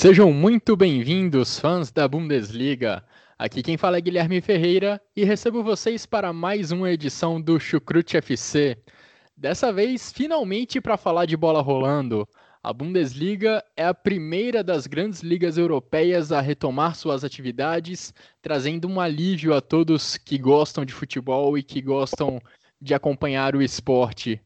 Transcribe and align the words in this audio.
Sejam 0.00 0.32
muito 0.32 0.78
bem-vindos, 0.78 1.58
fãs 1.58 1.92
da 1.92 2.08
Bundesliga. 2.08 3.04
Aqui 3.38 3.62
quem 3.62 3.76
fala 3.76 3.98
é 3.98 4.00
Guilherme 4.00 4.40
Ferreira 4.40 4.98
e 5.14 5.26
recebo 5.26 5.62
vocês 5.62 6.06
para 6.06 6.32
mais 6.32 6.72
uma 6.72 6.90
edição 6.90 7.38
do 7.38 7.60
Chucrute 7.60 8.16
FC. 8.16 8.78
Dessa 9.36 9.70
vez, 9.70 10.10
finalmente 10.10 10.80
para 10.80 10.96
falar 10.96 11.26
de 11.26 11.36
bola 11.36 11.60
rolando. 11.60 12.26
A 12.62 12.72
Bundesliga 12.72 13.62
é 13.76 13.84
a 13.84 13.92
primeira 13.92 14.64
das 14.64 14.86
grandes 14.86 15.20
ligas 15.20 15.58
europeias 15.58 16.32
a 16.32 16.40
retomar 16.40 16.94
suas 16.94 17.22
atividades, 17.22 18.14
trazendo 18.40 18.88
um 18.88 18.98
alívio 18.98 19.52
a 19.52 19.60
todos 19.60 20.16
que 20.16 20.38
gostam 20.38 20.82
de 20.82 20.94
futebol 20.94 21.58
e 21.58 21.62
que 21.62 21.82
gostam 21.82 22.40
de 22.80 22.94
acompanhar 22.94 23.54
o 23.54 23.60
esporte. 23.60 24.40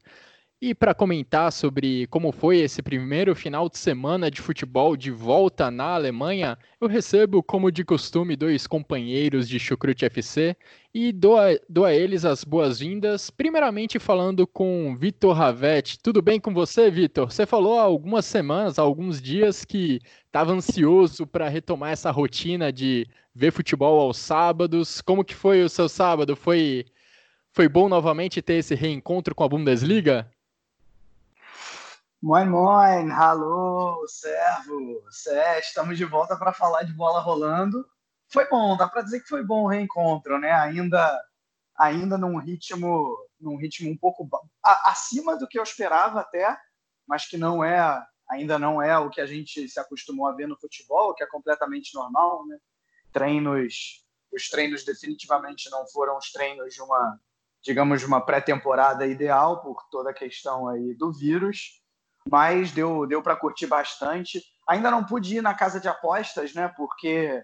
E 0.67 0.75
para 0.75 0.95
comentar 0.95 1.53
sobre 1.53 2.07
como 2.07 2.33
foi 2.33 2.61
esse 2.61 2.81
primeiro 2.81 3.34
final 3.34 3.69
de 3.69 3.77
semana 3.77 4.31
de 4.31 4.41
futebol 4.41 4.97
de 4.97 5.11
volta 5.11 5.70
na 5.70 5.89
Alemanha, 5.89 6.57
eu 6.81 6.89
recebo, 6.89 7.43
como 7.43 7.70
de 7.70 7.84
costume, 7.84 8.34
dois 8.34 8.67
companheiros 8.67 9.47
de 9.47 9.59
Chucrute 9.59 10.07
FC 10.07 10.57
e 10.95 11.12
dou 11.12 11.39
a, 11.39 11.48
dou 11.69 11.85
a 11.85 11.92
eles 11.92 12.25
as 12.25 12.45
boas-vindas. 12.45 13.29
Primeiramente 13.29 13.98
falando 13.98 14.47
com 14.47 14.97
Vitor 14.97 15.37
Ravetti. 15.37 15.98
Tudo 16.03 16.23
bem 16.23 16.41
com 16.41 16.55
você, 16.55 16.91
Vitor? 16.91 17.31
Você 17.31 17.45
falou 17.45 17.79
há 17.79 17.83
algumas 17.83 18.25
semanas, 18.25 18.79
há 18.79 18.83
alguns 18.83 19.20
dias, 19.20 19.67
que 19.67 20.01
estava 20.25 20.51
ansioso 20.55 21.27
para 21.27 21.47
retomar 21.47 21.92
essa 21.92 22.11
rotina 22.11 22.73
de 22.73 23.07
ver 23.35 23.53
futebol 23.53 24.01
aos 24.01 24.17
sábados. 24.17 25.03
Como 25.03 25.27
que 25.27 25.35
foi 25.35 25.62
o 25.62 25.69
seu 25.69 25.91
sábado? 25.91 26.35
Foi, 26.35 26.87
foi 27.53 27.69
bom 27.69 27.87
novamente 27.87 28.41
ter 28.41 28.55
esse 28.55 28.75
reencontro 28.75 29.35
com 29.35 29.45
a 29.45 29.48
Bundesliga? 29.48 30.27
Moin, 32.27 32.47
moin, 32.47 33.11
alô, 33.11 34.03
servos. 34.08 35.27
É, 35.27 35.58
estamos 35.58 35.98
de 35.98 36.06
volta 36.06 36.34
para 36.39 36.55
falar 36.55 36.83
de 36.83 36.94
bola 36.94 37.20
rolando. 37.20 37.86
Foi 38.33 38.48
bom, 38.48 38.78
dá 38.78 38.89
para 38.89 39.03
dizer 39.03 39.20
que 39.20 39.28
foi 39.28 39.44
bom 39.44 39.64
o 39.64 39.69
reencontro, 39.69 40.39
né? 40.39 40.50
Ainda, 40.50 41.22
ainda 41.77 42.17
num 42.17 42.39
ritmo, 42.39 43.14
num 43.39 43.58
ritmo 43.58 43.91
um 43.91 43.97
pouco 43.98 44.27
acima 44.62 45.36
do 45.36 45.47
que 45.47 45.58
eu 45.58 45.62
esperava 45.62 46.20
até, 46.20 46.58
mas 47.06 47.27
que 47.27 47.36
não 47.36 47.62
é, 47.62 48.02
ainda 48.30 48.58
não 48.58 48.80
é 48.80 48.98
o 48.98 49.11
que 49.11 49.20
a 49.20 49.27
gente 49.27 49.69
se 49.69 49.78
acostumou 49.78 50.27
a 50.27 50.34
ver 50.34 50.48
no 50.48 50.58
futebol, 50.58 51.14
que 51.14 51.22
é 51.22 51.27
completamente 51.27 51.95
normal, 51.95 52.47
né? 52.47 52.56
Treinos, 53.12 54.02
os 54.33 54.48
treinos 54.48 54.83
definitivamente 54.83 55.69
não 55.69 55.86
foram 55.89 56.17
os 56.17 56.33
treinos 56.33 56.72
de 56.72 56.80
uma, 56.80 57.20
digamos, 57.62 58.00
de 58.00 58.06
uma 58.06 58.25
pré-temporada 58.25 59.06
ideal 59.06 59.61
por 59.61 59.86
toda 59.91 60.08
a 60.08 60.14
questão 60.14 60.67
aí 60.67 60.95
do 60.95 61.12
vírus 61.12 61.83
mas 62.30 62.73
deu, 62.73 63.07
deu 63.07 63.23
para 63.23 63.36
curtir 63.36 63.67
bastante. 63.67 64.42
Ainda 64.68 64.90
não 64.90 65.05
pude 65.05 65.36
ir 65.36 65.42
na 65.42 65.55
casa 65.55 65.79
de 65.79 65.89
apostas, 65.89 66.55
né? 66.55 66.73
Porque 66.77 67.42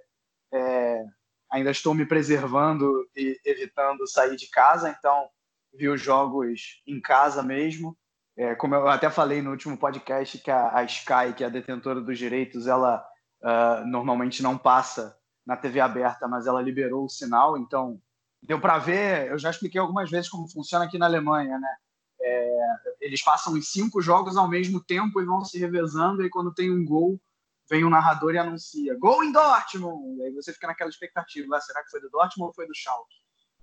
é, 0.53 1.05
ainda 1.51 1.71
estou 1.71 1.95
me 1.95 2.07
preservando 2.07 3.09
e 3.15 3.39
evitando 3.45 4.07
sair 4.07 4.37
de 4.37 4.49
casa, 4.49 4.89
então 4.91 5.29
vi 5.75 5.89
os 5.89 6.01
jogos 6.01 6.83
em 6.87 7.01
casa 7.01 7.43
mesmo. 7.43 7.97
É, 8.37 8.55
como 8.55 8.75
eu 8.75 8.89
até 8.89 9.11
falei 9.11 9.43
no 9.43 9.51
último 9.51 9.77
podcast, 9.77 10.39
que 10.39 10.51
a, 10.51 10.79
a 10.79 10.85
Sky, 10.85 11.35
que 11.37 11.45
é 11.45 11.47
a 11.47 11.51
detentora 11.51 12.01
dos 12.01 12.19
direitos, 12.19 12.67
ela 12.67 13.05
uh, 13.43 13.87
normalmente 13.87 14.43
não 14.43 14.57
passa 14.57 15.17
na 15.47 15.57
TV 15.57 15.81
aberta, 15.81 16.27
mas 16.29 16.47
ela 16.47 16.63
liberou 16.63 17.05
o 17.05 17.09
sinal, 17.09 17.59
então 17.59 18.01
deu 18.43 18.61
para 18.61 18.79
ver. 18.79 19.29
Eu 19.29 19.39
já 19.39 19.51
expliquei 19.51 19.81
algumas 19.81 20.11
vezes 20.11 20.29
como 20.29 20.49
funciona 20.49 20.85
aqui 20.85 20.97
na 20.97 21.07
Alemanha, 21.07 21.59
né? 21.59 21.77
É, 22.23 22.59
eles 23.01 23.23
passam 23.23 23.55
os 23.55 23.71
cinco 23.71 24.01
jogos 24.01 24.37
ao 24.37 24.49
mesmo 24.49 24.83
tempo 24.83 25.21
e 25.21 25.25
vão 25.25 25.45
se 25.45 25.59
revezando, 25.59 26.23
e 26.23 26.31
quando 26.31 26.53
tem 26.53 26.71
um 26.71 26.85
gol, 26.85 27.21
vem 27.69 27.85
o 27.85 27.87
um 27.87 27.91
narrador 27.91 28.35
e 28.35 28.39
anuncia: 28.39 28.97
Gol 28.99 29.25
em 29.25 29.33
Dortmund! 29.33 30.19
E 30.19 30.23
aí 30.25 30.35
você 30.35 30.53
fica 30.53 30.67
naquela 30.67 30.91
expectativa: 30.91 31.57
ah, 31.57 31.61
será 31.61 31.83
que 31.83 31.91
foi 31.91 32.01
do 32.01 32.11
Dortmund 32.11 32.49
ou 32.49 32.55
foi 32.55 32.67
do 32.67 32.75
Schalke? 32.75 33.17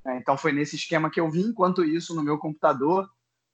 É, 0.07 0.17
então 0.17 0.37
foi 0.37 0.51
nesse 0.51 0.75
esquema 0.75 1.09
que 1.09 1.19
eu 1.19 1.29
vi. 1.29 1.41
Enquanto 1.41 1.83
isso, 1.83 2.15
no 2.15 2.23
meu 2.23 2.37
computador, 2.37 3.07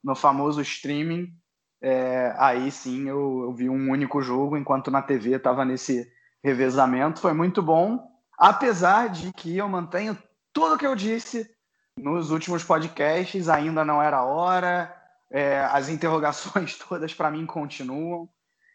no 0.03 0.16
famoso 0.16 0.62
streaming, 0.62 1.34
é, 1.81 2.34
aí 2.38 2.72
sim 2.72 3.09
eu, 3.09 3.44
eu 3.44 3.53
vi 3.53 3.69
um 3.69 3.92
único 3.92 4.22
jogo, 4.22 4.56
enquanto 4.56 4.92
na 4.92 5.02
TV 5.02 5.36
estava 5.36 5.66
nesse 5.66 6.08
revezamento. 6.44 7.19
Foi 7.19 7.34
muito 7.34 7.62
bom, 7.62 8.00
apesar 8.38 9.09
de 9.09 9.34
que 9.34 9.58
eu 9.58 9.68
mantenho 9.68 10.18
tudo 10.53 10.78
que 10.78 10.86
eu 10.86 10.96
disse 10.96 11.50
nos 11.98 12.31
últimos 12.31 12.64
podcasts 12.64 13.48
ainda 13.50 13.86
não 13.86 14.02
era 14.02 14.24
hora, 14.24 14.96
é, 15.31 15.59
as 15.72 15.90
interrogações 15.90 16.78
todas 16.90 17.14
para 17.14 17.31
mim 17.31 17.46
continuam. 17.46 18.30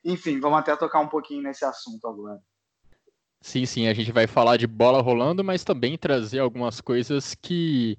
Enfim, 0.05 0.41
vamos 0.41 0.59
até 0.59 0.75
tocar 0.77 1.01
um 1.01 1.09
pouquinho 1.09 1.43
nesse 1.43 1.65
assunto 1.65 2.07
agora. 2.07 2.41
Sim, 3.41 3.67
sim, 3.67 3.87
a 3.87 3.95
gente 3.95 4.11
vai 4.11 4.27
falar 4.27 4.57
de 4.57 4.67
bola 4.67 5.01
rolando, 5.01 5.45
mas 5.45 5.63
também 5.63 5.97
trazer 5.97 6.41
algumas 6.41 6.81
coisas 6.81 7.35
que 7.35 7.97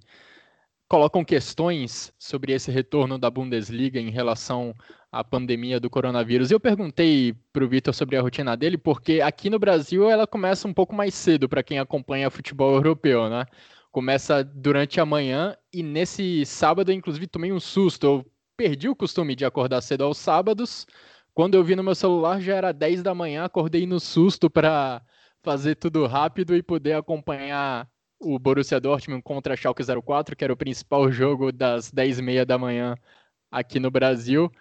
colocam 0.90 1.24
questões 1.24 2.12
sobre 2.18 2.51
esse 2.51 2.72
retorno 2.72 3.18
da 3.18 3.30
Bundesliga 3.30 4.00
em 4.00 4.09
relação 4.09 4.74
à 5.12 5.24
pandemia 5.24 5.80
do 5.80 5.90
coronavírus. 5.90 6.50
Eu 6.50 6.59
perguntei 6.59 7.34
para 7.53 7.63
o 7.63 7.69
Vitor 7.69 7.94
sobre 7.94 8.18
a 8.18 8.22
rotina 8.22 8.57
dele, 8.57 8.78
porque 8.78 9.22
aqui 9.22 9.50
no 9.50 9.59
Brasil 9.59 10.09
ela 10.09 10.25
começa 10.25 10.68
um 10.68 10.74
pouco 10.74 10.96
mais 10.96 11.13
cedo 11.13 11.47
para 11.47 11.63
quem 11.63 11.80
acompanha 11.80 12.31
futebol 12.31 12.74
europeu, 12.74 13.30
né? 13.30 13.46
Começa 13.91 14.44
durante 14.44 15.00
a 15.00 15.05
manhã 15.05 15.55
e 15.73 15.83
nesse 15.83 16.45
sábado, 16.45 16.91
inclusive, 16.91 17.27
tomei 17.27 17.51
um 17.51 17.59
susto. 17.59 18.05
Eu 18.05 18.25
perdi 18.57 18.89
o 18.89 18.95
costume 18.95 19.35
de 19.35 19.45
acordar 19.45 19.81
cedo 19.81 20.03
aos 20.03 20.17
sábados. 20.17 20.85
Quando 21.33 21.55
eu 21.55 21.63
vi 21.63 21.75
no 21.75 21.83
meu 21.83 21.95
celular 21.95 22.41
já 22.41 22.55
era 22.55 22.72
10 22.73 23.01
da 23.03 23.16
manhã, 23.16 23.45
acordei 23.45 23.85
no 23.85 24.00
susto 24.00 24.50
para 24.50 25.01
fazer 25.41 25.75
tudo 25.75 26.05
rápido 26.05 26.55
e 26.55 26.61
poder 26.61 26.94
acompanhar 26.94 27.89
o 28.19 28.38
Borussia 28.38 28.79
Dortmund 28.79 29.23
contra 29.23 29.53
a 29.53 29.57
Schalke 29.57 29.83
04, 29.83 30.35
que 30.35 30.44
era 30.44 30.53
o 30.53 30.57
principal 30.57 31.09
jogo 31.11 31.51
das 31.51 31.91
10h30 31.91 32.45
da 32.45 32.57
manhã 32.57 32.95
aqui 33.50 33.79
no 33.79 33.89
Brasil. 33.89 34.51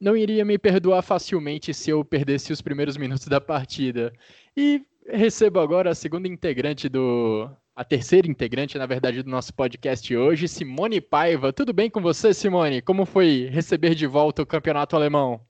Não 0.00 0.16
iria 0.16 0.44
me 0.44 0.58
perdoar 0.58 1.02
facilmente 1.02 1.72
se 1.72 1.90
eu 1.90 2.04
perdesse 2.04 2.52
os 2.52 2.60
primeiros 2.60 2.96
minutos 2.96 3.26
da 3.26 3.40
partida. 3.40 4.12
E 4.56 4.84
recebo 5.06 5.60
agora 5.60 5.90
a 5.90 5.94
segunda 5.94 6.28
integrante 6.28 6.88
do, 6.88 7.48
a 7.74 7.82
terceira 7.82 8.28
integrante, 8.28 8.76
na 8.76 8.86
verdade, 8.86 9.22
do 9.22 9.30
nosso 9.30 9.54
podcast 9.54 10.14
hoje, 10.14 10.46
Simone 10.46 11.00
Paiva. 11.00 11.52
Tudo 11.52 11.72
bem 11.72 11.88
com 11.88 12.02
você, 12.02 12.34
Simone? 12.34 12.82
Como 12.82 13.06
foi 13.06 13.48
receber 13.50 13.94
de 13.94 14.06
volta 14.06 14.42
o 14.42 14.46
campeonato 14.46 14.94
alemão? 14.94 15.40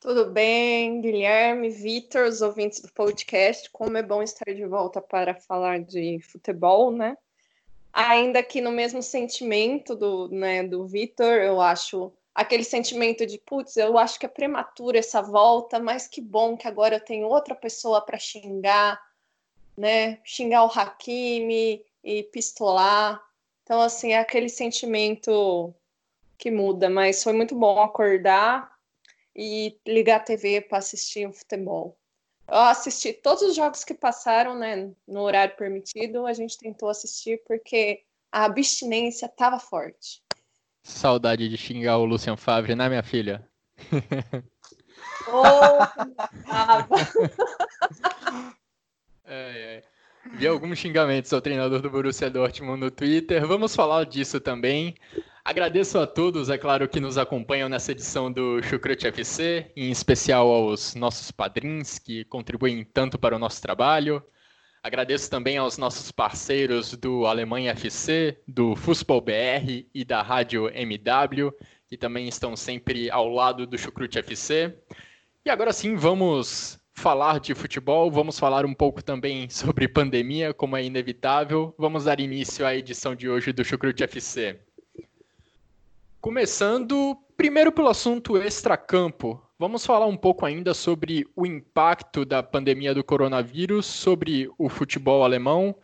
Tudo 0.00 0.30
bem, 0.30 1.00
Guilherme, 1.00 1.70
Vitor, 1.70 2.26
os 2.26 2.42
ouvintes 2.42 2.80
do 2.80 2.92
podcast. 2.92 3.70
Como 3.70 3.96
é 3.96 4.02
bom 4.02 4.22
estar 4.22 4.52
de 4.52 4.66
volta 4.66 5.00
para 5.00 5.34
falar 5.34 5.80
de 5.80 6.18
futebol, 6.20 6.90
né? 6.90 7.16
Ainda 7.92 8.42
que 8.42 8.60
no 8.60 8.72
mesmo 8.72 9.00
sentimento 9.00 9.94
do, 9.94 10.28
né, 10.28 10.64
do 10.64 10.84
Vitor, 10.86 11.36
eu 11.36 11.60
acho 11.60 12.12
aquele 12.34 12.64
sentimento 12.64 13.24
de 13.24 13.38
putz, 13.38 13.76
eu 13.76 13.96
acho 13.96 14.18
que 14.18 14.26
é 14.26 14.28
prematuro 14.28 14.98
essa 14.98 15.22
volta, 15.22 15.78
mas 15.78 16.08
que 16.08 16.20
bom 16.20 16.56
que 16.56 16.66
agora 16.66 16.96
eu 16.96 17.00
tenho 17.00 17.28
outra 17.28 17.54
pessoa 17.54 18.04
para 18.04 18.18
xingar 18.18 19.00
né? 19.76 20.18
Xingar 20.24 20.64
o 20.64 20.70
Hakimi 20.70 21.84
e 22.02 22.22
pistolar. 22.24 23.22
Então, 23.62 23.80
assim, 23.80 24.12
é 24.12 24.18
aquele 24.18 24.48
sentimento 24.48 25.74
que 26.36 26.50
muda, 26.50 26.90
mas 26.90 27.22
foi 27.22 27.32
muito 27.32 27.54
bom 27.54 27.80
acordar 27.80 28.70
e 29.34 29.78
ligar 29.86 30.16
a 30.16 30.20
TV 30.20 30.60
para 30.60 30.78
assistir 30.78 31.26
o 31.28 31.32
futebol. 31.32 31.96
Eu 32.46 32.58
assisti 32.58 33.12
todos 33.12 33.42
os 33.42 33.56
jogos 33.56 33.84
que 33.84 33.94
passaram, 33.94 34.54
né, 34.54 34.90
no 35.08 35.20
horário 35.20 35.56
permitido, 35.56 36.26
a 36.26 36.32
gente 36.34 36.58
tentou 36.58 36.88
assistir 36.90 37.42
porque 37.46 38.02
a 38.30 38.44
abstinência 38.44 39.26
estava 39.26 39.58
forte. 39.58 40.22
Saudade 40.82 41.48
de 41.48 41.56
xingar 41.56 41.96
o 41.96 42.04
Lucian 42.04 42.36
Favre, 42.36 42.74
né, 42.74 42.88
minha 42.88 43.02
filha? 43.02 43.48
Oh, 45.26 45.78
É, 49.24 49.82
é. 49.82 49.82
Vi 50.32 50.46
alguns 50.46 50.78
xingamentos 50.78 51.32
ao 51.32 51.40
treinador 51.40 51.80
do 51.80 51.90
Borussia 51.90 52.30
Dortmund 52.30 52.80
no 52.80 52.90
Twitter. 52.90 53.46
Vamos 53.46 53.76
falar 53.76 54.04
disso 54.04 54.40
também. 54.40 54.94
Agradeço 55.44 55.98
a 55.98 56.06
todos, 56.06 56.48
é 56.48 56.56
claro, 56.56 56.88
que 56.88 56.98
nos 56.98 57.18
acompanham 57.18 57.68
nessa 57.68 57.92
edição 57.92 58.32
do 58.32 58.62
Chucrute 58.62 59.06
FC, 59.06 59.70
em 59.76 59.90
especial 59.90 60.48
aos 60.48 60.94
nossos 60.94 61.30
padrinhos 61.30 61.98
que 61.98 62.24
contribuem 62.24 62.82
tanto 62.82 63.18
para 63.18 63.36
o 63.36 63.38
nosso 63.38 63.60
trabalho. 63.60 64.22
Agradeço 64.82 65.30
também 65.30 65.58
aos 65.58 65.76
nossos 65.76 66.10
parceiros 66.10 66.96
do 66.96 67.26
Alemanha 67.26 67.72
FC, 67.72 68.38
do 68.48 68.74
Fußball 68.74 69.20
BR 69.20 69.86
e 69.94 70.04
da 70.04 70.22
Rádio 70.22 70.68
MW, 70.68 71.52
que 71.88 71.98
também 71.98 72.26
estão 72.26 72.56
sempre 72.56 73.10
ao 73.10 73.28
lado 73.28 73.66
do 73.66 73.76
Chucrute 73.76 74.18
FC. 74.18 74.74
E 75.44 75.50
agora 75.50 75.72
sim, 75.72 75.94
vamos 75.94 76.78
falar 76.94 77.40
de 77.40 77.54
futebol, 77.54 78.10
vamos 78.10 78.38
falar 78.38 78.64
um 78.64 78.72
pouco 78.72 79.02
também 79.02 79.48
sobre 79.50 79.88
pandemia, 79.88 80.54
como 80.54 80.76
é 80.76 80.84
inevitável. 80.84 81.74
Vamos 81.76 82.04
dar 82.04 82.20
início 82.20 82.64
à 82.64 82.74
edição 82.74 83.14
de 83.14 83.28
hoje 83.28 83.52
do 83.52 83.64
Chucrute 83.64 84.04
FC. 84.04 84.58
Começando 86.20 87.18
primeiro 87.36 87.70
pelo 87.70 87.88
assunto 87.88 88.38
extracampo. 88.38 89.42
Vamos 89.58 89.84
falar 89.84 90.06
um 90.06 90.16
pouco 90.16 90.46
ainda 90.46 90.72
sobre 90.72 91.26
o 91.36 91.44
impacto 91.44 92.24
da 92.24 92.42
pandemia 92.42 92.94
do 92.94 93.04
coronavírus 93.04 93.84
sobre 93.86 94.50
o 94.56 94.68
futebol 94.68 95.22
alemão. 95.24 95.74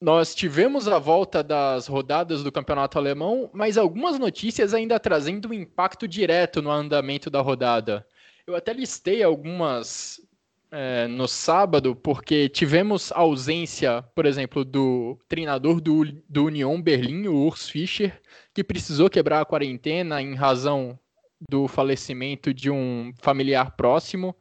Nós 0.00 0.34
tivemos 0.34 0.88
a 0.88 0.98
volta 0.98 1.42
das 1.42 1.86
rodadas 1.86 2.42
do 2.42 2.52
campeonato 2.52 2.98
alemão, 2.98 3.50
mas 3.52 3.76
algumas 3.76 4.18
notícias 4.18 4.74
ainda 4.74 4.98
trazendo 4.98 5.48
um 5.48 5.52
impacto 5.52 6.08
direto 6.08 6.62
no 6.62 6.70
andamento 6.70 7.30
da 7.30 7.40
rodada. 7.40 8.06
Eu 8.48 8.56
até 8.56 8.72
listei 8.72 9.22
algumas 9.22 10.26
é, 10.70 11.06
no 11.06 11.28
sábado, 11.28 11.94
porque 11.94 12.48
tivemos 12.48 13.12
ausência, 13.12 14.02
por 14.14 14.24
exemplo, 14.24 14.64
do 14.64 15.18
treinador 15.28 15.82
do, 15.82 16.02
do 16.26 16.46
Union 16.46 16.80
Berlim, 16.80 17.26
o 17.26 17.46
Urs 17.46 17.68
Fischer, 17.68 18.18
que 18.54 18.64
precisou 18.64 19.10
quebrar 19.10 19.42
a 19.42 19.44
quarentena 19.44 20.22
em 20.22 20.34
razão 20.34 20.98
do 21.46 21.68
falecimento 21.68 22.54
de 22.54 22.70
um 22.70 23.12
familiar 23.20 23.72
próximo. 23.72 24.34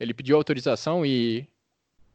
Ele 0.00 0.12
pediu 0.12 0.36
autorização 0.36 1.06
e, 1.06 1.48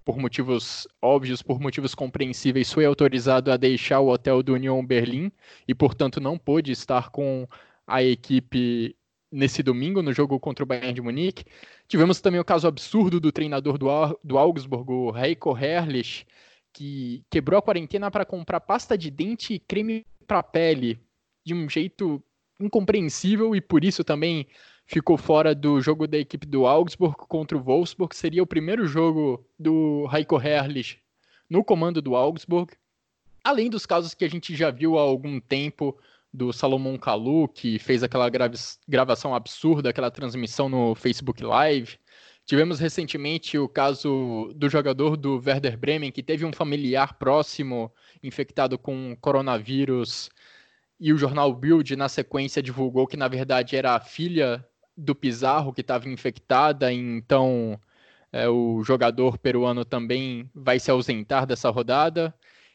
por 0.03 0.17
motivos 0.17 0.85
óbvios, 1.01 1.41
por 1.41 1.61
motivos 1.61 1.95
compreensíveis, 1.95 2.73
foi 2.73 2.83
autorizado 2.83 3.53
a 3.53 3.55
deixar 3.55 4.01
o 4.01 4.09
hotel 4.09 4.44
do 4.44 4.53
Union 4.53 4.85
Berlim 4.85 5.31
e, 5.65 5.73
portanto, 5.73 6.19
não 6.19 6.38
pôde 6.38 6.73
estar 6.73 7.09
com 7.09 7.47
a 7.88 8.03
equipe 8.03 8.97
nesse 9.31 9.62
domingo 9.62 10.01
no 10.01 10.13
jogo 10.13 10.39
contra 10.39 10.63
o 10.63 10.68
Bayern 10.68 10.94
de 10.94 11.01
Munique. 11.01 11.45
Tivemos 11.88 12.21
também 12.21 12.39
o 12.39 12.45
caso 12.45 12.68
absurdo 12.68 13.19
do 13.19 13.31
treinador 13.31 13.77
do, 13.77 13.88
do 14.24 14.38
Augsburg, 14.38 14.91
o 14.91 15.18
Heiko 15.18 15.57
Herrlich, 15.57 16.25
que 16.74 17.24
quebrou 17.29 17.57
a 17.57 17.62
quarentena 17.62 18.09
para 18.09 18.25
comprar 18.25 18.59
pasta 18.62 18.97
de 18.97 19.09
dente 19.09 19.53
e 19.53 19.59
creme 19.59 20.06
para 20.25 20.44
pele 20.44 21.00
de 21.44 21.53
um 21.53 21.69
jeito 21.69 22.21
incompreensível 22.59 23.56
e 23.56 23.62
por 23.62 23.83
isso 23.83 24.03
também 24.03 24.47
ficou 24.85 25.18
fora 25.18 25.53
do 25.53 25.81
jogo 25.81 26.07
da 26.07 26.18
equipe 26.18 26.45
do 26.45 26.65
Augsburg 26.65 27.15
contra 27.27 27.57
o 27.57 27.62
Wolfsburg. 27.62 28.15
Seria 28.15 28.44
o 28.44 28.47
primeiro 28.47 28.88
jogo 28.88 29.45
do 29.59 30.07
Heiko 30.12 30.41
Herrlich 30.41 31.00
no 31.50 31.63
comando 31.63 32.01
do 32.01 32.15
Augsburg. 32.15 32.73
Além 33.44 33.69
dos 33.69 33.85
casos 33.85 34.13
que 34.13 34.25
a 34.25 34.30
gente 34.30 34.56
já 34.56 34.71
viu 34.71 34.97
há 34.97 35.01
algum 35.01 35.39
tempo 35.39 35.97
do 36.38 36.54
Salomão 36.54 36.98
Kalu, 36.98 37.48
que 37.48 37.80
fez 37.80 38.04
aquela 38.04 38.30
gravação 38.88 39.34
absurda, 39.34 39.89
aquela 39.89 40.12
transmissão 40.12 40.69
no 40.69 40.94
Facebook 40.94 41.44
Live. 41.44 41.98
Tivemos 42.45 42.80
recentemente 42.80 43.57
o 43.57 43.68
caso 43.68 44.54
do 44.56 44.69
jogador 44.69 45.18
do 45.18 45.42
Werder 45.44 45.78
Bremen, 45.78 46.12
que 46.12 46.22
teve 46.22 46.45
um 46.45 46.54
familiar 46.54 47.18
próximo 47.18 47.92
infectado 48.24 48.78
com 48.78 49.18
coronavírus 49.19 50.30
e 51.00 51.12
o 51.12 51.18
jornal 51.18 51.54
Bild, 51.54 51.95
na 51.95 52.07
sequência, 52.07 52.62
divulgou 52.62 53.07
que, 53.07 53.18
na 53.18 53.28
verdade, 53.28 53.75
era 53.75 53.95
a 53.95 54.00
filha 54.00 54.63
do 54.95 55.16
Pizarro 55.16 55.74
que 55.74 55.81
estava 55.81 56.07
infectada, 56.07 56.92
então 56.94 57.80
é, 58.31 58.48
o 58.48 58.83
jogador 58.83 59.38
peruano 59.38 59.83
também 59.83 60.50
vai 60.54 60.80
se 60.80 60.90
ausentar 60.92 61.45
dessa 61.45 61.69
rodada. 61.69 62.33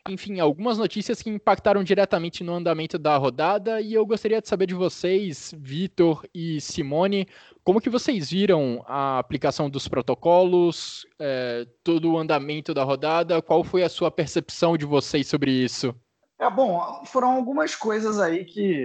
Enfim, 0.08 0.40
algumas 0.40 0.78
notícias 0.78 1.22
que 1.22 1.31
impactaram 1.31 1.84
diretamente 1.84 2.43
no 2.43 2.54
andamento 2.54 2.99
da 2.99 3.16
rodada 3.16 3.81
e 3.81 3.94
eu 3.94 4.04
gostaria 4.04 4.40
de 4.40 4.49
saber 4.49 4.66
de 4.66 4.75
vocês, 4.75 5.54
Vitor 5.56 6.26
e 6.34 6.60
Simone, 6.60 7.28
como 7.62 7.81
que 7.81 7.88
vocês 7.88 8.31
viram 8.31 8.84
a 8.88 9.20
aplicação 9.20 9.70
dos 9.70 9.87
protocolos, 9.87 11.06
é, 11.20 11.69
todo 11.84 12.10
o 12.10 12.19
andamento 12.19 12.75
da 12.75 12.82
rodada, 12.82 13.40
qual 13.40 13.62
foi 13.62 13.84
a 13.84 13.88
sua 13.88 14.10
percepção 14.10 14.76
de 14.76 14.84
vocês 14.84 15.28
sobre 15.28 15.52
isso? 15.52 15.94
É 16.37 16.50
bom, 16.50 17.05
foram 17.06 17.31
algumas 17.31 17.76
coisas 17.76 18.19
aí 18.19 18.44
que, 18.44 18.84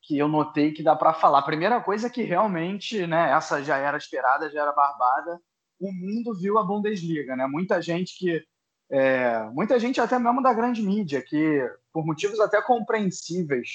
que 0.00 0.16
eu 0.16 0.28
notei 0.28 0.72
que 0.72 0.82
dá 0.82 0.96
para 0.96 1.12
falar. 1.12 1.40
A 1.40 1.42
primeira 1.42 1.78
coisa 1.82 2.06
é 2.06 2.10
que 2.10 2.22
realmente, 2.22 3.06
né, 3.06 3.32
essa 3.32 3.62
já 3.62 3.76
era 3.76 3.98
esperada, 3.98 4.48
já 4.50 4.62
era 4.62 4.72
barbada. 4.72 5.38
O 5.78 5.92
mundo 5.92 6.34
viu 6.34 6.58
a 6.58 6.64
Bundesliga, 6.64 7.36
né? 7.36 7.46
Muita 7.46 7.82
gente 7.82 8.16
que 8.16 8.42
é, 8.90 9.44
muita 9.52 9.78
gente 9.78 10.00
até 10.00 10.18
mesmo 10.18 10.42
da 10.42 10.52
grande 10.52 10.82
mídia 10.82 11.22
que 11.22 11.60
por 11.92 12.04
motivos 12.04 12.38
até 12.40 12.60
compreensíveis 12.60 13.70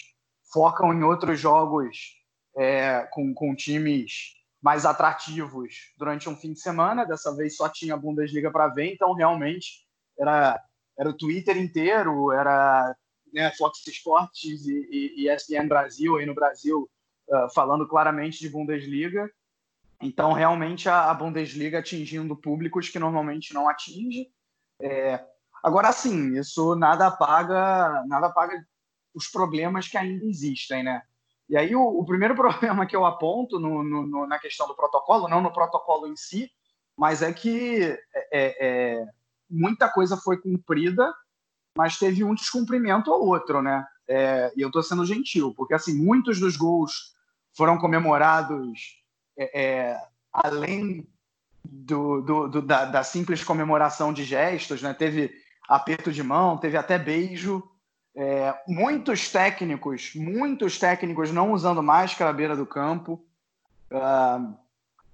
focam 0.52 0.94
em 0.94 1.04
outros 1.04 1.40
jogos 1.40 2.16
é, 2.58 3.08
com, 3.12 3.34
com 3.34 3.56
times 3.56 4.36
mais 4.62 4.86
atrativos 4.86 5.94
durante 5.98 6.28
um 6.30 6.36
fim 6.36 6.54
de 6.54 6.60
semana. 6.60 7.06
Dessa 7.06 7.36
vez 7.36 7.56
só 7.56 7.70
tinha 7.70 7.94
a 7.94 7.98
Bundesliga 7.98 8.52
para 8.52 8.68
ver, 8.68 8.94
então 8.94 9.14
realmente 9.14 9.86
era 10.18 10.60
era 11.00 11.10
o 11.10 11.18
Twitter 11.18 11.58
inteiro, 11.58 12.30
era 12.34 12.94
né, 13.34 13.50
Fox 13.58 13.88
Sports 13.88 14.44
e, 14.44 15.16
e, 15.16 15.30
ESPN 15.30 15.66
Brasil 15.66 16.18
aí 16.18 16.26
no 16.26 16.36
Brasil 16.36 16.90
uh, 17.30 17.54
falando 17.56 17.88
claramente 17.88 18.40
de 18.40 18.50
Bundesliga. 18.50 19.32
Então, 20.02 20.34
realmente, 20.34 20.90
a, 20.90 21.10
a, 21.10 21.14
Bundesliga 21.14 21.80
atingindo 21.80 22.36
públicos 22.36 22.90
que 22.90 23.00
normalmente 23.00 23.54
não 23.54 23.70
atinge. 23.70 24.30
É, 24.82 25.24
agora, 25.64 25.92
sim, 25.92 26.38
isso 26.38 26.76
nada 26.76 27.08
apaga, 27.08 28.04
nada 28.08 28.28
apaga 28.28 28.64
os 29.14 29.28
problemas 29.28 29.88
que 29.88 29.98
ainda 29.98 30.26
existem, 30.26 30.84
né? 30.84 31.02
E 31.50 31.58
aí, 31.58 31.76
o, 31.76 31.82
o 31.82 32.06
primeiro 32.06 32.36
problema 32.38 32.86
que 32.86 32.96
eu 32.96 33.06
aponto 33.06 33.60
no, 33.60 33.84
no, 33.84 34.06
no, 34.06 34.28
na 34.28 34.40
questão 34.40 34.68
do 34.68 34.76
protocolo, 34.76 35.28
não 35.28 35.42
no 35.42 35.54
protocolo 35.54 36.08
em 36.08 36.16
si, 36.16 36.50
mas 36.98 37.22
é 37.22 37.32
que 37.32 37.82
é, 38.14 38.28
é, 38.32 39.00
é 39.00 39.06
muita 39.50 39.90
coisa 39.90 40.18
foi 40.18 40.38
cumprida 40.38 41.12
mas 41.80 41.98
teve 41.98 42.26
um 42.26 42.34
descumprimento 42.34 43.10
ou 43.10 43.28
outro, 43.28 43.62
né? 43.62 43.86
É, 44.06 44.52
e 44.54 44.62
eu 44.62 44.68
estou 44.68 44.84
sendo 44.84 45.06
gentil, 45.06 45.54
porque 45.56 45.74
assim 45.74 45.94
muitos 45.94 46.38
dos 46.38 46.58
gols 46.58 47.16
foram 47.56 47.78
comemorados 47.78 49.02
é, 49.38 49.62
é, 49.62 49.98
além 50.34 51.08
do, 51.72 52.22
do, 52.22 52.48
do 52.48 52.62
da, 52.62 52.86
da, 52.86 53.04
simples 53.04 53.44
comemoração 53.44 54.12
de 54.12 54.24
gestos, 54.24 54.82
né? 54.82 54.94
Teve 54.94 55.32
aperto 55.68 56.12
de 56.12 56.24
mão, 56.24 56.58
teve 56.58 56.78
até 56.78 56.98
beijo. 56.98 57.64
É, 58.16 58.54
muitos 58.68 59.32
técnicos, 59.32 60.14
muitos 60.16 60.80
técnicos 60.80 61.32
não 61.32 61.52
usando 61.52 61.84
máscara 61.84 62.32
à 62.32 62.34
beira 62.34 62.56
do 62.56 62.66
campo. 62.66 63.24
Uh, 63.92 64.58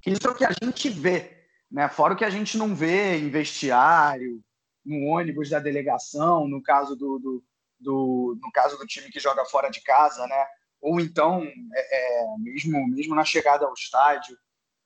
isso 0.05 0.27
é 0.27 0.31
o 0.31 0.35
que 0.35 0.45
a 0.45 0.51
gente 0.63 0.89
vê, 0.89 1.45
né? 1.69 1.89
Fora 1.89 2.13
o 2.13 2.17
que 2.17 2.25
a 2.25 2.29
gente 2.29 2.57
não 2.57 2.74
vê 2.74 3.17
em 3.17 3.29
vestiário, 3.29 4.41
no 4.85 5.07
ônibus 5.07 5.50
da 5.50 5.59
delegação, 5.59 6.47
no 6.47 6.62
caso 6.62 6.95
do, 6.95 7.19
do, 7.19 7.43
do, 7.79 8.39
no 8.41 8.51
caso 8.51 8.77
do 8.77 8.85
time 8.85 9.09
que 9.09 9.19
joga 9.19 9.43
fora 9.45 9.69
de 9.69 9.81
casa, 9.81 10.25
né? 10.27 10.45
Ou 10.81 11.00
então, 11.00 11.43
é, 11.74 12.24
é, 12.24 12.38
mesmo, 12.38 12.88
mesmo 12.88 13.15
na 13.15 13.25
chegada 13.25 13.65
ao 13.65 13.74
estádio 13.74 14.38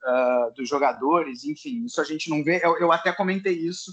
uh, 0.06 0.54
dos 0.54 0.68
jogadores, 0.68 1.44
enfim, 1.44 1.86
isso 1.86 2.00
a 2.00 2.04
gente 2.04 2.30
não 2.30 2.44
vê. 2.44 2.62
Eu, 2.64 2.78
eu, 2.80 2.92
até 2.92 3.12
comentei 3.12 3.54
isso 3.54 3.92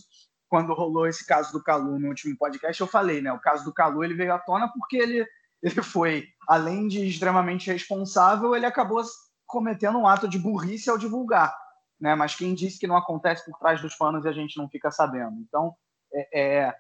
quando 0.48 0.74
rolou 0.74 1.06
esse 1.06 1.26
caso 1.26 1.52
do 1.52 1.62
Calu 1.62 1.98
no 1.98 2.08
último 2.08 2.36
podcast. 2.36 2.80
Eu 2.80 2.86
falei, 2.86 3.20
né? 3.20 3.32
O 3.32 3.40
caso 3.40 3.64
do 3.64 3.72
Calu 3.72 4.04
ele 4.04 4.14
veio 4.14 4.32
à 4.32 4.38
tona 4.38 4.70
porque 4.72 4.96
ele, 4.96 5.26
ele 5.62 5.82
foi, 5.82 6.28
além 6.48 6.86
de 6.86 7.06
extremamente 7.06 7.70
responsável, 7.70 8.54
ele 8.54 8.66
acabou 8.66 9.02
cometendo 9.46 9.98
um 9.98 10.06
ato 10.06 10.28
de 10.28 10.38
burrice 10.38 10.90
ao 10.90 10.98
divulgar. 10.98 11.56
Né? 12.00 12.14
Mas 12.14 12.34
quem 12.34 12.54
disse 12.54 12.78
que 12.78 12.86
não 12.86 12.96
acontece 12.96 13.44
por 13.44 13.58
trás 13.58 13.80
dos 13.80 13.94
panos 13.94 14.24
e 14.24 14.28
a 14.28 14.32
gente 14.32 14.56
não 14.56 14.68
fica 14.68 14.90
sabendo. 14.90 15.36
Então, 15.40 15.74
é, 16.12 16.40
é, 16.40 16.74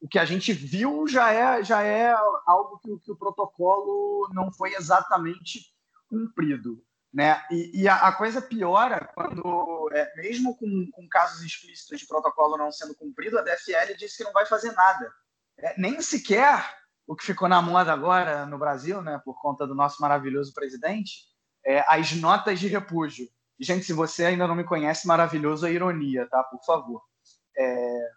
o 0.00 0.08
que 0.08 0.18
a 0.18 0.24
gente 0.24 0.52
viu 0.52 1.06
já 1.06 1.32
é, 1.32 1.62
já 1.62 1.82
é 1.82 2.14
algo 2.46 2.78
que, 2.78 2.98
que 3.00 3.12
o 3.12 3.16
protocolo 3.16 4.28
não 4.32 4.52
foi 4.52 4.74
exatamente 4.74 5.74
cumprido. 6.08 6.82
Né? 7.12 7.42
E, 7.50 7.82
e 7.82 7.88
a, 7.88 7.96
a, 8.06 8.12
coisa 8.12 8.40
piora 8.40 9.10
quando, 9.14 9.90
é, 9.92 10.14
mesmo 10.16 10.56
com, 10.56 10.88
com, 10.92 11.08
casos 11.08 11.42
explícitos 11.42 11.98
de 11.98 12.06
protocolo 12.06 12.56
não 12.56 12.70
sendo 12.70 12.94
cumprido, 12.94 13.36
a 13.36 13.42
DFL 13.42 13.96
disse 13.98 14.18
que 14.18 14.24
não 14.24 14.32
vai 14.32 14.46
fazer 14.46 14.70
nada. 14.72 15.12
É, 15.58 15.74
nem 15.76 16.00
sequer 16.00 16.78
o 17.08 17.16
que 17.16 17.26
ficou 17.26 17.48
na 17.48 17.60
moda 17.60 17.92
agora 17.92 18.46
no 18.46 18.56
Brasil, 18.56 19.02
né, 19.02 19.20
por 19.24 19.40
conta 19.42 19.66
do 19.66 19.74
nosso 19.74 20.00
maravilhoso 20.00 20.54
presidente, 20.54 21.24
é, 21.66 21.84
as 21.88 22.12
notas 22.12 22.60
de 22.60 22.68
repúdio. 22.68 23.28
Gente, 23.58 23.84
se 23.84 23.92
você 23.92 24.26
ainda 24.26 24.46
não 24.46 24.54
me 24.54 24.64
conhece, 24.64 25.08
maravilhoso 25.08 25.66
é 25.66 25.72
ironia, 25.72 26.26
tá? 26.28 26.42
Por 26.44 26.64
favor. 26.64 27.02
É, 27.58 28.10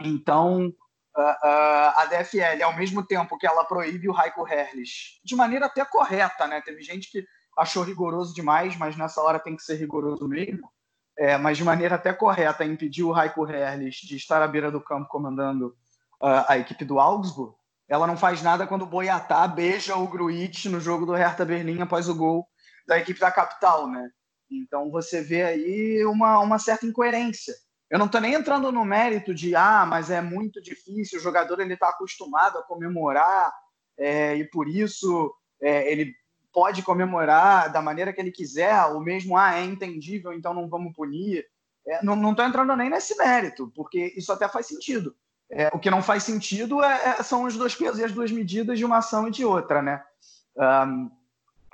Então, 0.00 0.72
a 1.14 2.06
DFL, 2.10 2.62
ao 2.62 2.76
mesmo 2.76 3.04
tempo 3.04 3.38
que 3.38 3.46
ela 3.46 3.64
proíbe 3.64 4.08
o 4.08 4.12
Raiko 4.12 4.46
Herles, 4.46 5.20
de 5.24 5.34
maneira 5.34 5.66
até 5.66 5.84
correta, 5.84 6.46
né? 6.46 6.60
Teve 6.60 6.82
gente 6.82 7.10
que 7.10 7.26
achou 7.56 7.82
rigoroso 7.82 8.34
demais, 8.34 8.76
mas 8.76 8.96
nessa 8.96 9.22
hora 9.22 9.38
tem 9.38 9.56
que 9.56 9.62
ser 9.62 9.76
rigoroso 9.76 10.28
mesmo. 10.28 10.70
É, 11.18 11.38
mas 11.38 11.56
de 11.56 11.64
maneira 11.64 11.94
até 11.94 12.12
correta, 12.12 12.64
impediu 12.64 13.08
o 13.08 13.12
Raiko 13.12 13.48
Herles 13.48 13.96
de 13.96 14.16
estar 14.16 14.42
à 14.42 14.46
beira 14.46 14.70
do 14.70 14.80
campo 14.80 15.08
comandando 15.08 15.68
uh, 16.20 16.44
a 16.46 16.58
equipe 16.58 16.84
do 16.84 17.00
Augsburg. 17.00 17.54
Ela 17.88 18.06
não 18.06 18.16
faz 18.16 18.42
nada 18.42 18.66
quando 18.66 18.82
o 18.82 18.86
Boiatá 18.86 19.46
beija 19.48 19.96
o 19.96 20.06
Gruitch 20.06 20.66
no 20.66 20.80
jogo 20.80 21.06
do 21.06 21.14
Hertha 21.14 21.44
Berlim 21.44 21.80
após 21.80 22.08
o 22.08 22.14
gol 22.14 22.46
da 22.86 22.98
equipe 22.98 23.18
da 23.18 23.30
capital, 23.30 23.88
né? 23.88 24.10
Então 24.50 24.90
você 24.90 25.22
vê 25.22 25.42
aí 25.42 26.04
uma, 26.04 26.38
uma 26.40 26.58
certa 26.58 26.84
incoerência. 26.84 27.54
Eu 27.88 27.98
não 27.98 28.06
estou 28.06 28.20
nem 28.20 28.34
entrando 28.34 28.70
no 28.72 28.84
mérito 28.84 29.32
de 29.34 29.54
ah, 29.54 29.86
mas 29.86 30.10
é 30.10 30.20
muito 30.20 30.60
difícil, 30.60 31.18
o 31.18 31.22
jogador 31.22 31.60
ele 31.60 31.74
está 31.74 31.88
acostumado 31.88 32.58
a 32.58 32.62
comemorar 32.62 33.52
é, 33.96 34.34
e 34.36 34.44
por 34.44 34.68
isso 34.68 35.32
é, 35.62 35.90
ele 35.90 36.12
pode 36.56 36.82
comemorar 36.82 37.70
da 37.70 37.82
maneira 37.82 38.14
que 38.14 38.18
ele 38.18 38.32
quiser, 38.32 38.82
ou 38.86 38.98
mesmo 38.98 39.36
ah, 39.36 39.58
é 39.58 39.62
entendível, 39.62 40.32
então 40.32 40.54
não 40.54 40.66
vamos 40.66 40.94
punir. 40.94 41.44
É, 41.86 42.02
não 42.02 42.30
estou 42.30 42.46
entrando 42.46 42.74
nem 42.74 42.88
nesse 42.88 43.14
mérito, 43.18 43.70
porque 43.76 44.14
isso 44.16 44.32
até 44.32 44.48
faz 44.48 44.64
sentido. 44.64 45.14
É, 45.50 45.68
o 45.74 45.78
que 45.78 45.90
não 45.90 46.02
faz 46.02 46.22
sentido 46.22 46.82
é, 46.82 47.10
é, 47.10 47.22
são 47.22 47.44
os 47.44 47.58
dois 47.58 47.74
pesos 47.74 47.98
e 47.98 48.04
as 48.04 48.12
duas 48.12 48.32
medidas 48.32 48.78
de 48.78 48.86
uma 48.86 48.96
ação 48.96 49.28
e 49.28 49.30
de 49.30 49.44
outra, 49.44 49.82
né? 49.82 50.02
Um, 50.56 51.10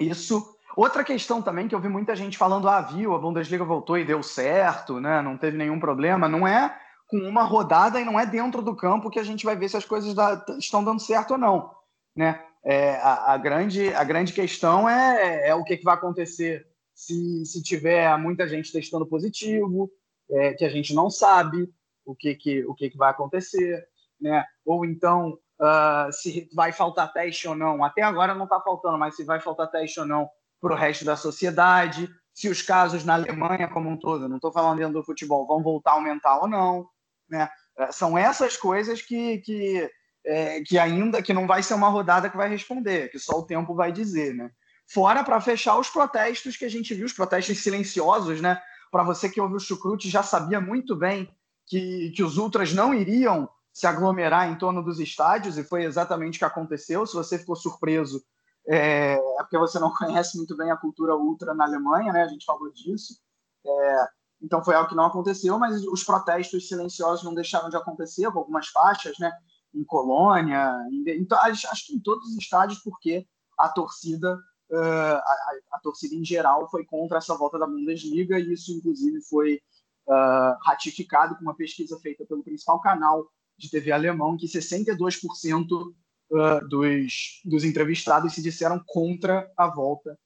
isso 0.00 0.52
Outra 0.74 1.04
questão 1.04 1.42
também 1.42 1.68
que 1.68 1.74
eu 1.74 1.80
vi 1.80 1.88
muita 1.88 2.16
gente 2.16 2.38
falando, 2.38 2.66
ah, 2.66 2.80
viu, 2.80 3.14
a 3.14 3.18
Bundesliga 3.18 3.62
voltou 3.62 3.98
e 3.98 4.06
deu 4.06 4.22
certo, 4.22 4.98
né? 4.98 5.20
Não 5.20 5.36
teve 5.36 5.54
nenhum 5.54 5.78
problema. 5.78 6.26
Não 6.26 6.48
é 6.48 6.74
com 7.06 7.18
uma 7.18 7.42
rodada 7.42 8.00
e 8.00 8.04
não 8.06 8.18
é 8.18 8.24
dentro 8.24 8.62
do 8.62 8.74
campo 8.74 9.10
que 9.10 9.18
a 9.18 9.22
gente 9.22 9.44
vai 9.44 9.54
ver 9.54 9.68
se 9.68 9.76
as 9.76 9.84
coisas 9.84 10.14
da, 10.14 10.42
estão 10.58 10.82
dando 10.82 10.98
certo 10.98 11.32
ou 11.32 11.38
não, 11.38 11.70
né? 12.16 12.42
É, 12.64 12.96
a, 12.96 13.32
a, 13.32 13.38
grande, 13.38 13.92
a 13.92 14.04
grande 14.04 14.32
questão 14.32 14.88
é, 14.88 15.48
é 15.48 15.54
o 15.54 15.64
que, 15.64 15.76
que 15.76 15.84
vai 15.84 15.94
acontecer 15.94 16.66
se, 16.94 17.44
se 17.44 17.62
tiver 17.62 18.16
muita 18.18 18.46
gente 18.46 18.70
testando 18.70 19.06
positivo, 19.06 19.90
é, 20.30 20.54
que 20.54 20.64
a 20.64 20.68
gente 20.68 20.94
não 20.94 21.10
sabe 21.10 21.68
o 22.04 22.14
que, 22.14 22.34
que, 22.34 22.64
o 22.64 22.74
que, 22.74 22.90
que 22.90 22.96
vai 22.96 23.10
acontecer, 23.10 23.84
né? 24.20 24.44
Ou 24.64 24.84
então 24.84 25.38
uh, 25.60 26.12
se 26.12 26.48
vai 26.54 26.72
faltar 26.72 27.12
teste 27.12 27.48
ou 27.48 27.54
não. 27.54 27.84
Até 27.84 28.02
agora 28.02 28.34
não 28.34 28.44
está 28.44 28.60
faltando, 28.60 28.98
mas 28.98 29.16
se 29.16 29.24
vai 29.24 29.40
faltar 29.40 29.70
teste 29.70 30.00
ou 30.00 30.06
não 30.06 30.28
para 30.60 30.74
o 30.74 30.76
resto 30.76 31.04
da 31.04 31.16
sociedade, 31.16 32.08
se 32.32 32.48
os 32.48 32.62
casos 32.62 33.04
na 33.04 33.14
Alemanha 33.14 33.68
como 33.68 33.90
um 33.90 33.96
todo, 33.96 34.28
não 34.28 34.36
estou 34.36 34.52
falando 34.52 34.78
dentro 34.78 34.94
do 34.94 35.04
futebol, 35.04 35.46
vão 35.46 35.62
voltar 35.62 35.92
a 35.92 35.94
aumentar 35.94 36.38
ou 36.38 36.48
não. 36.48 36.88
Né? 37.28 37.48
É, 37.78 37.90
são 37.90 38.16
essas 38.16 38.56
coisas 38.56 39.02
que, 39.02 39.38
que, 39.38 39.90
é, 40.24 40.60
que 40.62 40.78
ainda 40.78 41.22
que 41.22 41.32
não 41.32 41.46
vai 41.46 41.62
ser 41.62 41.74
uma 41.74 41.88
rodada 41.88 42.30
que 42.30 42.36
vai 42.36 42.48
responder, 42.48 43.10
que 43.10 43.18
só 43.18 43.38
o 43.38 43.46
tempo 43.46 43.74
vai 43.74 43.92
dizer. 43.92 44.34
Né? 44.34 44.50
Fora 44.86 45.24
para 45.24 45.40
fechar 45.40 45.78
os 45.78 45.88
protestos 45.88 46.56
que 46.56 46.64
a 46.64 46.70
gente 46.70 46.94
viu, 46.94 47.06
os 47.06 47.12
protestos 47.12 47.62
silenciosos, 47.62 48.40
né? 48.40 48.60
Para 48.90 49.02
você 49.02 49.28
que 49.28 49.40
ouviu 49.40 49.56
o 49.56 49.60
Chucrute 49.60 50.10
já 50.10 50.22
sabia 50.22 50.60
muito 50.60 50.94
bem 50.94 51.34
que, 51.66 52.12
que 52.14 52.22
os 52.22 52.36
ultras 52.36 52.74
não 52.74 52.92
iriam 52.92 53.48
se 53.72 53.86
aglomerar 53.86 54.50
em 54.50 54.58
torno 54.58 54.82
dos 54.82 55.00
estádios, 55.00 55.56
e 55.56 55.64
foi 55.64 55.84
exatamente 55.84 56.36
o 56.36 56.38
que 56.38 56.44
aconteceu. 56.44 57.06
Se 57.06 57.14
você 57.14 57.38
ficou 57.38 57.56
surpreso, 57.56 58.22
é, 58.68 59.14
é, 59.14 59.18
porque 59.38 59.56
você 59.58 59.78
não 59.78 59.90
conhece 59.94 60.36
muito 60.36 60.56
bem 60.56 60.70
a 60.70 60.76
cultura 60.76 61.16
ultra 61.16 61.54
na 61.54 61.64
Alemanha, 61.64 62.12
né? 62.12 62.22
A 62.22 62.28
gente 62.28 62.44
falou 62.44 62.70
disso. 62.70 63.18
É, 63.64 64.06
então 64.42 64.62
foi 64.62 64.74
algo 64.74 64.88
que 64.88 64.94
não 64.94 65.06
aconteceu, 65.06 65.58
mas 65.58 65.82
os 65.86 66.04
protestos 66.04 66.68
silenciosos 66.68 67.24
não 67.24 67.34
deixaram 67.34 67.70
de 67.70 67.76
acontecer 67.76 68.30
com 68.30 68.40
algumas 68.40 68.68
faixas, 68.68 69.18
né? 69.18 69.32
Em 69.74 69.84
Colônia, 69.84 70.70
em, 70.90 71.04
então, 71.20 71.38
acho 71.40 71.86
que 71.86 71.94
em 71.94 72.00
todos 72.00 72.28
os 72.28 72.36
estádios, 72.36 72.80
porque 72.80 73.26
a 73.58 73.68
torcida, 73.68 74.34
uh, 74.70 74.76
a, 74.76 75.52
a, 75.72 75.80
torcida 75.80 76.14
em 76.14 76.24
geral 76.24 76.68
foi 76.70 76.84
contra 76.84 77.18
essa 77.18 77.36
volta 77.36 77.58
da 77.58 77.66
Bundesliga 77.66 78.38
e 78.38 78.52
isso 78.52 78.72
inclusive 78.72 79.22
foi 79.22 79.60
uh, 80.06 80.56
ratificado 80.62 81.36
com 81.36 81.42
uma 81.42 81.56
pesquisa 81.56 81.98
feita 82.00 82.24
pelo 82.26 82.42
principal 82.42 82.80
canal 82.80 83.30
de 83.56 83.70
TV 83.70 83.92
alemão, 83.92 84.36
que 84.36 84.46
62% 84.46 85.66
uh, 85.70 86.68
dos, 86.68 87.40
dos 87.44 87.64
entrevistados 87.64 88.34
se 88.34 88.42
disseram 88.42 88.82
contra 88.86 89.50
a 89.56 89.68
volta 89.68 90.18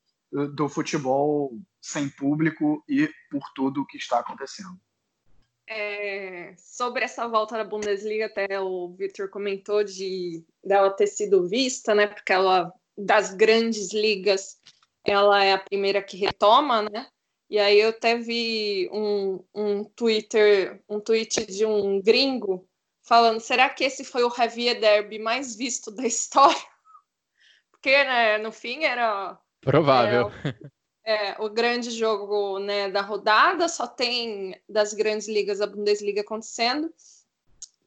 do 0.54 0.68
futebol 0.68 1.56
sem 1.80 2.10
público 2.10 2.84
e 2.88 3.08
por 3.30 3.42
tudo 3.54 3.82
o 3.82 3.86
que 3.86 3.96
está 3.96 4.18
acontecendo. 4.18 4.76
É, 5.68 6.54
sobre 6.56 7.04
essa 7.04 7.26
volta 7.26 7.56
da 7.56 7.64
Bundesliga, 7.64 8.26
até 8.26 8.60
o 8.60 8.94
Victor 8.96 9.28
comentou 9.28 9.82
de 9.82 10.44
dela 10.62 10.90
ter 10.90 11.08
sido 11.08 11.48
vista, 11.48 11.94
né? 11.94 12.06
Porque 12.06 12.32
ela 12.32 12.72
das 12.96 13.34
grandes 13.34 13.92
ligas, 13.92 14.58
ela 15.04 15.44
é 15.44 15.52
a 15.52 15.58
primeira 15.58 16.02
que 16.02 16.16
retoma, 16.16 16.82
né? 16.82 17.06
E 17.48 17.58
aí 17.58 17.80
eu 17.80 17.90
até 17.90 18.16
vi 18.16 18.88
um, 18.92 19.44
um 19.54 19.84
Twitter, 19.84 20.82
um 20.88 20.98
tweet 20.98 21.46
de 21.46 21.64
um 21.64 22.00
gringo 22.00 22.68
falando, 23.02 23.38
será 23.38 23.68
que 23.68 23.84
esse 23.84 24.04
foi 24.04 24.24
o 24.24 24.34
Javier 24.34 24.80
Derby 24.80 25.18
mais 25.18 25.54
visto 25.54 25.90
da 25.90 26.04
história? 26.06 26.56
Porque, 27.70 27.90
né, 28.04 28.38
no 28.38 28.50
fim 28.50 28.82
era... 28.82 29.38
Provável. 29.60 30.32
É, 30.44 30.54
é, 31.06 31.40
o 31.40 31.48
grande 31.48 31.92
jogo 31.92 32.58
né, 32.58 32.90
da 32.90 33.00
rodada, 33.00 33.68
só 33.68 33.86
tem 33.86 34.60
das 34.68 34.92
grandes 34.92 35.28
ligas 35.28 35.60
a 35.60 35.66
Bundesliga 35.66 36.20
acontecendo. 36.20 36.92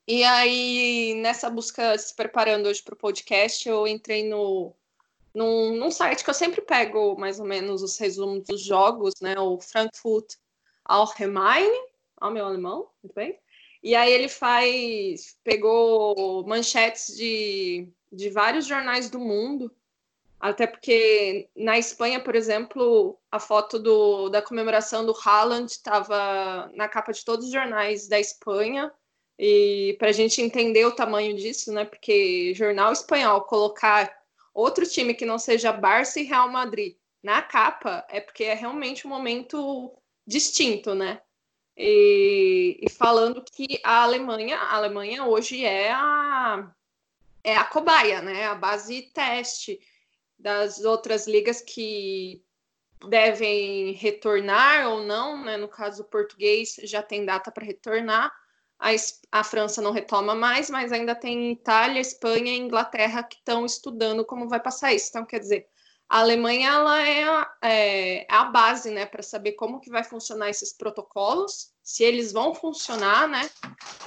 E 0.07 0.23
aí, 0.23 1.13
nessa 1.15 1.49
busca, 1.49 1.97
se 1.97 2.15
preparando 2.15 2.67
hoje 2.67 2.81
para 2.81 2.93
o 2.93 2.97
podcast, 2.97 3.67
eu 3.67 3.85
entrei 3.85 4.27
no, 4.27 4.73
num, 5.35 5.75
num, 5.75 5.91
site 5.91 6.23
que 6.23 6.29
eu 6.29 6.33
sempre 6.33 6.61
pego 6.61 7.19
mais 7.19 7.41
ou 7.41 7.45
menos 7.45 7.83
os 7.83 7.97
resumos 7.97 8.45
dos 8.45 8.63
jogos, 8.63 9.13
né? 9.21 9.37
O 9.37 9.59
Frankfurt 9.59 10.35
Allgemeine, 10.85 11.77
ó, 12.21 12.31
meu 12.31 12.45
alemão, 12.45 12.89
muito 13.03 13.13
bem. 13.13 13.37
E 13.83 13.95
aí 13.95 14.11
ele 14.11 14.29
faz, 14.29 15.37
pegou 15.43 16.45
manchetes 16.47 17.15
de, 17.15 17.87
de 18.11 18.29
vários 18.29 18.65
jornais 18.65 19.09
do 19.09 19.19
mundo, 19.19 19.71
até 20.39 20.65
porque 20.65 21.49
na 21.55 21.77
Espanha, 21.77 22.23
por 22.23 22.33
exemplo, 22.33 23.19
a 23.29 23.39
foto 23.39 23.77
do, 23.77 24.29
da 24.29 24.41
comemoração 24.41 25.05
do 25.05 25.13
Haaland 25.13 25.69
estava 25.69 26.71
na 26.75 26.87
capa 26.87 27.11
de 27.11 27.25
todos 27.25 27.47
os 27.47 27.51
jornais 27.51 28.07
da 28.07 28.19
Espanha. 28.19 28.91
E 29.37 29.95
para 29.99 30.09
a 30.09 30.13
gente 30.13 30.41
entender 30.41 30.85
o 30.85 30.95
tamanho 30.95 31.35
disso, 31.35 31.73
né? 31.73 31.83
Porque 31.83 32.53
jornal 32.55 32.93
espanhol 32.93 33.41
colocar 33.41 34.13
outro 34.53 34.85
time 34.87 35.13
que 35.13 35.25
não 35.25 35.37
seja 35.37 35.73
Barça 35.73 36.19
e 36.19 36.23
Real 36.23 36.49
Madrid 36.49 36.95
na 37.21 37.41
capa 37.41 38.05
é 38.09 38.21
porque 38.21 38.45
é 38.45 38.53
realmente 38.53 39.05
um 39.05 39.09
momento 39.09 39.93
distinto, 40.25 40.95
né? 40.95 41.21
E, 41.75 42.79
e, 42.81 42.89
falando 42.89 43.43
que 43.53 43.79
a 43.83 44.03
Alemanha, 44.03 44.57
a 44.57 44.75
Alemanha 44.75 45.25
hoje 45.25 45.63
é 45.63 45.91
a, 45.91 46.69
é 47.43 47.55
a 47.55 47.63
cobaia, 47.63 48.21
né? 48.21 48.45
A 48.47 48.55
base 48.55 49.03
teste 49.13 49.79
das 50.39 50.83
outras 50.83 51.27
ligas 51.27 51.61
que 51.61 52.43
devem 53.07 53.93
retornar 53.93 54.87
ou 54.89 55.03
não, 55.03 55.43
né? 55.43 55.57
No 55.57 55.67
caso 55.67 56.03
o 56.03 56.05
português 56.05 56.75
já 56.83 57.03
tem 57.03 57.25
data 57.25 57.51
para 57.51 57.65
retornar. 57.65 58.31
A, 58.79 58.89
a, 59.31 59.43
França 59.43 59.81
não 59.81 59.91
retoma 59.91 60.33
mais, 60.33 60.69
mas 60.69 60.93
ainda 60.93 61.13
tem 61.13 61.51
Itália, 61.51 61.99
Espanha 61.99 62.53
e 62.53 62.57
Inglaterra 62.57 63.23
que 63.23 63.35
estão 63.35 63.65
estudando 63.65 64.25
como 64.25 64.47
vai 64.47 64.59
passar 64.61 64.93
isso. 64.93 65.09
Então, 65.09 65.25
quer 65.25 65.39
dizer, 65.39 65.67
a 66.07 66.19
Alemanha 66.19 66.69
ela 66.69 67.07
é, 67.07 67.23
é, 67.61 68.21
é 68.21 68.27
a 68.29 68.45
base, 68.45 68.89
né, 68.89 69.05
para 69.05 69.21
saber 69.21 69.53
como 69.53 69.81
que 69.81 69.89
vai 69.89 70.03
funcionar 70.03 70.49
esses 70.49 70.71
protocolos, 70.71 71.73
se 71.83 72.03
eles 72.03 72.31
vão 72.31 72.55
funcionar, 72.55 73.27
né, 73.27 73.49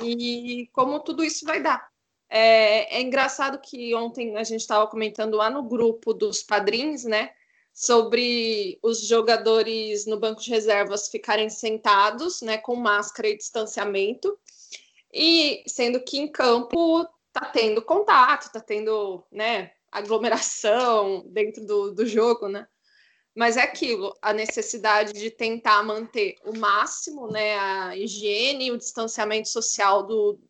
e 0.03 0.71
como 0.73 1.01
tudo 1.01 1.23
isso 1.23 1.45
vai 1.45 1.63
dar. 1.63 1.92
É, 2.35 2.97
é 2.97 3.03
engraçado 3.03 3.61
que 3.61 3.95
ontem 3.95 4.39
a 4.39 4.43
gente 4.43 4.63
estava 4.63 4.87
comentando 4.87 5.37
lá 5.37 5.51
no 5.51 5.63
grupo 5.63 6.15
dos 6.15 6.43
padrinhos, 6.43 7.05
né, 7.05 7.31
sobre 7.75 8.79
os 8.83 9.07
jogadores 9.07 10.07
no 10.07 10.19
banco 10.19 10.41
de 10.41 10.49
reservas 10.49 11.09
ficarem 11.09 11.51
sentados, 11.51 12.41
né, 12.41 12.57
com 12.57 12.75
máscara 12.75 13.29
e 13.29 13.37
distanciamento, 13.37 14.35
e 15.13 15.63
sendo 15.67 16.03
que 16.03 16.19
em 16.19 16.27
campo 16.27 17.07
tá 17.35 17.45
tendo 17.45 17.83
contato, 17.83 18.51
tá 18.51 18.61
tendo, 18.61 19.23
né, 19.31 19.73
aglomeração 19.91 21.25
dentro 21.27 21.67
do, 21.67 21.93
do 21.93 22.07
jogo, 22.07 22.49
né? 22.49 22.67
Mas 23.35 23.59
é 23.59 23.63
aquilo, 23.63 24.17
a 24.23 24.33
necessidade 24.33 25.13
de 25.13 25.31
tentar 25.31 25.83
manter 25.83 26.37
o 26.47 26.57
máximo, 26.57 27.31
né, 27.31 27.59
a 27.59 27.95
higiene 27.95 28.67
e 28.67 28.71
o 28.71 28.79
distanciamento 28.79 29.51
social 29.51 30.03
do, 30.07 30.41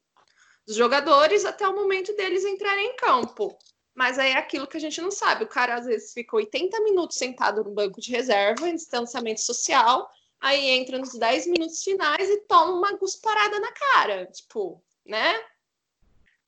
dos 0.66 0.76
jogadores 0.76 1.44
até 1.44 1.66
o 1.66 1.74
momento 1.74 2.14
deles 2.16 2.44
entrarem 2.44 2.90
em 2.90 2.96
campo. 2.96 3.56
Mas 3.94 4.18
aí 4.18 4.30
é 4.30 4.36
aquilo 4.36 4.66
que 4.66 4.76
a 4.76 4.80
gente 4.80 5.00
não 5.00 5.10
sabe. 5.10 5.44
O 5.44 5.48
cara 5.48 5.74
às 5.74 5.86
vezes 5.86 6.12
fica 6.12 6.36
80 6.36 6.80
minutos 6.80 7.18
sentado 7.18 7.62
no 7.62 7.70
banco 7.70 8.00
de 8.00 8.10
reserva, 8.10 8.68
em 8.68 8.74
distanciamento 8.74 9.40
social, 9.40 10.08
aí 10.40 10.70
entra 10.70 10.98
nos 10.98 11.12
10 11.12 11.46
minutos 11.48 11.82
finais 11.82 12.28
e 12.28 12.40
toma 12.46 12.72
uma 12.72 12.96
cusparada 12.96 13.60
na 13.60 13.72
cara. 13.72 14.26
Tipo, 14.26 14.82
né? 15.04 15.34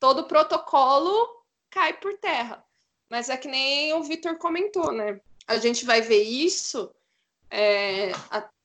Todo 0.00 0.20
o 0.20 0.28
protocolo 0.28 1.44
cai 1.70 1.92
por 1.94 2.16
terra. 2.18 2.64
Mas 3.10 3.28
é 3.28 3.36
que 3.36 3.48
nem 3.48 3.92
o 3.92 4.02
Vitor 4.02 4.38
comentou, 4.38 4.90
né? 4.92 5.20
A 5.46 5.58
gente 5.58 5.84
vai 5.84 6.00
ver 6.00 6.22
isso 6.22 6.90
é, 7.50 8.10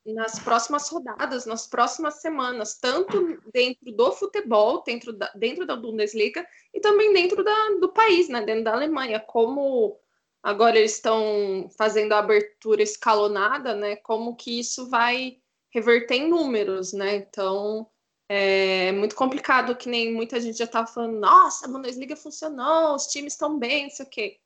nas 0.06 0.38
próximas 0.38 0.88
rodadas, 0.88 1.46
nas 1.46 1.66
próximas 1.66 2.20
semanas, 2.20 2.78
tanto 2.78 3.38
dentro 3.52 3.92
do 3.92 4.12
futebol, 4.12 4.82
dentro 4.84 5.12
da, 5.12 5.30
dentro 5.34 5.66
da 5.66 5.76
Bundesliga 5.76 6.46
e 6.72 6.80
também 6.80 7.12
dentro 7.12 7.44
da, 7.44 7.68
do 7.80 7.90
país, 7.90 8.28
né? 8.28 8.42
Dentro 8.42 8.64
da 8.64 8.72
Alemanha, 8.72 9.20
como 9.20 9.98
agora 10.42 10.78
eles 10.78 10.94
estão 10.94 11.68
fazendo 11.76 12.12
a 12.12 12.18
abertura 12.18 12.82
escalonada, 12.82 13.74
né? 13.74 13.96
Como 13.96 14.36
que 14.36 14.58
isso 14.58 14.88
vai 14.88 15.38
reverter 15.70 16.14
em 16.14 16.28
números, 16.28 16.92
né? 16.92 17.16
Então 17.16 17.86
é 18.28 18.92
muito 18.92 19.14
complicado, 19.14 19.76
que 19.76 19.88
nem 19.88 20.12
muita 20.12 20.40
gente 20.40 20.56
já 20.56 20.64
estava 20.64 20.86
falando, 20.86 21.18
nossa, 21.18 21.66
a 21.66 21.68
Bundesliga 21.68 22.16
funcionou, 22.16 22.94
os 22.94 23.06
times 23.06 23.34
estão 23.34 23.58
bem, 23.58 23.84
não 23.84 23.90
sei 23.90 24.06
o 24.06 24.08
quê. 24.08 24.40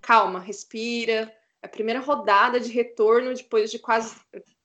Calma, 0.00 0.38
respira. 0.38 1.34
É 1.60 1.66
a 1.66 1.68
primeira 1.68 2.00
rodada 2.00 2.60
de 2.60 2.70
retorno 2.70 3.34
depois 3.34 3.70
de 3.70 3.78
quase 3.78 4.14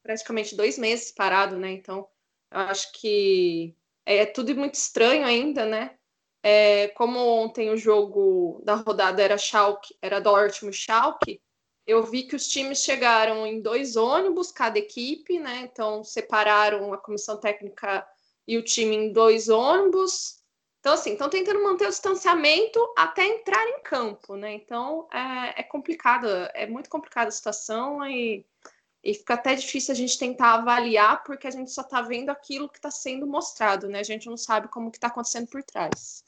praticamente 0.03 0.55
dois 0.55 0.77
meses 0.77 1.12
parado, 1.12 1.58
né? 1.58 1.72
Então, 1.72 2.08
eu 2.51 2.60
acho 2.60 2.91
que 2.93 3.75
é 4.05 4.25
tudo 4.25 4.55
muito 4.55 4.75
estranho 4.75 5.25
ainda, 5.25 5.65
né? 5.65 5.96
É, 6.43 6.88
como 6.89 7.20
ontem 7.20 7.70
o 7.70 7.77
jogo 7.77 8.62
da 8.65 8.75
rodada 8.75 9.22
era 9.22 9.38
Schalke, 9.38 9.96
era 10.01 10.20
Dortmund 10.20 10.75
Schalke, 10.75 11.41
eu 11.86 12.03
vi 12.03 12.24
que 12.24 12.36
os 12.36 12.48
times 12.48 12.84
chegaram 12.84 13.46
em 13.46 13.62
dois 13.62 13.96
ônibus 13.96 14.51
cada 14.51 14.79
equipe, 14.79 15.39
né? 15.39 15.70
Então 15.72 16.03
separaram 16.03 16.93
a 16.93 16.98
comissão 16.98 17.39
técnica 17.39 18.08
e 18.48 18.58
o 18.58 18.63
time 18.63 18.96
em 18.96 19.12
dois 19.12 19.50
ônibus. 19.50 20.41
Então, 20.79 20.93
assim, 20.93 21.13
estão 21.13 21.29
tentando 21.29 21.62
manter 21.63 21.86
o 21.86 21.89
distanciamento 21.89 22.79
até 22.98 23.24
entrar 23.24 23.63
em 23.67 23.84
campo, 23.84 24.36
né? 24.36 24.53
Então 24.53 25.08
é, 25.12 25.62
é 25.62 25.63
complicado, 25.63 26.27
é 26.53 26.65
muito 26.65 26.89
complicada 26.89 27.29
a 27.29 27.31
situação 27.31 28.03
e, 28.05 28.46
e 29.03 29.13
fica 29.13 29.34
até 29.34 29.55
difícil 29.55 29.93
a 29.93 29.96
gente 29.96 30.17
tentar 30.17 30.53
avaliar, 30.53 31.24
porque 31.24 31.48
a 31.48 31.51
gente 31.51 31.72
só 31.72 31.81
está 31.81 32.01
vendo 32.01 32.29
aquilo 32.29 32.70
que 32.70 32.77
está 32.77 32.91
sendo 32.91 33.25
mostrado, 33.25 33.88
né? 33.88 34.00
A 34.00 34.03
gente 34.03 34.27
não 34.27 34.38
sabe 34.38 34.67
como 34.67 34.91
que 34.91 34.98
está 34.98 35.08
acontecendo 35.08 35.48
por 35.48 35.63
trás. 35.63 36.24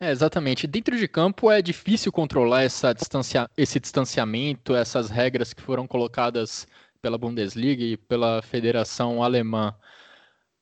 É, 0.00 0.10
exatamente. 0.10 0.66
Dentro 0.66 0.96
de 0.96 1.06
campo 1.06 1.50
é 1.50 1.62
difícil 1.62 2.10
controlar 2.10 2.62
essa 2.62 2.92
distancia, 2.92 3.48
esse 3.56 3.78
distanciamento, 3.78 4.74
essas 4.74 5.10
regras 5.10 5.52
que 5.52 5.62
foram 5.62 5.86
colocadas 5.86 6.66
pela 7.00 7.18
Bundesliga 7.18 7.84
e 7.84 7.96
pela 7.96 8.42
Federação 8.42 9.22
Alemã. 9.22 9.74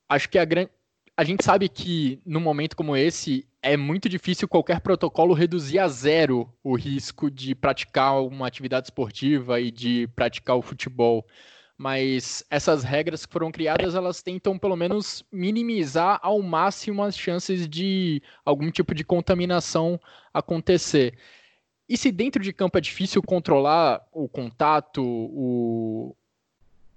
Acho 0.08 0.28
que 0.28 0.38
a, 0.38 0.44
a 1.22 1.24
gente 1.24 1.44
sabe 1.44 1.68
que 1.68 2.20
num 2.26 2.40
momento 2.40 2.76
como 2.76 2.96
esse 2.96 3.46
é 3.62 3.76
muito 3.76 4.08
difícil 4.08 4.48
qualquer 4.48 4.80
protocolo 4.80 5.34
reduzir 5.34 5.78
a 5.78 5.86
zero 5.86 6.52
o 6.64 6.74
risco 6.74 7.30
de 7.30 7.54
praticar 7.54 8.20
uma 8.20 8.48
atividade 8.48 8.88
esportiva 8.88 9.60
e 9.60 9.70
de 9.70 10.08
praticar 10.16 10.56
o 10.56 10.62
futebol 10.62 11.24
mas 11.78 12.44
essas 12.50 12.82
regras 12.82 13.24
que 13.24 13.32
foram 13.32 13.50
criadas, 13.52 13.94
elas 13.94 14.20
tentam 14.22 14.58
pelo 14.58 14.76
menos 14.76 15.24
minimizar 15.32 16.18
ao 16.22 16.40
máximo 16.42 17.02
as 17.02 17.16
chances 17.16 17.68
de 17.68 18.20
algum 18.44 18.70
tipo 18.70 18.94
de 18.94 19.04
contaminação 19.04 19.98
acontecer. 20.34 21.16
E 21.88 21.96
se 21.96 22.12
dentro 22.12 22.42
de 22.42 22.52
campo 22.52 22.78
é 22.78 22.80
difícil 22.80 23.22
controlar 23.22 24.00
o 24.12 24.28
contato, 24.28 25.02
o... 25.02 26.16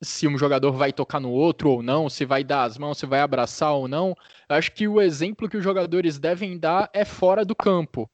se 0.02 0.28
um 0.28 0.38
jogador 0.38 0.72
vai 0.72 0.92
tocar 0.94 1.20
no 1.20 1.32
outro 1.32 1.70
ou 1.70 1.84
não, 1.84 2.10
se 2.10 2.26
vai 2.26 2.44
dar 2.44 2.64
as 2.64 2.78
mãos, 2.78 2.98
se 2.98 3.06
vai 3.06 3.22
abraçar 3.22 3.74
ou 3.74 3.88
não, 3.88 4.16
eu 4.50 4.56
acho 4.56 4.72
que 4.72 4.88
o 4.88 5.02
exemplo 5.02 5.50
que 5.50 5.58
os 5.58 5.64
jogadores 5.64 6.20
devem 6.20 6.58
dar 6.58 6.90
é 6.94 7.06
fora 7.06 7.46
do 7.46 7.56
campo. 7.56 8.10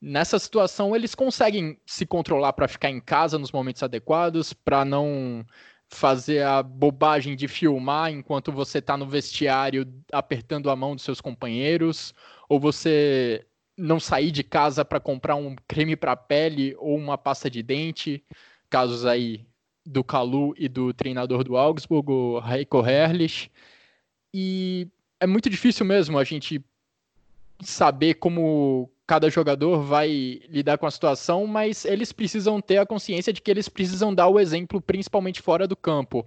Nessa 0.00 0.38
situação, 0.38 0.94
eles 0.94 1.14
conseguem 1.14 1.78
se 1.86 2.04
controlar 2.06 2.52
para 2.52 2.68
ficar 2.68 2.90
em 2.90 3.00
casa 3.00 3.38
nos 3.38 3.50
momentos 3.52 3.82
adequados, 3.82 4.52
para 4.52 4.84
não 4.84 5.44
fazer 5.88 6.42
a 6.42 6.62
bobagem 6.62 7.36
de 7.36 7.46
filmar 7.48 8.10
enquanto 8.10 8.50
você 8.52 8.78
está 8.78 8.96
no 8.96 9.06
vestiário 9.06 9.86
apertando 10.12 10.68
a 10.68 10.76
mão 10.76 10.94
dos 10.94 11.04
seus 11.04 11.20
companheiros, 11.20 12.12
ou 12.48 12.58
você 12.58 13.46
não 13.76 14.00
sair 14.00 14.30
de 14.30 14.42
casa 14.42 14.84
para 14.84 15.00
comprar 15.00 15.36
um 15.36 15.54
creme 15.68 15.96
para 15.96 16.16
pele 16.16 16.74
ou 16.78 16.96
uma 16.96 17.16
pasta 17.16 17.50
de 17.50 17.62
dente, 17.62 18.24
casos 18.68 19.04
aí 19.06 19.46
do 19.86 20.02
Calu 20.02 20.54
e 20.58 20.68
do 20.68 20.92
treinador 20.92 21.44
do 21.44 21.56
Augsburg, 21.56 22.10
o 22.10 22.42
Heiko 22.44 22.86
Herrlich. 22.86 23.50
E 24.34 24.88
é 25.20 25.26
muito 25.26 25.48
difícil 25.48 25.86
mesmo 25.86 26.18
a 26.18 26.24
gente 26.24 26.62
saber 27.62 28.14
como 28.14 28.90
cada 29.06 29.30
jogador 29.30 29.80
vai 29.80 30.40
lidar 30.48 30.76
com 30.78 30.86
a 30.86 30.90
situação, 30.90 31.46
mas 31.46 31.84
eles 31.84 32.12
precisam 32.12 32.60
ter 32.60 32.78
a 32.78 32.86
consciência 32.86 33.32
de 33.32 33.40
que 33.40 33.50
eles 33.50 33.68
precisam 33.68 34.14
dar 34.14 34.28
o 34.28 34.40
exemplo, 34.40 34.80
principalmente 34.80 35.40
fora 35.40 35.66
do 35.66 35.76
campo. 35.76 36.26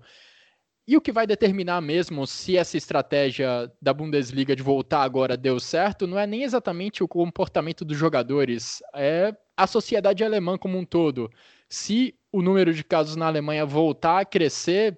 E 0.88 0.98
o 0.98 1.02
que 1.02 1.12
vai 1.12 1.28
determinar 1.28 1.82
mesmo 1.82 2.26
se 2.26 2.58
essa 2.58 2.76
estratégia 2.76 3.72
da 3.80 3.94
Bundesliga 3.94 4.56
de 4.56 4.64
voltar 4.64 5.04
agora 5.04 5.38
deu 5.38 5.60
certo 5.60 6.08
não 6.08 6.18
é 6.18 6.26
nem 6.26 6.42
exatamente 6.42 7.04
o 7.04 7.08
comportamento 7.08 7.86
dos 7.86 7.96
jogadores, 7.96 8.82
é 8.96 9.36
a 9.56 9.68
sociedade 9.68 10.24
alemã 10.24 10.58
como 10.58 10.80
um 10.80 10.86
todo. 10.86 11.30
Se 11.70 12.16
o 12.32 12.42
número 12.42 12.74
de 12.74 12.84
casos 12.84 13.16
na 13.16 13.28
Alemanha 13.28 13.66
voltar 13.66 14.20
a 14.20 14.26
crescer, 14.26 14.98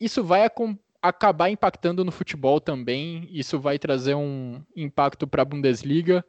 isso 0.00 0.22
vai 0.22 0.48
acabar 1.02 1.50
impactando 1.50 2.04
no 2.04 2.12
futebol 2.12 2.60
também, 2.60 3.28
isso 3.30 3.58
vai 3.58 3.78
trazer 3.78 4.14
um 4.14 4.60
impacto 4.76 5.26
para 5.26 5.42
a 5.42 5.44
Bundesliga. 5.44 6.24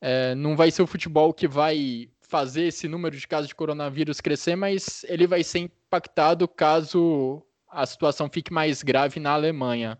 É, 0.00 0.34
não 0.34 0.56
vai 0.56 0.70
ser 0.70 0.82
o 0.82 0.86
futebol 0.86 1.32
que 1.32 1.48
vai 1.48 2.08
fazer 2.20 2.64
esse 2.64 2.86
número 2.86 3.16
de 3.16 3.26
casos 3.26 3.48
de 3.48 3.54
coronavírus 3.54 4.20
crescer, 4.20 4.54
mas 4.54 5.04
ele 5.08 5.26
vai 5.26 5.42
ser 5.42 5.60
impactado 5.60 6.46
caso 6.46 7.42
a 7.70 7.84
situação 7.84 8.28
fique 8.28 8.52
mais 8.52 8.82
grave 8.82 9.18
na 9.18 9.32
Alemanha. 9.32 9.98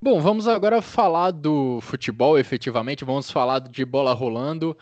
Bom, 0.00 0.20
vamos 0.20 0.46
agora 0.46 0.82
falar 0.82 1.30
do 1.30 1.80
futebol 1.80 2.38
efetivamente, 2.38 3.04
vamos 3.04 3.30
falar 3.30 3.60
de 3.60 3.84
bola 3.84 4.12
rolando. 4.12 4.76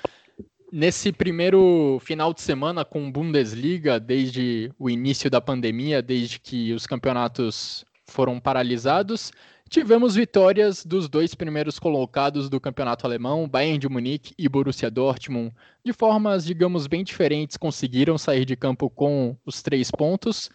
Nesse 0.77 1.13
primeiro 1.13 2.01
final 2.01 2.35
de 2.35 2.41
semana 2.41 2.85
com 2.85 3.09
Bundesliga, 3.09 4.01
desde 4.01 4.73
o 4.77 4.91
início 4.91 5.31
da 5.31 5.41
pandemia, 5.41 6.03
desde 6.03 6.41
que 6.41 6.73
os 6.73 6.85
campeonatos 6.85 7.85
foram 8.05 8.41
paralisados, 8.41 9.31
Tivemos 9.71 10.15
vitórias 10.15 10.85
dos 10.85 11.09
dois 11.09 11.35
primeiros 11.35 11.79
colocados 11.79 12.51
do 12.51 12.61
campeonato 12.61 13.07
alemão, 13.07 13.49
Bayern 13.49 13.79
de 13.79 13.89
Munique 13.89 14.35
e 14.39 14.49
Borussia 14.49 14.91
Dortmund. 14.91 15.53
De 15.85 15.93
formas, 15.93 16.45
digamos, 16.45 16.87
bem 16.87 17.03
diferentes, 17.03 17.57
conseguiram 17.57 18.19
sair 18.19 18.45
de 18.45 18.55
campo 18.57 18.91
com 18.91 19.37
os 19.45 19.63
três 19.63 19.91
pontos 19.91 20.51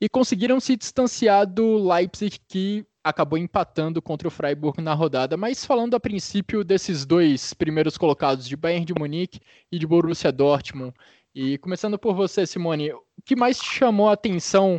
e 0.00 0.08
conseguiram 0.08 0.60
se 0.60 0.76
distanciar 0.76 1.44
do 1.46 1.76
Leipzig, 1.76 2.38
que 2.48 2.86
acabou 3.02 3.38
empatando 3.38 4.00
contra 4.00 4.28
o 4.28 4.30
Freiburg 4.30 4.80
na 4.80 4.94
rodada. 4.94 5.36
Mas 5.36 5.64
falando 5.64 5.94
a 5.94 6.00
princípio 6.00 6.62
desses 6.62 7.04
dois 7.04 7.52
primeiros 7.54 7.98
colocados, 7.98 8.46
de 8.46 8.56
Bayern 8.56 8.84
de 8.84 8.94
Munique 8.94 9.40
e 9.70 9.78
de 9.78 9.86
Borussia 9.86 10.30
Dortmund, 10.30 10.94
e 11.34 11.58
começando 11.58 11.98
por 11.98 12.14
você, 12.14 12.46
Simone, 12.46 12.92
o 12.92 13.02
que 13.24 13.34
mais 13.34 13.56
chamou 13.56 14.08
a 14.08 14.12
atenção 14.12 14.78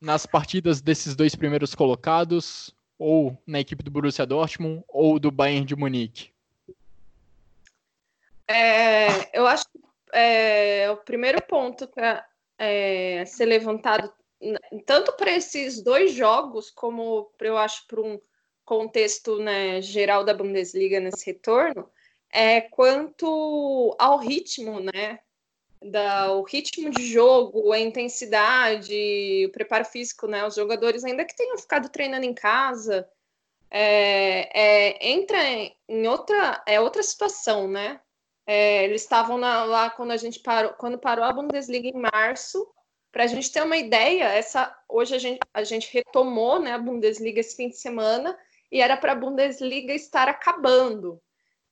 nas 0.00 0.24
partidas 0.24 0.80
desses 0.80 1.14
dois 1.14 1.34
primeiros 1.34 1.74
colocados? 1.74 2.74
ou 3.00 3.34
na 3.46 3.58
equipe 3.58 3.82
do 3.82 3.90
Borussia 3.90 4.26
Dortmund 4.26 4.84
ou 4.86 5.18
do 5.18 5.30
Bayern 5.30 5.64
de 5.64 5.74
Munique? 5.74 6.30
É, 8.46 9.36
eu 9.36 9.46
acho 9.46 9.64
que 9.64 9.80
é, 10.12 10.90
o 10.90 10.98
primeiro 10.98 11.40
ponto 11.40 11.88
para 11.88 12.26
é, 12.58 13.24
ser 13.24 13.46
levantado, 13.46 14.12
tanto 14.86 15.12
para 15.12 15.32
esses 15.32 15.82
dois 15.82 16.12
jogos, 16.12 16.70
como 16.70 17.30
eu 17.40 17.56
acho 17.56 17.86
para 17.86 18.00
um 18.00 18.20
contexto 18.64 19.38
né, 19.38 19.82
geral 19.82 20.24
da 20.24 20.34
Bundesliga 20.34 21.00
nesse 21.00 21.26
retorno, 21.26 21.90
é 22.32 22.60
quanto 22.60 23.94
ao 23.98 24.18
ritmo, 24.18 24.80
né? 24.80 25.20
da, 25.82 26.32
o 26.32 26.42
ritmo 26.42 26.90
de 26.90 27.06
jogo, 27.06 27.72
a 27.72 27.78
intensidade, 27.78 29.46
o 29.46 29.52
preparo 29.52 29.84
físico, 29.84 30.26
né? 30.26 30.46
Os 30.46 30.54
jogadores, 30.54 31.04
ainda 31.04 31.24
que 31.24 31.34
tenham 31.34 31.56
ficado 31.56 31.88
treinando 31.88 32.26
em 32.26 32.34
casa, 32.34 33.08
é, 33.70 34.50
é, 34.52 35.10
entra 35.10 35.38
em 35.88 36.06
outra, 36.06 36.62
é 36.66 36.80
outra 36.80 37.02
situação, 37.02 37.66
né? 37.66 38.00
É, 38.46 38.84
eles 38.84 39.02
estavam 39.02 39.38
lá 39.38 39.90
quando 39.90 40.10
a 40.10 40.16
gente 40.16 40.40
parou, 40.40 40.72
quando 40.74 40.98
parou 40.98 41.24
a 41.24 41.32
Bundesliga 41.32 41.88
em 41.88 41.94
março. 42.12 42.66
Para 43.12 43.24
a 43.24 43.26
gente 43.26 43.50
ter 43.50 43.62
uma 43.62 43.76
ideia, 43.76 44.24
essa 44.24 44.76
hoje 44.88 45.14
a 45.14 45.18
gente, 45.18 45.40
a 45.52 45.64
gente 45.64 45.92
retomou 45.92 46.60
né, 46.60 46.72
a 46.72 46.78
Bundesliga 46.78 47.40
esse 47.40 47.56
fim 47.56 47.68
de 47.68 47.76
semana 47.76 48.38
e 48.70 48.80
era 48.80 48.96
para 48.96 49.12
a 49.12 49.16
Bundesliga 49.16 49.92
estar 49.92 50.28
acabando. 50.28 51.20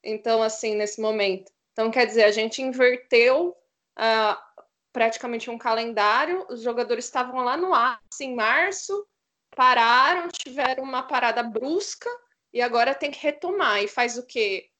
Então, 0.03 0.43
assim, 0.43 0.75
nesse 0.75 1.01
momento. 1.01 1.53
Então, 1.73 1.91
quer 1.91 2.07
dizer, 2.07 2.25
a 2.25 2.31
gente 2.31 2.61
inverteu 2.61 3.57
uh, 3.99 4.65
praticamente 4.93 5.49
um 5.49 5.59
calendário. 5.59 6.45
Os 6.49 6.63
jogadores 6.63 7.05
estavam 7.05 7.45
lá 7.45 7.57
no 7.57 7.73
ápice 7.73 8.25
em 8.25 8.35
março, 8.35 9.07
pararam, 9.55 10.29
tiveram 10.29 10.83
uma 10.83 11.03
parada 11.03 11.43
brusca 11.43 12.11
e 12.53 12.61
agora 12.61 12.95
tem 12.95 13.11
que 13.11 13.23
retomar. 13.23 13.83
E 13.83 13.89
faz 13.89 14.19
o 14.19 14.27
quê? 14.27 14.71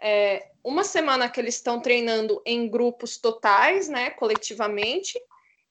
é, 0.00 0.50
uma 0.62 0.84
semana 0.84 1.28
que 1.28 1.40
eles 1.40 1.56
estão 1.56 1.80
treinando 1.80 2.40
em 2.46 2.68
grupos 2.68 3.18
totais, 3.18 3.88
né, 3.88 4.10
coletivamente, 4.10 5.20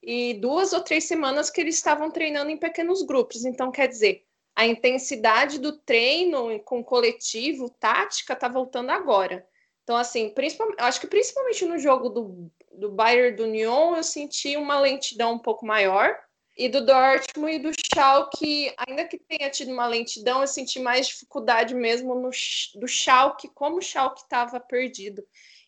e 0.01 0.36
duas 0.36 0.73
ou 0.73 0.81
três 0.81 1.05
semanas 1.05 1.49
que 1.49 1.60
eles 1.60 1.75
estavam 1.75 2.12
treinando 2.12 2.49
em 2.49 2.57
pequenos 2.57 3.01
grupos. 3.03 3.45
Então, 3.45 3.71
quer 3.71 3.88
dizer, 3.88 4.23
a 4.55 4.65
intensidade 4.65 5.60
do 5.60 5.73
treino 5.73 6.60
com 6.62 6.83
coletivo, 6.83 7.69
tática, 7.69 8.33
está 8.33 8.47
voltando 8.47 8.89
agora. 8.89 9.47
Então, 9.83 9.95
assim, 9.95 10.29
principalmente, 10.29 10.81
acho 10.81 10.99
que 10.99 11.07
principalmente 11.07 11.63
no 11.65 11.77
jogo 11.77 12.10
do, 12.10 12.51
do 12.73 12.91
Bayern 12.91 13.36
do 13.36 13.45
Nyon, 13.45 13.95
eu 13.95 14.03
senti 14.03 14.57
uma 14.57 14.79
lentidão 14.79 15.33
um 15.33 15.39
pouco 15.39 15.65
maior. 15.65 16.19
E 16.57 16.67
do 16.67 16.83
Dortmund 16.83 17.53
e 17.53 17.60
do 17.60 17.71
Schalke, 17.71 18.73
ainda 18.88 19.05
que 19.05 19.19
tenha 19.19 19.47
tido 19.49 19.71
uma 19.71 19.86
lentidão, 19.86 20.41
eu 20.41 20.47
senti 20.47 20.79
mais 20.79 21.07
dificuldade 21.07 21.75
mesmo 21.75 22.15
no, 22.15 22.31
do 22.75 22.88
Schalke, 22.88 23.47
como 23.49 23.77
o 23.77 23.81
Schalke 23.81 24.21
estava 24.21 24.60
perdido. 24.60 25.23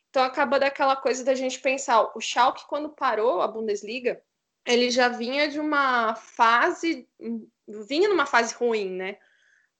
Então 0.09 0.23
acaba 0.23 0.59
daquela 0.59 0.95
coisa 0.95 1.23
da 1.23 1.35
gente 1.35 1.59
pensar, 1.59 2.11
o 2.15 2.19
Schalke 2.19 2.65
quando 2.67 2.89
parou 2.89 3.41
a 3.41 3.47
Bundesliga, 3.47 4.21
ele 4.65 4.89
já 4.89 5.07
vinha 5.07 5.47
de 5.47 5.59
uma 5.59 6.15
fase, 6.15 7.07
vinha 7.67 8.09
numa 8.09 8.25
fase 8.25 8.53
ruim, 8.53 8.89
né? 8.89 9.17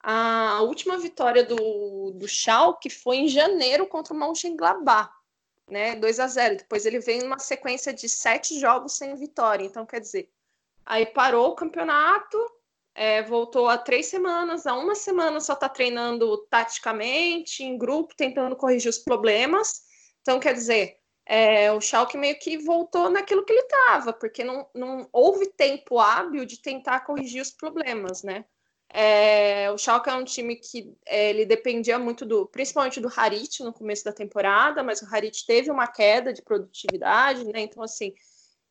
A 0.01 0.61
última 0.61 0.97
vitória 0.97 1.43
do, 1.43 2.11
do 2.11 2.27
Schalke 2.27 2.89
foi 2.89 3.17
em 3.17 3.27
janeiro 3.27 3.85
contra 3.87 4.13
o 4.13 4.17
Mönchengladbach, 4.17 5.11
né? 5.67 5.95
2 5.95 6.19
a 6.19 6.27
0. 6.27 6.57
Depois 6.57 6.85
ele 6.85 6.99
veio 6.99 7.23
numa 7.23 7.39
sequência 7.39 7.93
de 7.93 8.07
sete 8.07 8.59
jogos 8.59 8.93
sem 8.93 9.15
vitória. 9.15 9.65
Então, 9.65 9.85
quer 9.85 9.99
dizer, 9.99 10.29
aí 10.85 11.05
parou 11.05 11.49
o 11.49 11.55
campeonato, 11.55 12.37
é, 12.95 13.21
voltou 13.23 13.67
há 13.67 13.77
três 13.77 14.05
semanas, 14.05 14.65
há 14.65 14.73
uma 14.73 14.95
semana 14.95 15.41
só 15.41 15.53
está 15.53 15.67
treinando 15.67 16.37
taticamente, 16.49 17.63
em 17.63 17.77
grupo, 17.77 18.15
tentando 18.15 18.55
corrigir 18.55 18.89
os 18.89 18.99
problemas. 18.99 19.88
Então, 20.29 20.39
quer 20.39 20.53
dizer, 20.53 20.95
é, 21.25 21.71
o 21.71 21.81
Schalke 21.81 22.15
meio 22.15 22.37
que 22.37 22.59
voltou 22.59 23.09
naquilo 23.09 23.43
que 23.43 23.51
ele 23.51 23.61
estava, 23.61 24.13
porque 24.13 24.43
não, 24.43 24.69
não 24.75 25.09
houve 25.11 25.47
tempo 25.47 25.97
hábil 25.97 26.45
de 26.45 26.61
tentar 26.61 26.99
corrigir 26.99 27.41
os 27.41 27.49
problemas, 27.49 28.21
né? 28.21 28.45
É, 28.93 29.71
o 29.71 29.77
Schalke 29.79 30.07
é 30.07 30.13
um 30.13 30.23
time 30.23 30.55
que 30.55 30.95
é, 31.07 31.31
ele 31.31 31.47
dependia 31.47 31.97
muito 31.97 32.27
do, 32.27 32.45
principalmente 32.45 32.99
do 32.99 33.11
Harit 33.11 33.63
no 33.63 33.73
começo 33.73 34.03
da 34.03 34.13
temporada, 34.13 34.83
mas 34.83 35.01
o 35.01 35.07
Harit 35.11 35.47
teve 35.47 35.71
uma 35.71 35.87
queda 35.87 36.31
de 36.31 36.43
produtividade, 36.43 37.43
né? 37.45 37.61
Então, 37.61 37.81
assim, 37.81 38.13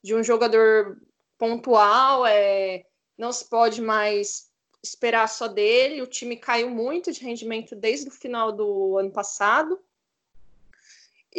de 0.01 0.15
um 0.15 0.23
jogador 0.23 0.97
pontual, 1.37 2.25
é, 2.25 2.85
não 3.19 3.33
se 3.33 3.49
pode 3.49 3.83
mais 3.83 4.49
esperar 4.81 5.29
só 5.29 5.49
dele. 5.49 6.03
O 6.03 6.07
time 6.07 6.37
caiu 6.37 6.71
muito 6.71 7.11
de 7.11 7.19
rendimento 7.19 7.75
desde 7.75 8.07
o 8.07 8.13
final 8.13 8.53
do 8.53 8.97
ano 8.97 9.11
passado. 9.11 9.77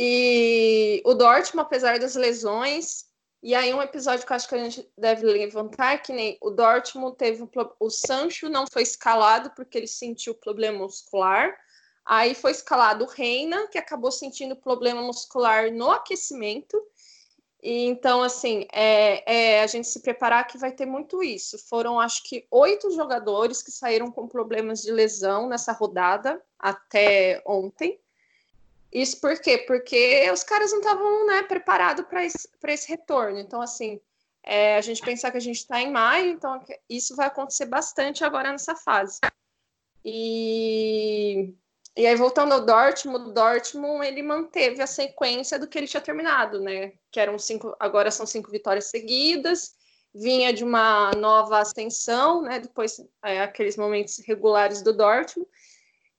E 0.01 1.01
o 1.03 1.13
Dortmund, 1.13 1.65
apesar 1.65 1.99
das 1.99 2.15
lesões, 2.15 3.09
e 3.43 3.53
aí, 3.53 3.73
um 3.73 3.81
episódio 3.81 4.25
que 4.25 4.31
eu 4.31 4.35
acho 4.37 4.47
que 4.47 4.55
a 4.55 4.63
gente 4.63 4.89
deve 4.97 5.25
levantar, 5.25 6.01
que 6.01 6.13
nem 6.13 6.37
o 6.41 6.49
Dortmund 6.49 7.17
teve 7.17 7.43
um, 7.43 7.49
o 7.81 7.89
Sancho 7.89 8.47
não 8.47 8.65
foi 8.65 8.83
escalado 8.83 9.51
porque 9.57 9.77
ele 9.77 9.87
sentiu 9.87 10.33
problema 10.33 10.79
muscular. 10.79 11.53
Aí 12.05 12.33
foi 12.33 12.51
escalado 12.51 13.03
o 13.03 13.09
Reina, 13.09 13.67
que 13.67 13.77
acabou 13.77 14.09
sentindo 14.09 14.55
problema 14.55 15.01
muscular 15.01 15.69
no 15.69 15.91
aquecimento. 15.91 16.81
E 17.61 17.83
então, 17.87 18.23
assim, 18.23 18.65
é, 18.71 19.57
é, 19.57 19.61
a 19.63 19.67
gente 19.67 19.89
se 19.89 20.01
preparar 20.01 20.47
que 20.47 20.57
vai 20.57 20.71
ter 20.71 20.85
muito 20.85 21.21
isso. 21.21 21.59
Foram, 21.67 21.99
acho 21.99 22.23
que, 22.23 22.47
oito 22.49 22.89
jogadores 22.91 23.61
que 23.61 23.71
saíram 23.71 24.09
com 24.09 24.29
problemas 24.29 24.81
de 24.81 24.93
lesão 24.93 25.49
nessa 25.49 25.73
rodada 25.73 26.41
até 26.57 27.43
ontem. 27.45 27.99
Isso 28.91 29.19
por 29.21 29.39
quê? 29.39 29.59
Porque 29.59 30.29
os 30.31 30.43
caras 30.43 30.71
não 30.71 30.79
estavam 30.79 31.27
né, 31.27 31.43
preparados 31.43 32.05
para 32.05 32.25
esse, 32.25 32.49
esse 32.67 32.89
retorno. 32.89 33.39
Então, 33.39 33.61
assim, 33.61 33.99
é, 34.43 34.77
a 34.77 34.81
gente 34.81 35.01
pensar 35.01 35.31
que 35.31 35.37
a 35.37 35.41
gente 35.41 35.57
está 35.57 35.79
em 35.81 35.91
maio, 35.91 36.31
então 36.31 36.59
isso 36.89 37.15
vai 37.15 37.27
acontecer 37.27 37.65
bastante 37.65 38.23
agora 38.23 38.51
nessa 38.51 38.75
fase. 38.75 39.19
E, 40.03 41.53
e 41.95 42.07
aí, 42.07 42.15
voltando 42.15 42.53
ao 42.53 42.65
Dortmund, 42.65 43.29
o 43.29 43.33
Dortmund 43.33 44.07
ele 44.07 44.23
manteve 44.23 44.81
a 44.81 44.87
sequência 44.87 45.59
do 45.59 45.67
que 45.67 45.77
ele 45.77 45.87
tinha 45.87 46.01
terminado, 46.01 46.61
né? 46.61 46.93
Que 47.11 47.19
eram 47.19 47.37
cinco, 47.37 47.75
agora 47.79 48.09
são 48.09 48.25
cinco 48.25 48.49
vitórias 48.49 48.85
seguidas, 48.85 49.75
vinha 50.13 50.51
de 50.51 50.63
uma 50.63 51.11
nova 51.11 51.59
ascensão, 51.59 52.41
né? 52.41 52.59
Depois 52.59 52.99
é, 53.23 53.41
aqueles 53.41 53.77
momentos 53.77 54.17
regulares 54.25 54.81
do 54.81 54.95
Dortmund. 54.95 55.47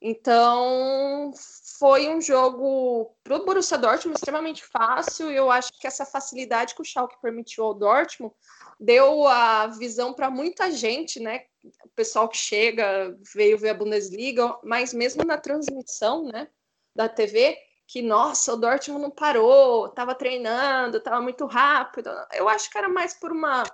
Então, 0.03 1.33
foi 1.79 2.09
um 2.09 2.21
jogo 2.21 3.15
para 3.23 3.37
o 3.37 3.45
Borussia 3.45 3.77
Dortmund 3.77 4.17
extremamente 4.17 4.65
fácil 4.65 5.31
e 5.31 5.37
eu 5.37 5.51
acho 5.51 5.71
que 5.79 5.87
essa 5.87 6.07
facilidade 6.07 6.75
que 6.75 6.81
o 6.81 6.85
Schalke 6.85 7.21
permitiu 7.21 7.65
ao 7.65 7.75
Dortmund 7.75 8.35
deu 8.79 9.29
a 9.29 9.67
visão 9.67 10.15
para 10.15 10.31
muita 10.31 10.71
gente, 10.71 11.21
né? 11.21 11.45
O 11.85 11.89
pessoal 11.91 12.29
que 12.31 12.37
chega, 12.39 13.15
veio 13.35 13.59
ver 13.59 13.71
a 13.71 13.75
Bundesliga, 13.75 14.59
mas 14.65 14.95
mesmo 14.95 15.23
na 15.23 15.37
transmissão, 15.37 16.25
né, 16.25 16.49
da 16.97 17.07
TV, 17.07 17.59
que 17.87 18.01
nossa, 18.01 18.55
o 18.55 18.57
Dortmund 18.57 19.03
não 19.03 19.11
parou, 19.11 19.87
estava 19.87 20.15
treinando, 20.15 20.97
estava 20.97 21.21
muito 21.21 21.45
rápido. 21.45 22.09
Eu 22.33 22.49
acho 22.49 22.71
que 22.71 22.79
era 22.79 22.89
mais 22.89 23.13
por 23.13 23.33
uma 23.33 23.65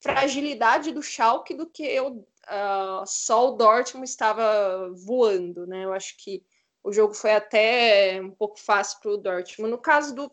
fragilidade 0.00 0.92
do 0.92 1.02
Schalke 1.02 1.52
do 1.52 1.66
que 1.66 1.82
eu 1.82 2.26
uh, 2.48 3.06
só 3.06 3.48
o 3.48 3.56
Dortmund 3.56 4.08
estava 4.08 4.90
voando, 4.94 5.66
né? 5.66 5.84
Eu 5.84 5.92
acho 5.92 6.16
que 6.16 6.44
o 6.82 6.92
jogo 6.92 7.14
foi 7.14 7.32
até 7.32 8.20
um 8.22 8.30
pouco 8.30 8.58
fácil 8.58 9.00
para 9.00 9.10
o 9.10 9.16
Dortmund. 9.16 9.70
No 9.70 9.78
caso 9.78 10.14
do, 10.14 10.30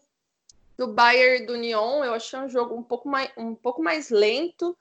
do 0.77 0.87
Bayern 0.87 1.45
do 1.45 1.55
Nyon, 1.55 2.03
eu 2.03 2.13
achei 2.13 2.39
um 2.39 2.49
jogo 2.49 2.75
um 2.75 2.83
pouco 2.83 3.09
mais, 3.09 3.29
um 3.37 3.53
pouco 3.55 3.81
mais 3.81 4.09
lento. 4.09 4.77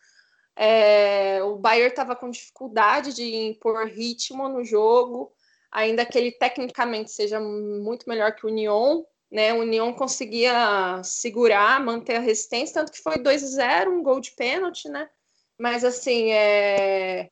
É, 0.57 1.43
o 1.43 1.57
Bayern 1.57 1.91
estava 1.91 2.15
com 2.15 2.31
dificuldade 2.31 3.13
de 3.13 3.35
impor 3.35 3.87
ritmo 3.87 4.49
no 4.49 4.65
jogo, 4.65 5.33
ainda 5.71 6.07
que 6.07 6.17
ele 6.17 6.31
tecnicamente 6.31 7.11
seja 7.11 7.41
muito 7.41 8.09
melhor 8.09 8.35
que 8.35 8.47
o 8.47 8.51
Nyon. 8.51 9.05
Né, 9.31 9.53
o 9.53 9.63
União 9.63 9.93
conseguia 9.93 11.03
segurar, 11.03 11.81
manter 11.81 12.15
a 12.15 12.21
resistência, 12.21 12.75
tanto 12.75 12.93
que 12.93 13.03
foi 13.03 13.19
2 13.19 13.43
a 13.43 13.47
0 13.47 13.91
um 13.91 14.01
gol 14.01 14.21
de 14.21 14.31
pênalti, 14.31 14.89
né? 14.89 15.11
Mas 15.59 15.85
assim, 15.85 16.33
é... 16.33 17.31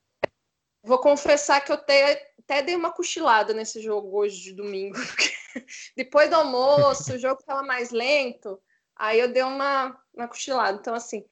vou 0.82 0.98
confessar 0.98 1.60
que 1.60 1.72
eu 1.72 1.76
até, 1.76 2.32
até 2.38 2.62
dei 2.62 2.76
uma 2.76 2.92
cochilada 2.92 3.52
nesse 3.52 3.80
jogo 3.80 4.16
hoje 4.16 4.40
de 4.42 4.52
domingo. 4.52 4.96
Depois 5.96 6.30
do 6.30 6.36
almoço, 6.36 7.14
o 7.14 7.18
jogo 7.18 7.40
estava 7.40 7.62
mais 7.62 7.90
lento, 7.90 8.60
aí 8.96 9.18
eu 9.20 9.32
dei 9.32 9.42
uma, 9.42 9.98
uma 10.14 10.28
cochilada. 10.28 10.78
Então, 10.80 10.94
assim, 10.94 11.24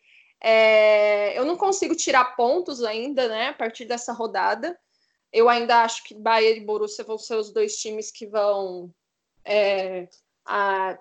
é... 0.42 1.38
eu 1.38 1.44
não 1.44 1.56
consigo 1.56 1.94
tirar 1.94 2.36
pontos 2.36 2.82
ainda, 2.82 3.28
né, 3.28 3.48
a 3.48 3.54
partir 3.54 3.84
dessa 3.84 4.12
rodada. 4.12 4.78
Eu 5.32 5.48
ainda 5.48 5.84
acho 5.84 6.02
que 6.04 6.14
Bahia 6.14 6.56
e 6.56 6.64
Borussia 6.64 7.04
vão 7.04 7.16
ser 7.16 7.36
os 7.36 7.52
dois 7.52 7.76
times 7.76 8.10
que 8.10 8.26
vão. 8.26 8.92
É, 9.44 10.08
a, 10.44 10.98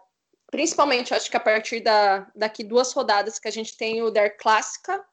principalmente, 0.52 1.13
acho 1.13 1.30
que 1.30 1.38
a 1.38 1.39
partir 1.39 1.82
da, 1.82 2.30
daqui 2.36 2.63
duas 2.63 2.93
rodadas 2.93 3.39
que 3.39 3.47
a 3.47 3.52
gente 3.52 3.75
tem 3.75 4.04
o 4.04 4.12
Der 4.12 4.38
Clássica 4.38 5.04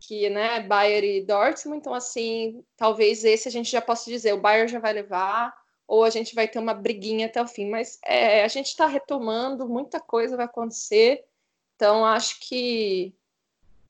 que 0.00 0.30
né, 0.30 0.60
Bayern 0.60 1.18
e 1.18 1.24
Dortmund, 1.24 1.78
então 1.78 1.94
assim, 1.94 2.62
talvez 2.76 3.24
esse 3.24 3.48
a 3.48 3.50
gente 3.50 3.70
já 3.70 3.80
possa 3.80 4.10
dizer, 4.10 4.32
o 4.32 4.40
Bayern 4.40 4.70
já 4.70 4.78
vai 4.78 4.92
levar, 4.92 5.54
ou 5.86 6.04
a 6.04 6.10
gente 6.10 6.34
vai 6.34 6.46
ter 6.46 6.58
uma 6.58 6.74
briguinha 6.74 7.26
até 7.26 7.42
o 7.42 7.46
fim, 7.46 7.68
mas 7.68 7.98
é, 8.04 8.44
a 8.44 8.48
gente 8.48 8.66
está 8.66 8.86
retomando, 8.86 9.68
muita 9.68 10.00
coisa 10.00 10.36
vai 10.36 10.46
acontecer, 10.46 11.24
então 11.74 12.04
acho 12.04 12.38
que 12.40 13.14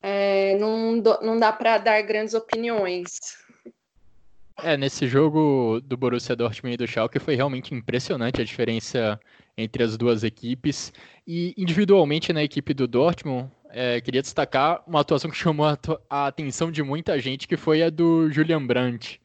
é, 0.00 0.56
não, 0.58 0.96
não 0.96 1.38
dá 1.38 1.52
para 1.52 1.78
dar 1.78 2.00
grandes 2.02 2.34
opiniões. 2.34 3.18
É, 4.60 4.76
nesse 4.76 5.06
jogo 5.06 5.80
do 5.84 5.96
Borussia 5.96 6.34
Dortmund 6.34 6.74
e 6.74 6.76
do 6.76 6.86
Schalke 6.86 7.20
foi 7.20 7.36
realmente 7.36 7.74
impressionante 7.74 8.40
a 8.40 8.44
diferença 8.44 9.20
entre 9.56 9.84
as 9.84 9.96
duas 9.96 10.24
equipes. 10.24 10.92
E 11.26 11.54
individualmente 11.56 12.32
na 12.32 12.42
equipe 12.42 12.74
do 12.74 12.88
Dortmund, 12.88 13.50
é, 13.70 14.00
queria 14.00 14.22
destacar 14.22 14.82
uma 14.86 15.00
atuação 15.00 15.30
que 15.30 15.36
chamou 15.36 15.66
a, 15.66 15.78
a, 16.08 16.26
atenção 16.26 16.70
de 16.70 16.82
muita 16.82 17.18
gente, 17.20 17.46
que 17.46 17.56
foi 17.56 17.82
a 17.82 17.90
do 17.90 18.30
Julian 18.30 18.66
Brandt. 18.66 19.20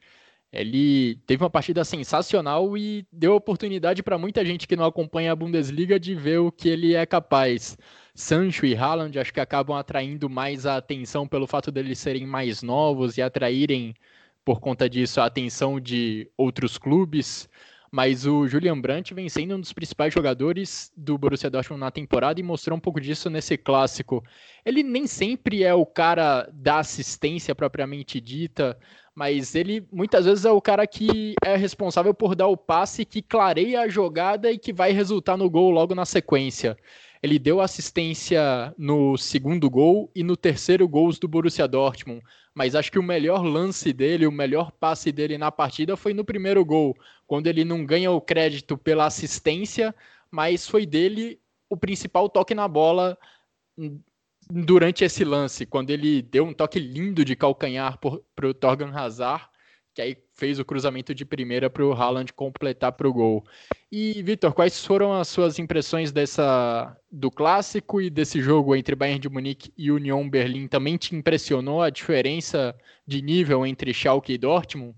Ele 0.52 1.16
teve 1.26 1.42
uma 1.42 1.50
partida 1.50 1.84
sensacional 1.84 2.76
e 2.78 3.04
deu 3.12 3.34
oportunidade 3.34 4.02
para 4.02 4.16
muita 4.16 4.44
gente 4.44 4.68
que 4.68 4.76
não 4.76 4.84
acompanha 4.84 5.32
a 5.32 5.36
Bundesliga 5.36 5.98
de 5.98 6.14
ver 6.14 6.38
o 6.38 6.52
que 6.52 6.68
ele 6.68 6.94
é 6.94 7.04
capaz. 7.04 7.76
Sancho 8.14 8.64
e 8.64 8.76
Haaland 8.76 9.18
acho 9.18 9.32
que 9.32 9.40
acabam 9.40 9.76
atraindo 9.76 10.30
mais 10.30 10.64
a 10.66 10.76
atenção 10.76 11.26
pelo 11.26 11.48
fato 11.48 11.72
deles 11.72 11.98
serem 11.98 12.24
mais 12.26 12.62
novos 12.62 13.18
e 13.18 13.22
atraírem, 13.22 13.94
por 14.44 14.60
conta 14.60 14.88
disso, 14.88 15.20
a 15.20 15.26
atenção 15.26 15.80
de 15.80 16.30
outros 16.36 16.78
clubes 16.78 17.48
mas 17.94 18.26
o 18.26 18.48
Julian 18.48 18.80
Brandt 18.80 19.14
vem 19.14 19.28
sendo 19.28 19.54
um 19.54 19.60
dos 19.60 19.72
principais 19.72 20.12
jogadores 20.12 20.92
do 20.96 21.16
Borussia 21.16 21.48
Dortmund 21.48 21.78
na 21.78 21.92
temporada 21.92 22.40
e 22.40 22.42
mostrou 22.42 22.76
um 22.76 22.80
pouco 22.80 23.00
disso 23.00 23.30
nesse 23.30 23.56
clássico. 23.56 24.20
Ele 24.66 24.82
nem 24.82 25.06
sempre 25.06 25.62
é 25.62 25.72
o 25.72 25.86
cara 25.86 26.50
da 26.52 26.80
assistência 26.80 27.54
propriamente 27.54 28.20
dita, 28.20 28.76
mas 29.14 29.54
ele 29.54 29.86
muitas 29.92 30.24
vezes 30.24 30.44
é 30.44 30.50
o 30.50 30.60
cara 30.60 30.88
que 30.88 31.36
é 31.44 31.54
responsável 31.54 32.12
por 32.12 32.34
dar 32.34 32.48
o 32.48 32.56
passe 32.56 33.04
que 33.04 33.22
clareia 33.22 33.82
a 33.82 33.88
jogada 33.88 34.50
e 34.50 34.58
que 34.58 34.72
vai 34.72 34.90
resultar 34.90 35.36
no 35.36 35.48
gol 35.48 35.70
logo 35.70 35.94
na 35.94 36.04
sequência. 36.04 36.76
Ele 37.24 37.38
deu 37.38 37.62
assistência 37.62 38.74
no 38.76 39.16
segundo 39.16 39.70
gol 39.70 40.10
e 40.14 40.22
no 40.22 40.36
terceiro 40.36 40.86
gols 40.86 41.18
do 41.18 41.26
Borussia 41.26 41.66
Dortmund, 41.66 42.22
mas 42.54 42.74
acho 42.74 42.92
que 42.92 42.98
o 42.98 43.02
melhor 43.02 43.42
lance 43.42 43.94
dele, 43.94 44.26
o 44.26 44.30
melhor 44.30 44.70
passe 44.70 45.10
dele 45.10 45.38
na 45.38 45.50
partida 45.50 45.96
foi 45.96 46.12
no 46.12 46.22
primeiro 46.22 46.62
gol, 46.62 46.94
quando 47.26 47.46
ele 47.46 47.64
não 47.64 47.82
ganha 47.86 48.10
o 48.10 48.20
crédito 48.20 48.76
pela 48.76 49.06
assistência, 49.06 49.94
mas 50.30 50.68
foi 50.68 50.84
dele 50.84 51.40
o 51.70 51.78
principal 51.78 52.28
toque 52.28 52.54
na 52.54 52.68
bola 52.68 53.16
durante 54.50 55.02
esse 55.02 55.24
lance, 55.24 55.64
quando 55.64 55.88
ele 55.88 56.20
deu 56.20 56.44
um 56.44 56.52
toque 56.52 56.78
lindo 56.78 57.24
de 57.24 57.34
calcanhar 57.34 57.98
para 58.36 58.46
o 58.46 58.52
Torgan 58.52 58.92
Hazard, 58.94 59.48
que 59.94 60.02
aí 60.02 60.16
fez 60.34 60.58
o 60.58 60.64
cruzamento 60.64 61.14
de 61.14 61.24
primeira 61.24 61.70
para 61.70 61.84
o 61.84 61.92
Haaland 61.92 62.32
completar 62.32 62.92
para 62.92 63.08
o 63.08 63.12
gol. 63.12 63.44
E, 63.90 64.20
Vitor, 64.24 64.52
quais 64.52 64.84
foram 64.84 65.12
as 65.12 65.28
suas 65.28 65.58
impressões 65.60 66.10
dessa 66.10 66.96
do 67.10 67.30
clássico 67.30 68.00
e 68.00 68.10
desse 68.10 68.42
jogo 68.42 68.74
entre 68.74 68.96
Bayern 68.96 69.20
de 69.20 69.28
Munique 69.28 69.72
e 69.78 69.92
Union 69.92 70.28
Berlim? 70.28 70.66
Também 70.66 70.96
te 70.96 71.14
impressionou 71.14 71.80
a 71.80 71.90
diferença 71.90 72.74
de 73.06 73.22
nível 73.22 73.64
entre 73.64 73.94
Schalke 73.94 74.32
e 74.32 74.38
Dortmund? 74.38 74.96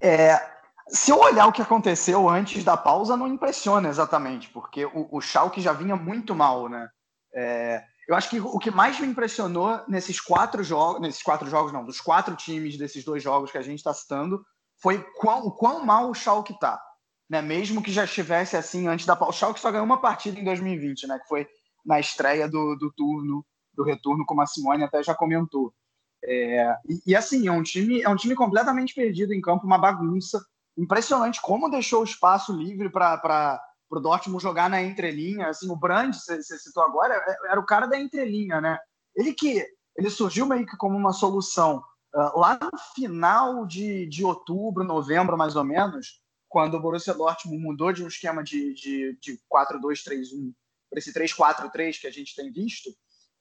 É, 0.00 0.40
se 0.88 1.10
eu 1.10 1.18
olhar 1.18 1.46
o 1.46 1.52
que 1.52 1.60
aconteceu 1.60 2.28
antes 2.30 2.64
da 2.64 2.78
pausa, 2.78 3.14
não 3.14 3.28
impressiona 3.28 3.90
exatamente, 3.90 4.48
porque 4.48 4.86
o, 4.86 5.08
o 5.10 5.20
Schalke 5.20 5.60
já 5.60 5.74
vinha 5.74 5.94
muito 5.94 6.34
mal, 6.34 6.66
né? 6.66 6.88
É, 7.34 7.84
eu 8.08 8.14
acho 8.14 8.28
que 8.28 8.40
o 8.40 8.58
que 8.58 8.70
mais 8.70 8.98
me 8.98 9.06
impressionou 9.06 9.82
nesses 9.86 10.20
quatro 10.20 10.64
jogos, 10.64 11.00
nesses 11.00 11.22
quatro 11.22 11.48
jogos 11.48 11.72
não, 11.72 11.84
dos 11.84 12.00
quatro 12.00 12.34
times 12.34 12.76
desses 12.76 13.04
dois 13.04 13.22
jogos 13.22 13.50
que 13.50 13.58
a 13.58 13.62
gente 13.62 13.78
está 13.78 13.94
citando, 13.94 14.44
foi 14.80 15.04
o 15.22 15.52
quão 15.52 15.84
mal 15.84 16.10
o 16.10 16.14
Schalke 16.14 16.52
está. 16.52 16.80
Né? 17.28 17.40
Mesmo 17.40 17.82
que 17.82 17.92
já 17.92 18.04
estivesse 18.04 18.56
assim 18.56 18.88
antes 18.88 19.06
da 19.06 19.14
pausa. 19.14 19.30
O 19.30 19.38
Schalke 19.38 19.60
só 19.60 19.70
ganhou 19.70 19.86
uma 19.86 20.00
partida 20.00 20.40
em 20.40 20.44
2020, 20.44 21.06
né? 21.06 21.18
que 21.18 21.28
foi 21.28 21.46
na 21.84 22.00
estreia 22.00 22.48
do, 22.48 22.74
do 22.76 22.92
turno, 22.92 23.44
do 23.74 23.84
retorno, 23.84 24.24
como 24.26 24.42
a 24.42 24.46
Simone 24.46 24.82
até 24.82 25.02
já 25.02 25.14
comentou. 25.14 25.72
É, 26.24 26.76
e, 26.88 27.12
e, 27.12 27.16
assim, 27.16 27.46
é 27.48 27.52
um, 27.52 27.62
time, 27.62 28.02
é 28.02 28.08
um 28.08 28.16
time 28.16 28.34
completamente 28.34 28.94
perdido 28.94 29.32
em 29.32 29.40
campo, 29.40 29.66
uma 29.66 29.78
bagunça. 29.78 30.44
Impressionante 30.76 31.40
como 31.40 31.70
deixou 31.70 32.00
o 32.00 32.04
espaço 32.04 32.52
livre 32.52 32.90
para 32.90 33.62
para 33.90 33.98
o 33.98 34.02
Dortmund 34.02 34.40
jogar 34.40 34.70
na 34.70 34.80
entrelinha. 34.80 35.48
Assim, 35.48 35.68
o 35.68 35.76
Brand, 35.76 36.14
você 36.14 36.40
citou 36.42 36.84
agora, 36.84 37.14
é, 37.14 37.50
era 37.50 37.58
o 37.58 37.66
cara 37.66 37.86
da 37.86 37.98
entrelinha, 37.98 38.60
né? 38.60 38.78
Ele 39.16 39.34
que 39.34 39.66
ele 39.96 40.08
surgiu 40.08 40.46
meio 40.46 40.64
que 40.64 40.76
como 40.76 40.96
uma 40.96 41.12
solução 41.12 41.82
uh, 42.14 42.38
lá 42.38 42.58
no 42.60 42.78
final 42.94 43.66
de, 43.66 44.06
de 44.06 44.24
outubro, 44.24 44.84
novembro, 44.84 45.36
mais 45.36 45.56
ou 45.56 45.64
menos, 45.64 46.22
quando 46.48 46.76
o 46.76 46.80
Borussia 46.80 47.12
Dortmund 47.12 47.62
mudou 47.62 47.92
de 47.92 48.04
um 48.04 48.08
esquema 48.08 48.42
de, 48.42 48.72
de, 48.72 49.18
de 49.20 49.40
4-2-3-1 49.52 50.54
para 50.88 50.98
esse 50.98 51.12
3-4-3 51.12 52.00
que 52.00 52.06
a 52.06 52.10
gente 52.10 52.34
tem 52.34 52.50
visto, 52.50 52.90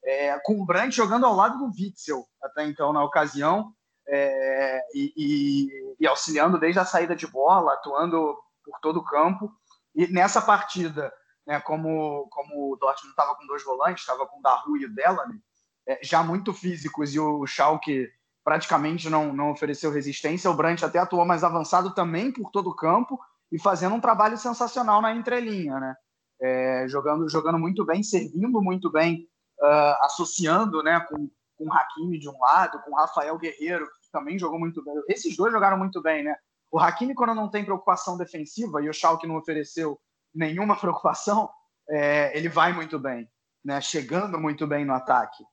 é, 0.04 0.40
com 0.40 0.60
o 0.60 0.66
Brandt 0.66 0.96
jogando 0.96 1.26
ao 1.26 1.36
lado 1.36 1.58
do 1.58 1.72
Witzel, 1.72 2.26
até 2.42 2.66
então, 2.66 2.92
na 2.92 3.04
ocasião, 3.04 3.74
é, 4.08 4.82
e, 4.94 5.14
e, 5.16 5.96
e, 6.00 6.08
auxiliando 6.08 6.60
desde 6.60 6.80
a 6.80 6.86
saída 6.86 7.16
de 7.16 7.28
bola, 7.28 7.74
atuando 7.74 8.36
por 8.64 8.80
todo 8.82 9.00
o 9.00 9.04
campo. 9.04 9.52
E 9.96 10.08
nessa 10.08 10.42
partida, 10.42 11.12
né, 11.46 11.60
como, 11.62 12.28
como 12.30 12.72
o 12.72 12.76
Dortmund 12.76 13.12
estava 13.12 13.36
com 13.36 13.46
dois 13.48 13.64
volantes, 13.64 14.04
estava 14.04 14.26
com 14.28 14.40
o 14.40 14.42
Daru 14.42 14.78
e 14.78 14.86
o 14.86 14.94
Delany, 14.94 15.42
é, 15.88 16.00
já 16.04 16.24
muito 16.24 16.54
físicos, 16.54 17.14
e 17.14 17.20
o 17.20 17.46
Schalke 17.48 18.08
praticamente 18.44 19.10
não, 19.10 19.34
não 19.34 19.52
ofereceu 19.52 19.92
resistência, 19.92 20.50
o 20.50 20.56
Brandt 20.56 20.84
até 20.86 21.00
atuou 21.00 21.26
mais 21.26 21.44
avançado 21.44 21.94
também 21.94 22.32
por 22.32 22.52
todo 22.52 22.70
o 22.70 22.76
campo 22.76 23.20
e 23.52 23.60
fazendo 23.60 23.96
um 23.96 24.02
trabalho 24.02 24.38
sensacional 24.38 25.02
na 25.02 25.14
entrelinha, 25.14 25.80
né? 25.80 25.96
É, 26.42 26.86
jogando, 26.88 27.30
jogando 27.30 27.60
muito 27.60 27.86
bem, 27.86 28.02
servindo 28.02 28.62
muito 28.62 28.90
bem, 28.90 29.28
uh, 29.60 30.06
associando 30.06 30.82
né, 30.82 31.00
com, 31.02 31.30
com 31.58 31.68
o 31.68 31.74
Hakimi 31.74 32.18
de 32.18 32.30
um 32.30 32.40
lado, 32.40 32.82
com 32.82 32.92
o 32.92 32.96
Rafael 32.96 33.38
Guerreiro, 33.38 33.86
que 33.86 34.10
também 34.12 34.40
jogou 34.40 34.58
muito 34.58 34.84
bem. 34.84 34.94
Esses 35.10 35.36
dois 35.36 35.52
jogaram 35.52 35.78
muito 35.78 36.02
bem, 36.02 36.24
né? 36.24 36.36
O 36.72 36.80
Hakimi, 36.80 37.16
quando 37.16 37.34
não 37.34 37.50
tem 37.50 37.66
preocupação 37.66 38.18
defensiva, 38.18 38.82
e 38.82 38.90
o 38.90 38.94
Schalke 38.94 39.28
não 39.28 39.38
ofereceu 39.38 40.00
nenhuma 40.34 40.76
preocupação, 40.80 41.50
é, 41.90 42.38
ele 42.38 42.50
vai 42.50 42.72
muito 42.72 43.00
bem, 43.00 43.28
né? 43.64 43.82
chegando 43.82 44.40
muito 44.40 44.68
bem 44.68 44.86
no 44.86 44.94
ataque. 44.94 45.44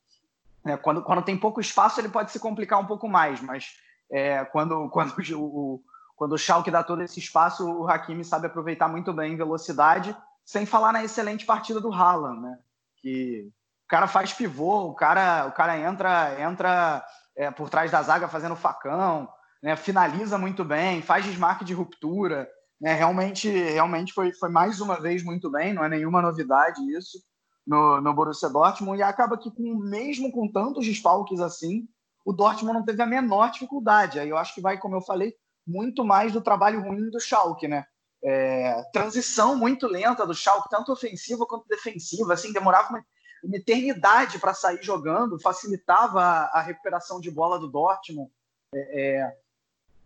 É, 0.67 0.77
quando, 0.77 1.03
quando 1.03 1.23
tem 1.23 1.37
pouco 1.37 1.61
espaço, 1.61 2.01
ele 2.01 2.09
pode 2.09 2.31
se 2.31 2.39
complicar 2.39 2.81
um 2.81 2.87
pouco 2.87 3.09
mais, 3.09 3.41
mas 3.41 3.77
é, 4.11 4.45
quando, 4.47 4.89
quando, 4.91 5.15
o, 5.35 5.83
quando 6.15 6.33
o 6.33 6.39
Schalke 6.39 6.71
dá 6.71 6.83
todo 6.83 7.03
esse 7.03 7.19
espaço, 7.19 7.65
o 7.65 7.89
Hakimi 7.89 8.25
sabe 8.25 8.47
aproveitar 8.47 8.89
muito 8.89 9.13
bem 9.13 9.37
velocidade, 9.37 10.17
sem 10.45 10.67
falar 10.67 10.93
na 10.93 11.05
excelente 11.05 11.47
partida 11.47 11.81
do 11.81 11.93
Haaland, 11.93 12.41
né? 12.41 12.59
que 12.99 13.49
o 13.85 13.89
cara 13.89 14.09
faz 14.09 14.33
pivô, 14.33 14.89
o 14.89 14.95
cara, 14.95 15.47
o 15.47 15.53
cara 15.53 15.79
entra, 15.79 16.41
entra 16.41 17.05
é, 17.37 17.51
por 17.51 17.71
trás 17.71 17.91
da 17.91 18.03
zaga 18.03 18.29
fazendo 18.29 18.57
facão, 18.57 19.29
né, 19.63 19.77
finaliza 19.77 20.39
muito 20.39 20.65
bem, 20.65 21.03
faz 21.03 21.25
desmarque 21.25 21.65
de 21.65 21.75
ruptura, 21.75 22.49
né, 22.81 22.95
realmente, 22.95 23.49
realmente 23.49 24.13
foi, 24.13 24.33
foi 24.33 24.49
mais 24.49 24.81
uma 24.81 25.01
vez 25.01 25.23
muito 25.23 25.51
bem, 25.51 25.73
não 25.73 25.85
é 25.85 25.89
nenhuma 25.89 26.21
novidade 26.23 26.81
isso 26.97 27.19
no, 27.67 28.01
no 28.01 28.15
Borussia 28.15 28.49
Dortmund, 28.49 28.99
e 28.99 29.03
acaba 29.03 29.39
que 29.39 29.51
com, 29.51 29.75
mesmo 29.75 30.31
com 30.31 30.51
tantos 30.51 30.87
desfalques 30.87 31.41
assim, 31.41 31.89
o 32.25 32.33
Dortmund 32.33 32.79
não 32.79 32.85
teve 32.85 33.03
a 33.03 33.07
menor 33.07 33.51
dificuldade, 33.51 34.21
aí 34.21 34.29
eu 34.29 34.37
acho 34.37 34.55
que 34.55 34.61
vai, 34.61 34.79
como 34.79 34.97
eu 34.97 35.01
falei, 35.01 35.35
muito 35.67 36.05
mais 36.05 36.33
do 36.33 36.41
trabalho 36.41 36.81
ruim 36.81 37.11
do 37.11 37.21
Schalke, 37.21 37.67
né, 37.67 37.85
é, 38.23 38.83
transição 38.93 39.57
muito 39.57 39.87
lenta 39.87 40.27
do 40.27 40.35
Schalke, 40.35 40.69
tanto 40.71 40.93
ofensiva 40.93 41.47
quanto 41.47 41.69
defensiva, 41.69 42.35
assim, 42.35 42.53
demorava 42.53 42.91
uma, 42.91 43.05
uma 43.45 43.57
eternidade 43.57 44.39
para 44.39 44.55
sair 44.55 44.83
jogando, 44.83 45.41
facilitava 45.41 46.21
a, 46.21 46.59
a, 46.59 46.63
recuperação 46.63 47.21
de 47.21 47.31
bola 47.31 47.59
do 47.59 47.69
Dortmund, 47.69 48.31
é, 48.75 49.19
é 49.19 49.37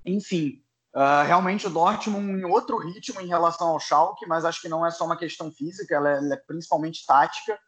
enfim, 0.04 0.62
uh, 0.94 1.24
realmente 1.26 1.66
o 1.66 1.70
Dortmund 1.70 2.40
em 2.40 2.44
outro 2.44 2.78
ritmo 2.78 3.20
em 3.20 3.26
relação 3.26 3.68
ao 3.68 3.80
Schalke, 3.80 4.26
mas 4.26 4.44
acho 4.44 4.60
que 4.60 4.68
não 4.68 4.84
é 4.84 4.90
só 4.90 5.04
uma 5.04 5.16
questão 5.16 5.50
física, 5.50 5.94
ela 5.94 6.10
é, 6.10 6.16
ela 6.18 6.34
é 6.34 6.36
principalmente 6.36 7.04
tática. 7.06 7.58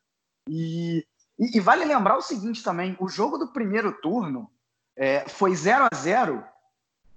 E, 0.49 1.07
e, 1.39 1.57
e, 1.57 1.61
vale 1.61 1.85
lembrar 1.85 2.17
o 2.17 2.23
seguinte 2.23 2.63
também: 2.63 2.97
o 2.99 3.09
jogo 3.09 3.39
do 3.39 3.53
primeiro 3.53 3.93
turno 4.01 4.51
é, 4.97 5.29
foi 5.29 5.55
0 5.55 5.89
a 5.91 5.97
0 5.97 6.45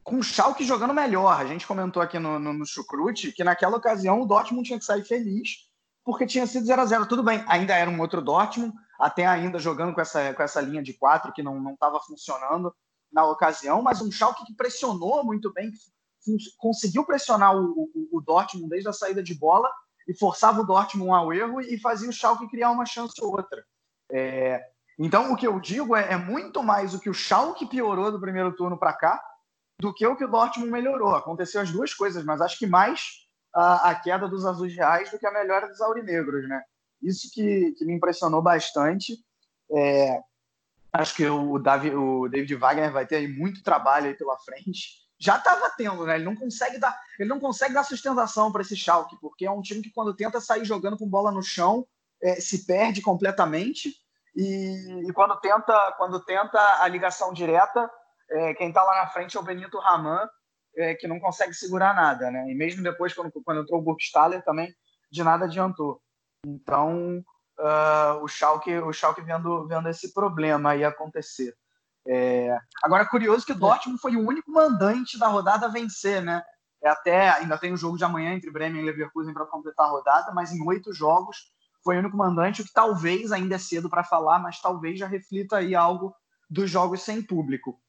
com 0.03 0.17
o 0.17 0.23
Schalke 0.23 0.63
jogando 0.63 0.93
melhor. 0.93 1.39
A 1.39 1.45
gente 1.45 1.65
comentou 1.65 2.01
aqui 2.01 2.19
no, 2.19 2.37
no, 2.37 2.53
no 2.53 2.65
Chucrute 2.65 3.31
que 3.31 3.43
naquela 3.43 3.77
ocasião 3.77 4.21
o 4.21 4.25
Dortmund 4.25 4.67
tinha 4.67 4.79
que 4.79 4.85
sair 4.85 5.03
feliz 5.03 5.65
porque 6.03 6.27
tinha 6.27 6.45
sido 6.45 6.67
0 6.67 6.81
a 6.81 6.85
0 6.85 7.07
Tudo 7.07 7.23
bem, 7.23 7.43
ainda 7.47 7.73
era 7.73 7.89
um 7.89 7.99
outro 7.99 8.21
Dortmund, 8.21 8.73
até 8.99 9.25
ainda 9.25 9.57
jogando 9.57 9.93
com 9.93 9.99
essa, 9.99 10.33
com 10.35 10.43
essa 10.43 10.61
linha 10.61 10.83
de 10.83 10.93
quatro 10.93 11.33
que 11.33 11.41
não 11.41 11.73
estava 11.73 11.99
funcionando 11.99 12.73
na 13.15 13.25
ocasião, 13.25 13.81
mas 13.81 14.01
um 14.01 14.11
Schalke 14.11 14.45
que 14.45 14.53
pressionou 14.53 15.23
muito 15.23 15.51
bem, 15.53 15.71
conseguiu 16.57 17.05
pressionar 17.05 17.55
o, 17.55 17.89
o, 17.95 18.17
o, 18.17 18.21
Dortmund 18.21 18.67
desde 18.67 18.89
a 18.89 18.93
saída 18.93 19.23
de 19.23 19.33
bola 19.33 19.71
e 20.05 20.13
forçava 20.13 20.59
o 20.59 20.65
Dortmund 20.65 21.11
ao 21.11 21.31
erro 21.31 21.61
e 21.61 21.79
fazia 21.79 22.09
o 22.09 22.13
Schalke 22.13 22.49
criar 22.49 22.71
uma 22.71 22.85
chance 22.85 23.13
ou 23.21 23.31
outra. 23.31 23.65
É, 24.11 24.61
então, 24.99 25.31
o 25.31 25.37
que 25.37 25.47
eu 25.47 25.57
digo 25.61 25.95
é, 25.95 26.11
é, 26.11 26.17
muito 26.17 26.61
mais 26.61 26.93
o 26.93 26.99
que 26.99 27.09
o 27.09 27.13
Schalke 27.13 27.65
piorou 27.65 28.11
do 28.11 28.19
primeiro 28.19 28.53
turno 28.53 28.77
para 28.77 28.91
cá 28.91 29.23
do 29.79 29.93
que 29.93 30.05
o 30.05 30.15
que 30.17 30.25
o 30.25 30.29
Dortmund 30.29 30.69
melhorou. 30.69 31.15
Aconteceu 31.15 31.61
as 31.61 31.71
duas 31.71 31.93
coisas, 31.93 32.23
mas 32.25 32.41
acho 32.41 32.59
que 32.59 32.67
mais 32.67 33.01
a, 33.53 33.91
a 33.91 33.95
queda 33.95 34.27
dos 34.27 34.45
azuis 34.45 34.75
reais 34.75 35.09
do 35.09 35.17
que 35.17 35.25
a 35.25 35.31
melhora 35.31 35.69
dos 35.69 35.79
aurinegros, 35.79 36.49
né? 36.49 36.61
Isso 37.01 37.29
que, 37.33 37.71
que 37.77 37.85
me 37.85 37.93
impressionou 37.93 38.41
bastante. 38.41 39.17
É, 39.71 40.19
Acho 40.97 41.15
que 41.15 41.27
o, 41.27 41.59
Davi, 41.59 41.93
o 41.93 42.27
David 42.29 42.55
Wagner 42.55 42.91
vai 42.91 43.05
ter 43.05 43.27
muito 43.27 43.61
trabalho 43.61 44.07
aí 44.07 44.13
pela 44.13 44.37
frente. 44.39 45.05
Já 45.19 45.37
estava 45.37 45.69
tendo, 45.69 46.05
né? 46.05 46.15
Ele 46.15 46.23
não 46.23 46.35
consegue 46.35 46.77
dar, 46.77 46.97
ele 47.19 47.29
não 47.29 47.39
consegue 47.39 47.73
dar 47.73 47.83
sustentação 47.83 48.51
para 48.51 48.61
esse 48.61 48.75
Schalke, 48.75 49.17
porque 49.19 49.45
é 49.45 49.51
um 49.51 49.61
time 49.61 49.81
que 49.81 49.91
quando 49.91 50.15
tenta 50.15 50.39
sair 50.39 50.63
jogando 50.63 50.97
com 50.97 51.07
bola 51.07 51.31
no 51.31 51.43
chão 51.43 51.85
é, 52.21 52.35
se 52.35 52.65
perde 52.65 53.01
completamente 53.01 53.93
e, 54.35 55.07
e, 55.07 55.13
quando 55.13 55.35
tenta, 55.39 55.93
quando 55.97 56.19
tenta 56.19 56.59
a 56.81 56.87
ligação 56.87 57.33
direta, 57.33 57.89
é, 58.29 58.53
quem 58.53 58.69
está 58.69 58.83
lá 58.83 59.03
na 59.03 59.07
frente 59.07 59.37
é 59.37 59.39
o 59.39 59.43
Benito 59.43 59.79
Raman, 59.79 60.27
é, 60.77 60.93
que 60.95 61.07
não 61.07 61.19
consegue 61.19 61.53
segurar 61.53 61.93
nada, 61.93 62.29
né? 62.31 62.49
E 62.49 62.55
mesmo 62.55 62.83
depois 62.83 63.13
quando, 63.13 63.31
quando 63.43 63.61
entrou 63.61 63.79
o 63.79 63.83
Burgstaller 63.83 64.43
também 64.43 64.73
de 65.09 65.23
nada 65.23 65.45
adiantou. 65.45 66.01
Então 66.45 67.23
uh, 67.59 68.23
o 68.23 68.27
Schalke, 68.27 68.77
o 68.77 68.93
Schalke 68.93 69.21
vendo, 69.21 69.67
vendo 69.67 69.89
esse 69.89 70.13
problema 70.13 70.71
aí 70.71 70.83
acontecer. 70.83 71.55
É... 72.07 72.57
Agora, 72.83 73.05
curioso 73.05 73.45
que 73.45 73.51
o 73.51 73.55
Dortmund 73.55 73.99
foi 73.99 74.15
o 74.15 74.27
único 74.27 74.51
mandante 74.51 75.17
da 75.17 75.27
rodada 75.27 75.65
a 75.65 75.69
vencer, 75.69 76.21
né? 76.21 76.43
É 76.83 76.89
até 76.89 77.29
ainda 77.29 77.57
tem 77.57 77.73
o 77.73 77.77
jogo 77.77 77.97
de 77.97 78.03
amanhã 78.03 78.33
entre 78.33 78.51
Bremen 78.51 78.81
e 78.81 78.85
Leverkusen 78.85 79.33
para 79.33 79.45
completar 79.45 79.87
a 79.87 79.89
rodada, 79.89 80.31
mas 80.31 80.51
em 80.51 80.63
oito 80.67 80.93
jogos 80.93 81.51
foi 81.83 81.95
o 81.95 81.99
único 81.99 82.17
mandante, 82.17 82.61
o 82.61 82.65
que 82.65 82.73
talvez 82.73 83.31
ainda 83.31 83.55
é 83.55 83.59
cedo 83.59 83.89
para 83.89 84.03
falar, 84.03 84.39
mas 84.39 84.61
talvez 84.61 84.99
já 84.99 85.07
reflita 85.07 85.57
aí 85.57 85.75
algo 85.75 86.15
dos 86.49 86.69
jogos 86.69 87.01
sem 87.01 87.21
público. 87.23 87.79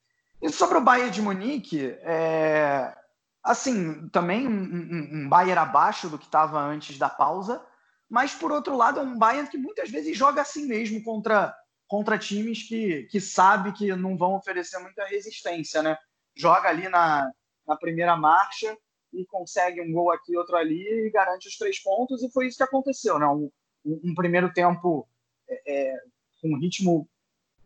E 0.41 0.51
sobre 0.51 0.79
o 0.79 0.83
Bayern 0.83 1.11
de 1.11 1.21
Munique, 1.21 1.97
é... 2.01 2.95
assim, 3.43 4.09
também 4.09 4.47
um, 4.47 4.53
um, 4.53 5.09
um 5.13 5.29
Bayern 5.29 5.59
abaixo 5.59 6.09
do 6.09 6.19
que 6.19 6.27
estava 6.27 6.59
antes 6.59 6.99
da 6.99 7.09
pausa, 7.09 7.63
mas 8.09 8.35
por 8.35 8.53
outro 8.53 8.77
lado 8.77 9.01
é 9.01 9.03
um 9.03 9.19
Bayern 9.19 9.49
que 9.49 9.59
muitas 9.59 9.91
vezes 9.91 10.17
joga 10.17 10.43
assim 10.43 10.67
mesmo 10.67 11.03
contra, 11.03 11.55
contra 11.89 12.19
times 12.19 12.63
que, 12.63 13.05
que 13.05 13.21
sabe 13.21 13.73
que 13.73 13.95
não 13.95 14.17
vão 14.17 14.37
oferecer 14.37 14.79
muita 14.79 15.05
resistência, 15.07 15.83
né? 15.83 15.97
Joga 16.35 16.69
ali 16.69 16.89
na, 16.89 17.31
na 17.67 17.77
primeira 17.77 18.17
marcha 18.17 18.77
e 19.13 19.25
consegue 19.27 19.81
um 19.81 19.93
gol 19.93 20.13
aqui, 20.13 20.37
outro 20.37 20.57
ali 20.57 21.07
e 21.07 21.11
garante 21.11 21.49
os 21.49 21.57
três 21.57 21.83
pontos, 21.83 22.23
e 22.23 22.31
foi 22.31 22.47
isso 22.47 22.59
que 22.59 22.63
aconteceu, 22.63 23.19
né? 23.19 23.27
Um, 23.27 23.51
um 23.85 24.15
primeiro 24.15 24.53
tempo 24.53 25.09
é, 25.49 25.73
é, 25.75 25.95
com 26.41 26.55
um 26.55 26.59
ritmo 26.59 27.09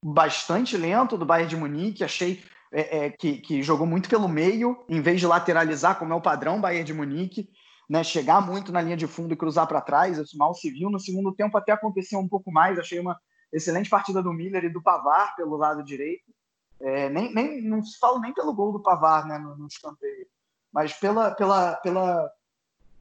bastante 0.03 0.77
lento 0.77 1.19
do 1.19 1.27
Bayern 1.27 1.51
de 1.51 1.57
Munique, 1.57 2.05
achei 2.05 2.43
é, 2.73 3.07
é, 3.07 3.11
que, 3.11 3.39
que, 3.39 3.63
jogou 3.63 3.87
muito 3.87 4.09
pelo 4.09 4.29
meio, 4.29 4.85
em 4.89 5.01
vez 5.01 5.21
de 5.21 5.27
lateralizar, 5.27 5.99
como 5.99 6.13
é 6.13 6.17
o 6.17 6.21
padrão 6.21 6.61
Bayern 6.61 6.85
de 6.85 6.95
Munique, 6.95 7.51
né, 7.91 8.05
chegar 8.05 8.41
muito 8.41 8.71
na 8.71 8.81
linha 8.81 8.97
de 8.97 9.09
fundo 9.09 9.35
e 9.35 9.37
cruzar 9.37 9.67
para 9.67 9.81
trás, 9.81 10.17
isso 10.17 10.39
mal 10.39 10.55
se 10.55 10.71
viu. 10.71 10.89
No 10.89 11.01
segundo 11.01 11.35
tempo 11.35 11.59
até 11.59 11.73
aconteceu 11.73 12.21
um 12.21 12.29
pouco 12.29 12.53
mais, 12.53 12.79
achei 12.79 13.01
uma 13.01 13.21
excelente 13.53 13.91
partida 13.91 14.23
do 14.23 14.33
Miller 14.33 14.63
e 14.63 14.73
do 14.73 14.81
Pavar 14.81 15.35
pelo 15.35 15.57
lado 15.57 15.83
direito. 15.83 16.33
É, 16.81 17.11
nem, 17.11 17.35
nem, 17.35 17.61
não 17.61 17.83
se 17.83 17.99
fala 17.99 18.21
nem 18.21 18.33
pelo 18.33 18.55
gol 18.55 18.71
do 18.73 18.81
Pavar 18.81 19.27
né, 19.27 19.39
no, 19.39 19.57
no 19.57 19.67
escanteio, 19.67 20.29
mas 20.73 20.93
pela, 20.93 21.33
pela, 21.33 21.75
pela, 21.79 22.31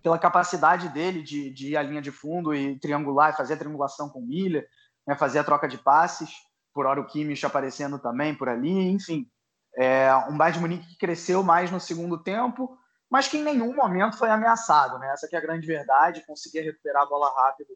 pela 0.02 0.17
capacidade 0.17 0.89
dele 0.89 1.21
de, 1.21 1.52
de 1.52 1.67
ir 1.69 1.78
à 1.78 1.84
linha 1.84 2.02
de 2.02 2.12
fundo 2.12 2.52
e 2.56 2.80
triangular, 2.80 3.38
fazer 3.38 3.54
a 3.54 3.58
triangulação 3.58 4.10
com 4.10 4.17
o 4.17 4.25
Miller, 4.25 4.67
né, 5.06 5.15
fazer 5.15 5.38
a 5.38 5.43
troca 5.43 5.67
de 5.67 5.78
passes, 5.78 6.32
por 6.73 6.88
hora 6.88 6.99
o 6.99 7.06
Kimmich 7.06 7.45
aparecendo 7.45 7.99
também 7.99 8.34
por 8.34 8.49
ali, 8.49 8.89
enfim. 8.89 9.30
É, 9.78 10.12
um 10.28 10.36
Bayern 10.36 10.58
de 10.58 10.62
Munique 10.62 10.88
que 10.88 10.97
cresceu 10.97 11.43
mais 11.43 11.69
no 11.69 11.80
segundo 11.80 12.17
tempo, 12.17 12.75
mas 13.10 13.28
que 13.28 13.38
em 13.38 13.43
nenhum 13.43 13.74
momento 13.74 14.17
foi 14.17 14.30
ameaçado. 14.30 15.00
Né? 15.00 15.12
Essa 15.12 15.28
é 15.32 15.38
a 15.38 15.41
grande 15.41 15.65
verdade, 15.65 16.26
conseguia 16.26 16.63
recuperar 16.63 17.04
a 17.04 17.08
bola 17.08 17.34
rápido 17.36 17.72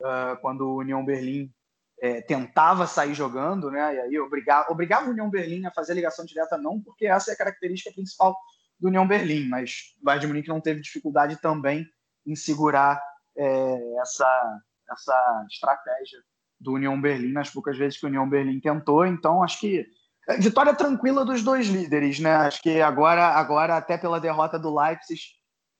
uh, 0.00 0.40
quando 0.40 0.68
o 0.68 0.78
União 0.78 1.04
Berlim 1.04 1.52
é, 2.00 2.20
tentava 2.20 2.86
sair 2.86 3.14
jogando, 3.14 3.70
né? 3.70 3.94
e 3.94 4.00
aí 4.00 4.20
obrigava, 4.20 4.70
obrigava 4.70 5.06
o 5.06 5.10
União 5.10 5.28
Berlim 5.28 5.66
a 5.66 5.72
fazer 5.72 5.94
ligação 5.94 6.24
direta 6.24 6.56
não, 6.56 6.80
porque 6.80 7.06
essa 7.06 7.30
é 7.30 7.34
a 7.34 7.38
característica 7.38 7.92
principal 7.92 8.36
do 8.78 8.88
União 8.88 9.06
Berlim, 9.06 9.48
mas 9.48 9.94
o 10.00 10.04
Bayern 10.04 10.20
de 10.20 10.26
Munique 10.28 10.48
não 10.48 10.60
teve 10.60 10.80
dificuldade 10.80 11.40
também 11.40 11.86
em 12.26 12.36
segurar 12.36 13.02
é, 13.36 14.00
essa, 14.00 14.60
essa 14.90 15.46
estratégia 15.50 16.18
do 16.60 16.72
União 16.74 17.00
Berlim 17.00 17.32
nas 17.32 17.50
poucas 17.50 17.76
vezes 17.76 17.98
que 17.98 18.04
o 18.04 18.08
União 18.08 18.28
Berlim 18.28 18.60
tentou, 18.60 19.06
então 19.06 19.42
acho 19.42 19.60
que 19.60 19.86
Vitória 20.40 20.74
tranquila 20.74 21.24
dos 21.24 21.42
dois 21.42 21.68
líderes, 21.68 22.18
né? 22.18 22.34
Acho 22.34 22.60
que 22.60 22.80
agora, 22.80 23.28
agora 23.28 23.76
até 23.76 23.96
pela 23.96 24.20
derrota 24.20 24.58
do 24.58 24.74
Leipzig, 24.74 25.20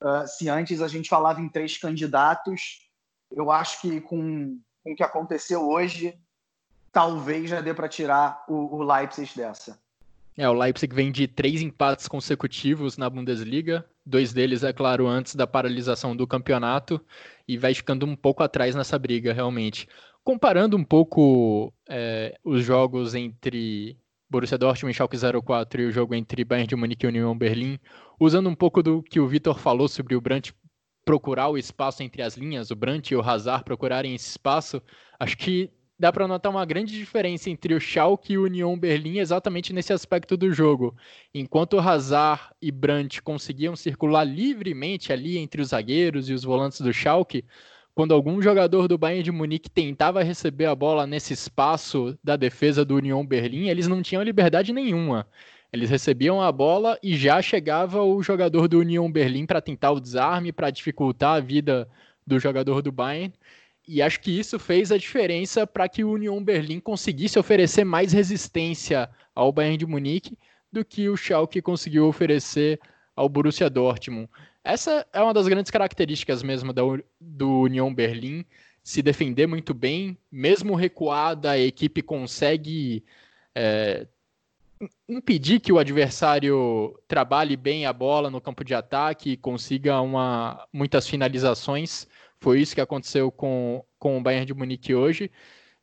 uh, 0.01 0.25
se 0.25 0.47
antes 0.47 0.81
a 0.81 0.87
gente 0.87 1.09
falava 1.09 1.41
em 1.41 1.49
três 1.49 1.77
candidatos, 1.77 2.79
eu 3.29 3.51
acho 3.51 3.81
que 3.81 3.99
com, 3.99 4.57
com 4.83 4.93
o 4.93 4.95
que 4.95 5.03
aconteceu 5.03 5.67
hoje, 5.67 6.17
talvez 6.93 7.49
já 7.49 7.59
dê 7.59 7.73
para 7.73 7.89
tirar 7.89 8.43
o, 8.47 8.77
o 8.77 8.83
Leipzig 8.83 9.35
dessa. 9.35 9.77
É, 10.37 10.47
o 10.47 10.53
Leipzig 10.53 10.93
vem 10.93 11.11
de 11.11 11.27
três 11.27 11.61
empates 11.61 12.07
consecutivos 12.07 12.95
na 12.95 13.09
Bundesliga, 13.09 13.83
dois 14.05 14.31
deles, 14.31 14.63
é 14.63 14.71
claro, 14.71 15.07
antes 15.07 15.35
da 15.35 15.47
paralisação 15.47 16.15
do 16.15 16.27
campeonato, 16.27 17.03
e 17.47 17.57
vai 17.57 17.73
ficando 17.73 18.05
um 18.05 18.15
pouco 18.15 18.43
atrás 18.43 18.75
nessa 18.75 18.99
briga, 18.99 19.33
realmente. 19.33 19.89
Comparando 20.23 20.77
um 20.77 20.83
pouco 20.83 21.73
é, 21.89 22.37
os 22.43 22.63
jogos 22.63 23.15
entre 23.15 23.97
Borussia 24.29 24.57
Dortmund 24.57 24.93
Schalke 24.93 25.17
04 25.17 25.81
e 25.81 25.85
o 25.85 25.91
jogo 25.91 26.13
entre 26.13 26.43
Bayern 26.43 26.67
de 26.67 26.75
Munique 26.75 27.05
e 27.05 27.09
União 27.09 27.37
Berlim, 27.37 27.79
usando 28.19 28.49
um 28.49 28.55
pouco 28.55 28.83
do 28.83 29.01
que 29.01 29.19
o 29.21 29.27
Vitor 29.27 29.57
falou 29.57 29.87
sobre 29.87 30.15
o 30.15 30.21
Brandt 30.21 30.53
procurar 31.05 31.47
o 31.47 31.57
espaço 31.57 32.03
entre 32.03 32.21
as 32.21 32.35
linhas, 32.35 32.69
o 32.69 32.75
Brandt 32.75 33.13
e 33.13 33.15
o 33.15 33.21
Hazard 33.21 33.63
procurarem 33.63 34.13
esse 34.13 34.31
espaço, 34.31 34.81
acho 35.17 35.37
que 35.37 35.71
dá 35.97 36.11
para 36.11 36.27
notar 36.27 36.51
uma 36.51 36.65
grande 36.65 36.93
diferença 36.93 37.49
entre 37.49 37.73
o 37.73 37.79
Schalke 37.79 38.33
e 38.33 38.37
o 38.37 38.43
União 38.43 38.77
Berlim 38.77 39.19
exatamente 39.19 39.71
nesse 39.71 39.93
aspecto 39.93 40.35
do 40.35 40.51
jogo. 40.51 40.93
Enquanto 41.33 41.79
Hazard 41.79 42.49
e 42.61 42.69
Brandt 42.69 43.21
conseguiam 43.21 43.77
circular 43.77 44.25
livremente 44.25 45.13
ali 45.13 45.37
entre 45.37 45.61
os 45.61 45.69
zagueiros 45.69 46.29
e 46.29 46.33
os 46.33 46.43
volantes 46.43 46.81
do 46.81 46.91
Schalke, 46.91 47.45
quando 47.97 48.13
algum 48.13 48.39
jogador 48.39 48.87
do 48.87 48.95
Bayern 48.95 49.23
de 49.23 49.31
Munique 49.31 49.71
tentava 49.71 50.21
receber 50.21 50.65
a 50.65 50.75
bola 50.75 51.07
nesse 51.07 51.33
espaço 51.33 52.15
da 52.23 52.35
defesa 52.35 52.85
do 52.85 52.95
União 52.95 53.25
Berlim, 53.25 53.69
eles 53.69 53.87
não 53.87 54.03
tinham 54.03 54.21
liberdade 54.21 54.71
nenhuma. 54.71 55.25
Eles 55.73 55.89
recebiam 55.89 56.39
a 56.39 56.51
bola 56.51 56.99
e 57.01 57.17
já 57.17 57.41
chegava 57.41 58.03
o 58.03 58.21
jogador 58.21 58.67
do 58.67 58.77
União 58.77 59.11
Berlim 59.11 59.47
para 59.47 59.63
tentar 59.63 59.93
o 59.93 59.99
desarme, 59.99 60.51
para 60.51 60.69
dificultar 60.69 61.37
a 61.37 61.39
vida 61.39 61.89
do 62.23 62.37
jogador 62.37 62.83
do 62.83 62.91
Bayern. 62.91 63.33
E 63.87 63.99
acho 63.99 64.21
que 64.21 64.29
isso 64.29 64.59
fez 64.59 64.91
a 64.91 64.97
diferença 64.99 65.65
para 65.65 65.89
que 65.89 66.03
o 66.03 66.11
União 66.11 66.43
Berlim 66.43 66.79
conseguisse 66.79 67.39
oferecer 67.39 67.83
mais 67.83 68.13
resistência 68.13 69.09
ao 69.33 69.51
Bayern 69.51 69.75
de 69.75 69.87
Munique 69.87 70.37
do 70.71 70.85
que 70.85 71.09
o 71.09 71.17
Schalke 71.17 71.63
conseguiu 71.63 72.05
oferecer 72.05 72.79
ao 73.15 73.27
Borussia 73.27 73.71
Dortmund. 73.71 74.29
Essa 74.67 75.07
é 75.13 75.21
uma 75.21 75.33
das 75.33 75.47
grandes 75.47 75.71
características 75.71 76.43
mesmo 76.43 76.73
da, 76.73 76.81
do 77.21 77.61
União 77.61 77.93
Berlim, 77.93 78.43
se 78.83 79.01
defender 79.01 79.47
muito 79.47 79.73
bem, 79.73 80.17
mesmo 80.29 80.75
recuada, 80.75 81.51
a 81.51 81.57
equipe 81.57 82.01
consegue 82.01 83.01
é, 83.55 84.05
impedir 85.07 85.61
que 85.61 85.71
o 85.71 85.79
adversário 85.79 86.99
trabalhe 87.07 87.55
bem 87.55 87.85
a 87.85 87.93
bola 87.93 88.29
no 88.29 88.41
campo 88.41 88.61
de 88.65 88.73
ataque 88.73 89.31
e 89.31 89.37
consiga 89.37 90.01
uma, 90.01 90.67
muitas 90.73 91.07
finalizações. 91.07 92.05
Foi 92.37 92.59
isso 92.59 92.75
que 92.75 92.81
aconteceu 92.81 93.31
com, 93.31 93.81
com 93.97 94.17
o 94.17 94.21
Bayern 94.21 94.45
de 94.45 94.53
Munique 94.53 94.93
hoje. 94.93 95.31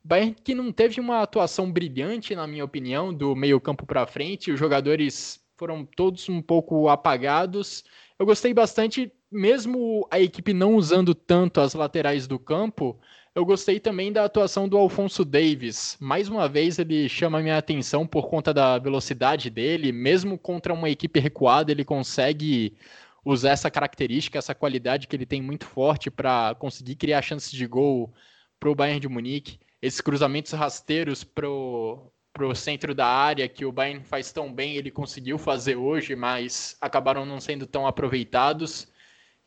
Bayern 0.03 0.35
que 0.43 0.53
não 0.53 0.71
teve 0.71 1.01
uma 1.01 1.23
atuação 1.23 1.71
brilhante, 1.71 2.35
na 2.35 2.45
minha 2.45 2.63
opinião, 2.63 3.11
do 3.11 3.35
meio 3.35 3.59
campo 3.59 3.83
para 3.83 4.05
frente. 4.05 4.51
Os 4.51 4.59
jogadores 4.59 5.43
foram 5.57 5.83
todos 5.85 6.29
um 6.29 6.39
pouco 6.39 6.87
apagados 6.87 7.83
eu 8.19 8.25
gostei 8.25 8.53
bastante, 8.53 9.11
mesmo 9.31 10.07
a 10.09 10.19
equipe 10.19 10.53
não 10.53 10.75
usando 10.75 11.13
tanto 11.13 11.59
as 11.59 11.73
laterais 11.73 12.27
do 12.27 12.39
campo, 12.39 12.99
eu 13.35 13.45
gostei 13.45 13.79
também 13.79 14.13
da 14.13 14.23
atuação 14.23 14.69
do 14.69 14.77
Alfonso 14.77 15.25
Davis. 15.25 15.97
Mais 15.99 16.29
uma 16.29 16.47
vez 16.47 16.79
ele 16.79 17.09
chama 17.09 17.41
minha 17.41 17.57
atenção 17.57 18.07
por 18.07 18.29
conta 18.29 18.53
da 18.53 18.79
velocidade 18.79 19.49
dele, 19.49 19.91
mesmo 19.91 20.37
contra 20.37 20.73
uma 20.73 20.89
equipe 20.89 21.19
recuada, 21.19 21.71
ele 21.71 21.83
consegue 21.83 22.77
usar 23.25 23.49
essa 23.49 23.69
característica, 23.69 24.37
essa 24.37 24.55
qualidade 24.55 25.07
que 25.07 25.15
ele 25.15 25.25
tem 25.25 25.41
muito 25.41 25.65
forte 25.65 26.09
para 26.09 26.55
conseguir 26.55 26.95
criar 26.95 27.21
chances 27.21 27.51
de 27.51 27.67
gol 27.67 28.13
para 28.59 28.69
o 28.69 28.75
Bayern 28.75 29.01
de 29.01 29.09
Munique. 29.09 29.59
Esses 29.81 29.99
cruzamentos 29.99 30.53
rasteiros 30.53 31.23
pro 31.23 32.11
para 32.35 32.45
o 32.45 32.53
centro 32.53 32.93
da 32.93 33.07
área 33.07 33.47
que 33.47 33.63
o 33.63 33.71
Bayern 33.71 34.03
faz 34.03 34.29
tão 34.33 34.53
bem, 34.53 34.75
ele 34.75 34.91
conseguiu 34.91 35.37
fazer 35.37 35.77
hoje, 35.77 36.17
mas 36.17 36.75
acabaram 36.81 37.25
não 37.25 37.39
sendo 37.39 37.65
tão 37.65 37.87
aproveitados. 37.87 38.89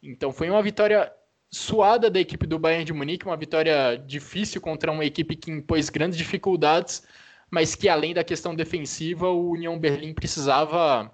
Então 0.03 0.33
foi 0.33 0.49
uma 0.49 0.63
vitória 0.63 1.13
suada 1.51 2.09
da 2.09 2.19
equipe 2.19 2.47
do 2.47 2.59
Bayern 2.59 2.87
de 2.87 2.95
Munique, 2.95 3.27
uma 3.27 3.37
vitória 3.37 4.03
difícil 4.07 4.59
contra 4.59 4.91
uma 4.91 5.05
equipe 5.05 5.37
que 5.37 5.51
impôs 5.51 5.91
grandes 5.91 6.17
dificuldades, 6.17 7.07
mas 7.51 7.75
que 7.75 7.91
além 7.91 8.15
da 8.15 8.25
questão 8.25 8.55
defensiva, 8.55 9.29
o 9.29 9.51
União 9.51 9.79
Berlim 9.79 10.15
precisava 10.15 11.13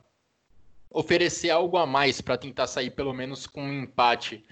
oferecer 0.88 1.50
algo 1.50 1.76
a 1.76 1.84
mais 1.84 2.20
para 2.20 2.38
tentar 2.38 2.68
sair 2.68 2.90
pelo 2.90 3.12
menos 3.12 3.48
com 3.48 3.64
um 3.64 3.82
empate 3.82 4.44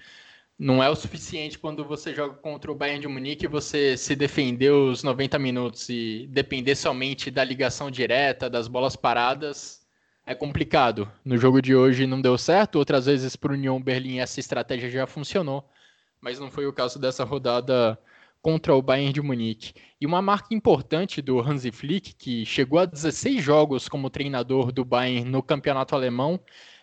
não 0.57 0.83
é 0.83 0.89
o 0.89 0.95
suficiente 0.95 1.57
quando 1.57 1.83
você 1.83 2.13
joga 2.13 2.35
contra 2.35 2.71
o 2.71 2.75
Bayern 2.75 3.01
de 3.01 3.07
Munique 3.07 3.45
e 3.45 3.49
você 3.49 3.97
se 3.97 4.15
defender 4.15 4.71
os 4.71 5.03
90 5.03 5.39
minutos 5.39 5.89
e 5.89 6.27
depender 6.31 6.75
somente 6.75 7.31
da 7.31 7.43
ligação 7.43 7.89
direta, 7.89 8.49
das 8.49 8.67
bolas 8.67 8.95
paradas, 8.95 9.83
é 10.25 10.33
complicado. 10.33 11.11
No 11.25 11.37
jogo 11.37 11.61
de 11.61 11.75
hoje 11.75 12.07
não 12.07 12.21
deu 12.21 12.37
certo, 12.37 12.75
outras 12.75 13.07
vezes 13.07 13.35
para 13.35 13.51
o 13.51 13.55
União 13.55 13.81
Berlim 13.81 14.19
essa 14.19 14.39
estratégia 14.39 14.89
já 14.89 15.07
funcionou, 15.07 15.67
mas 16.21 16.39
não 16.39 16.49
foi 16.49 16.65
o 16.65 16.73
caso 16.73 16.99
dessa 16.99 17.23
rodada 17.23 17.99
contra 18.41 18.75
o 18.75 18.81
Bayern 18.81 19.13
de 19.13 19.21
Munique. 19.21 19.73
E 19.99 20.05
uma 20.05 20.21
marca 20.21 20.53
importante 20.53 21.21
do 21.21 21.39
Hansi 21.39 21.71
Flick, 21.71 22.13
que 22.13 22.45
chegou 22.45 22.77
a 22.77 22.85
16 22.85 23.41
jogos 23.41 23.89
como 23.89 24.09
treinador 24.09 24.71
do 24.71 24.85
Bayern 24.85 25.29
no 25.29 25.41
campeonato 25.41 25.95
alemão, 25.95 26.39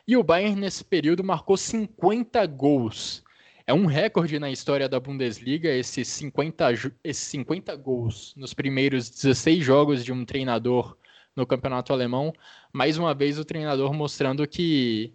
e 0.09 0.17
o 0.17 0.25
Bayern 0.25 0.59
nesse 0.59 0.83
período 0.83 1.23
marcou 1.23 1.57
50 1.57 2.45
gols. 2.47 3.23
É 3.71 3.73
um 3.73 3.87
recorde 3.87 4.37
na 4.41 4.51
história 4.51 4.89
da 4.89 4.99
Bundesliga 4.99 5.71
esses 5.71 6.09
50, 6.09 6.73
esses 7.05 7.23
50 7.29 7.77
gols 7.77 8.35
nos 8.37 8.53
primeiros 8.53 9.09
16 9.09 9.65
jogos 9.65 10.05
de 10.05 10.13
um 10.13 10.25
treinador 10.25 10.97
no 11.37 11.47
campeonato 11.47 11.93
alemão. 11.93 12.33
Mais 12.73 12.99
uma 12.99 13.15
vez, 13.15 13.39
o 13.39 13.45
treinador 13.45 13.95
mostrando 13.95 14.45
que 14.45 15.13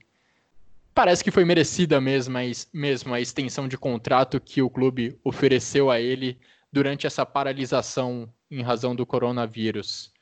parece 0.93 1.22
que 1.22 1.32
foi 1.32 1.43
merecida 1.43 1.99
mesmo, 1.99 2.38
mesmo 2.72 3.14
a 3.14 3.20
extensão 3.20 3.68
de 3.68 3.78
contrato 3.78 4.39
que 4.39 4.62
o 4.62 4.70
clube 4.70 5.20
ofereceu 5.22 5.91
a 5.91 5.99
ele 5.99 6.38
durante 6.72 7.06
essa 7.06 7.26
paralisação 7.26 8.34
em 8.49 8.62
razão 8.62 8.95
do 8.95 9.06
coronavírus. 9.06 10.14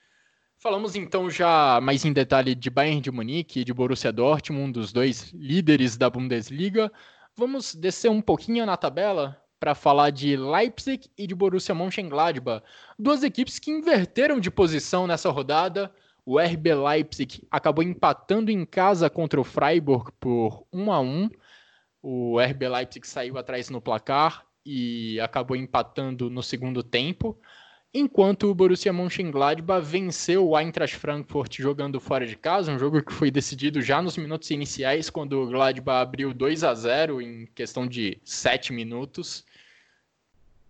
Falamos 0.57 0.95
então 0.95 1.29
já 1.29 1.79
mais 1.79 2.03
em 2.03 2.11
detalhe 2.11 2.55
de 2.55 2.71
Bayern 2.71 2.99
de 2.99 3.11
Munique 3.11 3.59
e 3.59 3.63
de 3.63 3.71
Borussia 3.71 4.11
Dortmund, 4.11 4.69
um 4.69 4.71
dos 4.71 4.91
dois 4.91 5.31
líderes 5.33 5.97
da 5.97 6.09
Bundesliga. 6.09 6.91
Vamos 7.35 7.73
descer 7.73 8.11
um 8.11 8.21
pouquinho 8.21 8.63
na 8.63 8.77
tabela 8.77 9.41
para 9.59 9.73
falar 9.73 10.11
de 10.11 10.37
Leipzig 10.37 11.09
e 11.17 11.25
de 11.25 11.33
Borussia 11.33 11.73
Mönchengladbach, 11.73 12.63
duas 12.99 13.23
equipes 13.23 13.57
que 13.57 13.71
inverteram 13.71 14.39
de 14.39 14.51
posição 14.51 15.07
nessa 15.07 15.31
rodada. 15.31 15.91
O 16.23 16.39
RB 16.39 16.75
Leipzig 16.75 17.47
acabou 17.49 17.83
empatando 17.83 18.51
em 18.51 18.63
casa 18.63 19.09
contra 19.09 19.41
o 19.41 19.43
Freiburg 19.43 20.11
por 20.19 20.67
1 20.71 20.91
a 20.91 20.99
1. 20.99 21.29
O 22.03 22.39
RB 22.39 22.69
Leipzig 22.69 23.07
saiu 23.07 23.37
atrás 23.37 23.67
no 23.69 23.81
placar 23.81 24.45
e 24.63 25.19
acabou 25.19 25.57
empatando 25.57 26.29
no 26.29 26.43
segundo 26.43 26.83
tempo 26.83 27.39
enquanto 27.93 28.49
o 28.49 28.55
Borussia 28.55 28.91
Mönchengladbach 28.91 29.85
venceu 29.85 30.49
o 30.49 30.57
Eintracht 30.57 30.95
Frankfurt 30.95 31.59
jogando 31.59 31.99
fora 31.99 32.25
de 32.25 32.35
casa, 32.35 32.71
um 32.71 32.79
jogo 32.79 33.03
que 33.03 33.13
foi 33.13 33.29
decidido 33.29 33.81
já 33.81 34.01
nos 34.01 34.17
minutos 34.17 34.49
iniciais, 34.49 35.09
quando 35.09 35.33
o 35.33 35.47
Gladbach 35.47 36.01
abriu 36.01 36.33
2 36.33 36.63
a 36.63 36.73
0 36.73 37.21
em 37.21 37.45
questão 37.53 37.85
de 37.85 38.19
7 38.23 38.73
minutos. 38.73 39.45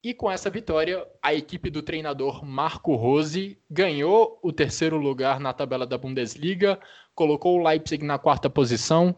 E 0.03 0.13
com 0.13 0.30
essa 0.30 0.49
vitória, 0.49 1.07
a 1.21 1.34
equipe 1.34 1.69
do 1.69 1.82
treinador 1.82 2.43
Marco 2.43 2.93
Rose 2.93 3.57
ganhou 3.71 4.38
o 4.43 4.51
terceiro 4.51 4.97
lugar 4.97 5.39
na 5.39 5.53
tabela 5.53 5.88
da 5.88 5.97
Bundesliga, 5.97 6.78
colocou 7.15 7.57
o 7.57 7.63
Leipzig 7.63 8.03
na 8.03 8.19
quarta 8.19 8.49
posição. 8.49 9.15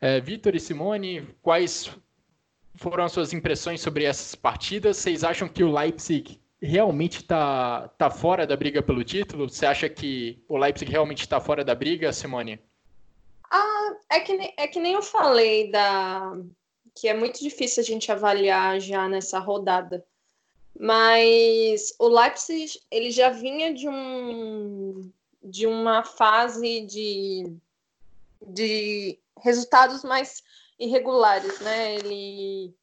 É, 0.00 0.18
Vitor 0.20 0.54
e 0.54 0.60
Simone, 0.60 1.28
quais 1.42 1.90
foram 2.74 3.04
as 3.04 3.12
suas 3.12 3.34
impressões 3.34 3.82
sobre 3.82 4.04
essas 4.04 4.34
partidas? 4.34 4.96
Vocês 4.96 5.22
acham 5.22 5.46
que 5.46 5.62
o 5.62 5.70
Leipzig 5.70 6.40
realmente 6.64 7.18
está 7.18 7.88
tá 7.98 8.10
fora 8.10 8.46
da 8.46 8.56
briga 8.56 8.82
pelo 8.82 9.04
título? 9.04 9.48
Você 9.48 9.66
acha 9.66 9.88
que 9.88 10.42
o 10.48 10.56
Leipzig 10.56 10.90
realmente 10.90 11.20
está 11.20 11.40
fora 11.40 11.64
da 11.64 11.74
briga, 11.74 12.12
Simone? 12.12 12.58
Ah, 13.50 13.96
é 14.10 14.20
que, 14.20 14.54
é 14.56 14.66
que 14.66 14.80
nem 14.80 14.94
eu 14.94 15.02
falei 15.02 15.70
da 15.70 16.32
que 16.94 17.08
é 17.08 17.14
muito 17.14 17.40
difícil 17.40 17.82
a 17.82 17.86
gente 17.86 18.10
avaliar 18.10 18.80
já 18.80 19.08
nessa 19.08 19.38
rodada. 19.38 20.04
Mas 20.78 21.94
o 21.98 22.08
Leipzig 22.08 22.80
ele 22.90 23.10
já 23.10 23.30
vinha 23.30 23.72
de 23.74 23.88
um 23.88 25.10
de 25.42 25.66
uma 25.66 26.02
fase 26.02 26.80
de, 26.80 27.54
de 28.40 29.18
resultados 29.42 30.02
mais 30.02 30.42
irregulares, 30.78 31.60
né? 31.60 31.96
Ele 31.96 32.74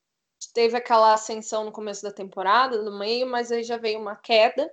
teve 0.54 0.78
aquela 0.78 1.14
ascensão 1.14 1.64
no 1.66 1.72
começo 1.72 2.04
da 2.04 2.12
temporada, 2.12 2.82
no 2.82 2.98
meio, 2.98 3.28
mas 3.28 3.52
aí 3.52 3.64
já 3.64 3.78
veio 3.78 4.00
uma 4.00 4.16
queda, 4.16 4.72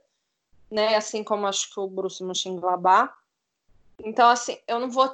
né? 0.71 0.97
Assim 0.97 1.25
como 1.25 1.47
acho 1.47 1.73
que 1.73 1.81
o 1.81 1.87
Borussia 1.87 2.27
Mönchengladbach. 2.27 3.13
Então, 4.05 4.29
assim, 4.29 4.59
eu 4.67 4.79
não 4.79 4.91
vou, 4.91 5.13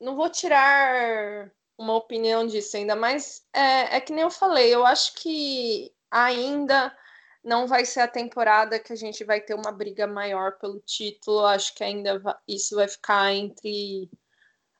não 0.00 0.16
vou 0.16 0.28
tirar 0.28 1.50
uma 1.78 1.94
opinião 1.94 2.46
disso 2.46 2.76
ainda, 2.76 2.94
mas 2.96 3.44
é, 3.52 3.96
é 3.96 4.00
que 4.00 4.12
nem 4.12 4.22
eu 4.22 4.30
falei, 4.30 4.72
eu 4.72 4.86
acho 4.86 5.14
que 5.14 5.92
ainda 6.10 6.96
não 7.44 7.66
vai 7.66 7.84
ser 7.84 8.00
a 8.00 8.08
temporada 8.08 8.78
que 8.78 8.92
a 8.92 8.96
gente 8.96 9.22
vai 9.22 9.40
ter 9.40 9.54
uma 9.54 9.70
briga 9.70 10.06
maior 10.06 10.58
pelo 10.58 10.80
título. 10.80 11.44
Acho 11.44 11.74
que 11.74 11.84
ainda 11.84 12.40
isso 12.48 12.74
vai 12.76 12.88
ficar 12.88 13.32
entre 13.34 14.08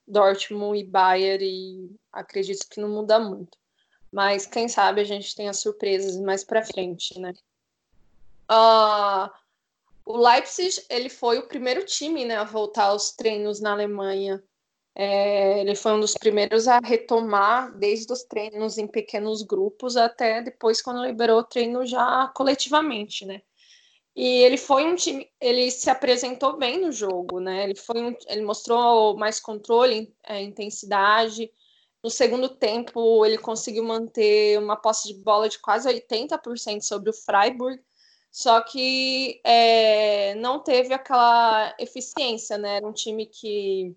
Dortmund 0.06 0.78
e 0.78 0.84
Bayern 0.84 1.44
e 1.44 1.96
acredito 2.10 2.66
que 2.68 2.80
não 2.80 2.88
muda 2.88 3.18
muito. 3.18 3.58
Mas 4.14 4.46
quem 4.46 4.68
sabe 4.68 5.00
a 5.00 5.04
gente 5.04 5.34
tenha 5.34 5.52
surpresas 5.52 6.16
mais 6.20 6.44
para 6.44 6.64
frente, 6.64 7.18
né? 7.18 7.34
Uh, 8.48 9.28
o 10.04 10.16
Leipzig 10.16 10.84
ele 10.88 11.08
foi 11.08 11.38
o 11.38 11.48
primeiro 11.48 11.84
time 11.84 12.24
né, 12.24 12.36
a 12.36 12.44
voltar 12.44 12.84
aos 12.84 13.10
treinos 13.10 13.58
na 13.58 13.72
Alemanha. 13.72 14.40
É, 14.94 15.58
ele 15.60 15.74
foi 15.74 15.94
um 15.94 15.98
dos 15.98 16.14
primeiros 16.14 16.68
a 16.68 16.78
retomar 16.78 17.76
desde 17.76 18.12
os 18.12 18.22
treinos 18.22 18.78
em 18.78 18.86
pequenos 18.86 19.42
grupos 19.42 19.96
até 19.96 20.40
depois 20.40 20.80
quando 20.80 21.04
liberou 21.04 21.40
o 21.40 21.44
treino 21.44 21.84
já 21.84 22.30
coletivamente, 22.36 23.26
né? 23.26 23.42
E 24.14 24.44
ele 24.44 24.56
foi 24.56 24.84
um 24.84 24.94
time, 24.94 25.28
ele 25.40 25.68
se 25.72 25.90
apresentou 25.90 26.56
bem 26.56 26.80
no 26.80 26.92
jogo, 26.92 27.40
né? 27.40 27.64
Ele 27.64 27.74
foi 27.74 28.00
um, 28.00 28.16
ele 28.28 28.42
mostrou 28.42 29.16
mais 29.16 29.40
controle, 29.40 30.14
é, 30.22 30.40
intensidade, 30.40 31.50
no 32.04 32.10
segundo 32.10 32.50
tempo, 32.50 33.24
ele 33.24 33.38
conseguiu 33.38 33.82
manter 33.82 34.58
uma 34.58 34.76
posse 34.76 35.08
de 35.08 35.14
bola 35.14 35.48
de 35.48 35.58
quase 35.58 35.88
80% 35.88 36.82
sobre 36.82 37.08
o 37.08 37.14
Freiburg, 37.14 37.82
só 38.30 38.60
que 38.60 39.40
é, 39.42 40.34
não 40.34 40.60
teve 40.60 40.92
aquela 40.92 41.74
eficiência, 41.78 42.58
né? 42.58 42.76
Era 42.76 42.86
um 42.86 42.92
time 42.92 43.24
que 43.24 43.96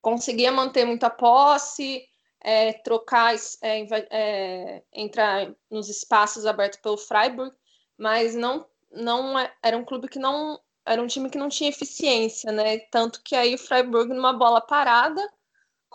conseguia 0.00 0.52
manter 0.52 0.84
muita 0.84 1.10
posse, 1.10 2.08
é, 2.40 2.72
trocar, 2.74 3.34
é, 3.62 3.86
é, 4.10 4.82
entrar 4.92 5.52
nos 5.68 5.88
espaços 5.88 6.46
abertos 6.46 6.78
pelo 6.78 6.96
Freiburg, 6.96 7.52
mas 7.96 8.36
não, 8.36 8.64
não 8.92 9.36
é, 9.36 9.52
era 9.60 9.76
um 9.76 9.84
clube 9.84 10.06
que 10.06 10.20
não 10.20 10.60
era 10.86 11.02
um 11.02 11.08
time 11.08 11.28
que 11.28 11.36
não 11.36 11.48
tinha 11.48 11.68
eficiência, 11.68 12.52
né? 12.52 12.78
Tanto 12.78 13.20
que 13.24 13.34
aí 13.34 13.56
o 13.56 13.58
Freiburg 13.58 14.14
numa 14.14 14.32
bola 14.32 14.60
parada 14.60 15.20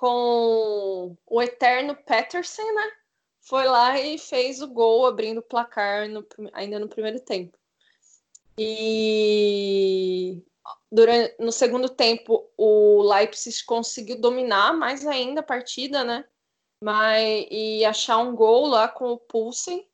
com 0.03 1.15
o 1.25 1.41
eterno 1.41 1.95
Peterson, 1.95 2.69
né? 2.73 2.91
Foi 3.39 3.63
lá 3.63 3.97
e 3.97 4.17
fez 4.17 4.61
o 4.61 4.67
gol 4.67 5.05
abrindo 5.05 5.37
o 5.37 5.41
placar 5.41 6.09
no, 6.09 6.27
ainda 6.51 6.77
no 6.77 6.89
primeiro 6.89 7.21
tempo. 7.21 7.57
E 8.57 10.43
durante, 10.91 11.41
no 11.41 11.53
segundo 11.53 11.87
tempo 11.87 12.51
o 12.57 13.01
Leipzig 13.01 13.63
conseguiu 13.63 14.19
dominar 14.19 14.73
mais 14.73 15.07
ainda 15.07 15.39
a 15.39 15.43
partida, 15.43 16.03
né? 16.03 16.25
Mas, 16.81 17.47
e 17.49 17.85
achar 17.85 18.17
um 18.17 18.35
gol 18.35 18.67
lá 18.67 18.89
com 18.89 19.13
o 19.13 19.17
Pulsen. 19.17 19.87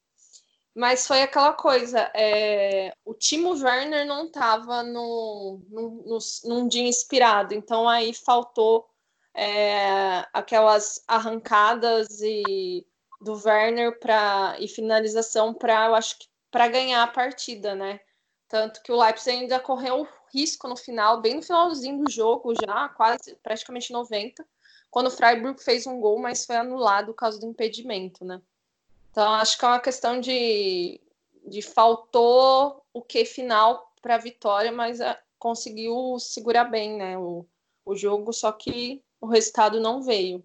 Mas 0.73 1.05
foi 1.05 1.21
aquela 1.21 1.53
coisa, 1.53 1.99
é, 2.15 2.91
o 3.05 3.13
Timo 3.13 3.51
Werner 3.51 4.07
não 4.07 4.25
estava 4.25 4.81
no, 4.81 5.61
no, 5.69 6.03
no, 6.03 6.17
num 6.45 6.67
dia 6.67 6.87
inspirado, 6.87 7.53
então 7.53 7.87
aí 7.87 8.11
faltou 8.11 8.89
é, 9.33 10.25
aquelas 10.33 11.03
arrancadas 11.07 12.21
e 12.21 12.85
do 13.21 13.33
Werner 13.33 13.99
para 13.99 14.55
e 14.59 14.67
finalização 14.67 15.53
para 15.53 15.87
eu 15.87 15.95
acho 15.95 16.17
que 16.19 16.27
para 16.49 16.67
ganhar 16.67 17.03
a 17.03 17.07
partida, 17.07 17.75
né? 17.75 17.99
Tanto 18.47 18.81
que 18.81 18.91
o 18.91 18.99
Leipzig 18.99 19.37
ainda 19.37 19.59
correu 19.59 20.07
risco 20.33 20.67
no 20.67 20.75
final, 20.75 21.21
bem 21.21 21.35
no 21.35 21.43
finalzinho 21.43 21.99
do 21.99 22.07
jogo 22.07 22.55
já, 22.55 22.89
quase 22.89 23.35
praticamente 23.43 23.93
90, 23.93 24.45
quando 24.89 25.07
o 25.07 25.11
Freiburg 25.11 25.61
fez 25.61 25.85
um 25.85 25.99
gol, 25.99 26.19
mas 26.19 26.45
foi 26.45 26.55
anulado 26.55 27.07
por 27.07 27.15
causa 27.15 27.39
do 27.39 27.45
impedimento, 27.45 28.25
né? 28.25 28.41
Então 29.11 29.31
acho 29.33 29.57
que 29.57 29.65
é 29.65 29.67
uma 29.67 29.79
questão 29.79 30.19
de, 30.19 30.99
de 31.45 31.61
faltou 31.61 32.83
o 32.91 33.01
que 33.01 33.25
final 33.25 33.93
para 34.01 34.15
a 34.15 34.19
vitória, 34.19 34.71
mas 34.71 34.99
é, 34.99 35.19
conseguiu 35.37 36.17
segurar 36.19 36.65
bem, 36.65 36.97
né? 36.97 37.17
O, 37.17 37.45
o 37.85 37.95
jogo, 37.95 38.33
só 38.33 38.51
que 38.51 39.03
o 39.21 39.27
resultado 39.27 39.79
não 39.79 40.01
veio. 40.01 40.43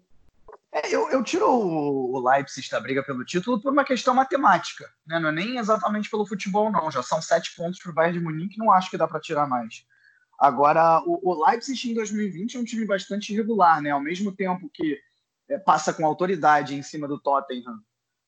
É, 0.71 0.93
eu, 0.93 1.09
eu, 1.09 1.23
tiro 1.23 1.49
o 1.49 2.19
Leipzig 2.19 2.69
da 2.69 2.81
briga 2.81 3.01
pelo 3.01 3.23
título 3.23 3.61
por 3.61 3.71
uma 3.71 3.85
questão 3.85 4.13
matemática, 4.13 4.85
né? 5.07 5.17
não 5.19 5.29
é 5.29 5.31
nem 5.31 5.57
exatamente 5.57 6.09
pelo 6.09 6.25
futebol, 6.25 6.69
não. 6.69 6.91
Já 6.91 7.01
são 7.01 7.21
sete 7.21 7.55
pontos 7.55 7.79
para 7.79 7.91
o 7.91 7.93
Bayern 7.93 8.19
de 8.19 8.23
Munique, 8.23 8.57
não 8.57 8.71
acho 8.71 8.89
que 8.89 8.97
dá 8.97 9.07
para 9.07 9.21
tirar 9.21 9.47
mais. 9.47 9.85
Agora, 10.37 11.01
o, 11.05 11.31
o, 11.31 11.45
Leipzig 11.45 11.89
em 11.89 11.93
2020 11.93 12.57
é 12.57 12.59
um 12.59 12.65
time 12.65 12.85
bastante 12.85 13.31
irregular, 13.31 13.81
né? 13.81 13.91
Ao 13.91 14.01
mesmo 14.01 14.35
tempo 14.35 14.69
que 14.73 14.99
é, 15.49 15.57
passa 15.57 15.93
com 15.93 16.05
autoridade 16.05 16.75
em 16.75 16.83
cima 16.83 17.07
do 17.07 17.21
Tottenham 17.21 17.79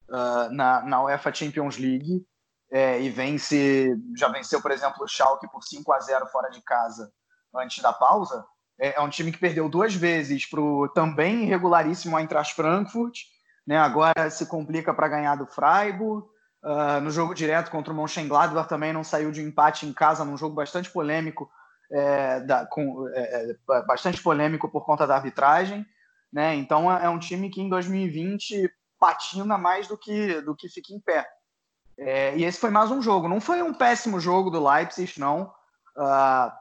uh, 0.09 0.49
na, 0.49 0.81
na 0.83 1.03
UEFA 1.03 1.33
Champions 1.33 1.77
League 1.77 2.25
é, 2.71 3.01
e 3.01 3.09
vence, 3.09 3.93
já 4.17 4.29
venceu, 4.29 4.61
por 4.61 4.71
exemplo, 4.71 5.03
o 5.03 5.07
Schalke 5.07 5.49
por 5.51 5.63
5 5.63 5.91
a 5.91 5.99
0 5.99 6.27
fora 6.27 6.49
de 6.49 6.61
casa 6.61 7.11
antes 7.53 7.83
da 7.83 7.91
pausa 7.91 8.45
é, 8.80 8.95
é 8.95 9.01
um 9.01 9.09
time 9.09 9.32
que 9.32 9.39
perdeu 9.39 9.67
duas 9.67 9.93
vezes 9.93 10.45
para 10.45 10.61
o 10.61 10.88
também 10.89 11.43
irregularíssimo 11.43 12.17
Eintracht 12.17 12.53
Frankfurt, 12.53 13.19
né? 13.65 13.78
agora 13.78 14.30
se 14.30 14.45
complica 14.45 14.93
para 14.93 15.07
ganhar 15.07 15.36
do 15.36 15.47
Freiburg. 15.47 16.28
Uh, 16.63 16.99
no 17.01 17.11
jogo 17.11 17.36
direto 17.36 17.69
contra 17.69 17.93
o 17.93 17.95
Mönchengladbach 17.95 18.67
também 18.67 18.91
não 18.91 19.03
saiu 19.03 19.32
de 19.32 19.41
um 19.41 19.47
empate 19.47 19.86
em 19.86 19.93
casa, 19.93 20.25
num 20.25 20.36
jogo 20.36 20.55
bastante 20.55 20.89
polêmico, 20.89 21.49
é, 21.89 22.39
da, 22.41 22.65
com, 22.65 23.07
é, 23.13 23.55
é 23.71 23.86
bastante 23.86 24.21
polêmico 24.21 24.67
por 24.67 24.84
conta 24.84 25.05
da 25.07 25.15
arbitragem. 25.15 25.86
Né? 26.34 26.55
Então 26.55 26.91
é, 26.91 27.05
é 27.05 27.09
um 27.09 27.19
time 27.19 27.49
que 27.49 27.61
em 27.61 27.69
2020 27.69 28.69
patina 28.99 29.57
mais 29.57 29.88
do 29.88 29.97
que, 29.97 30.41
do 30.41 30.55
que 30.55 30.67
fica 30.67 30.93
em 30.93 30.99
pé. 30.99 31.25
É, 31.97 32.36
e 32.38 32.43
esse 32.43 32.59
foi 32.59 32.69
mais 32.69 32.91
um 32.91 33.01
jogo. 33.01 33.28
Não 33.28 33.39
foi 33.39 33.61
um 33.61 33.73
péssimo 33.73 34.19
jogo 34.19 34.49
do 34.49 34.63
Leipzig, 34.63 35.19
não. 35.19 35.51
Uh, 35.95 36.51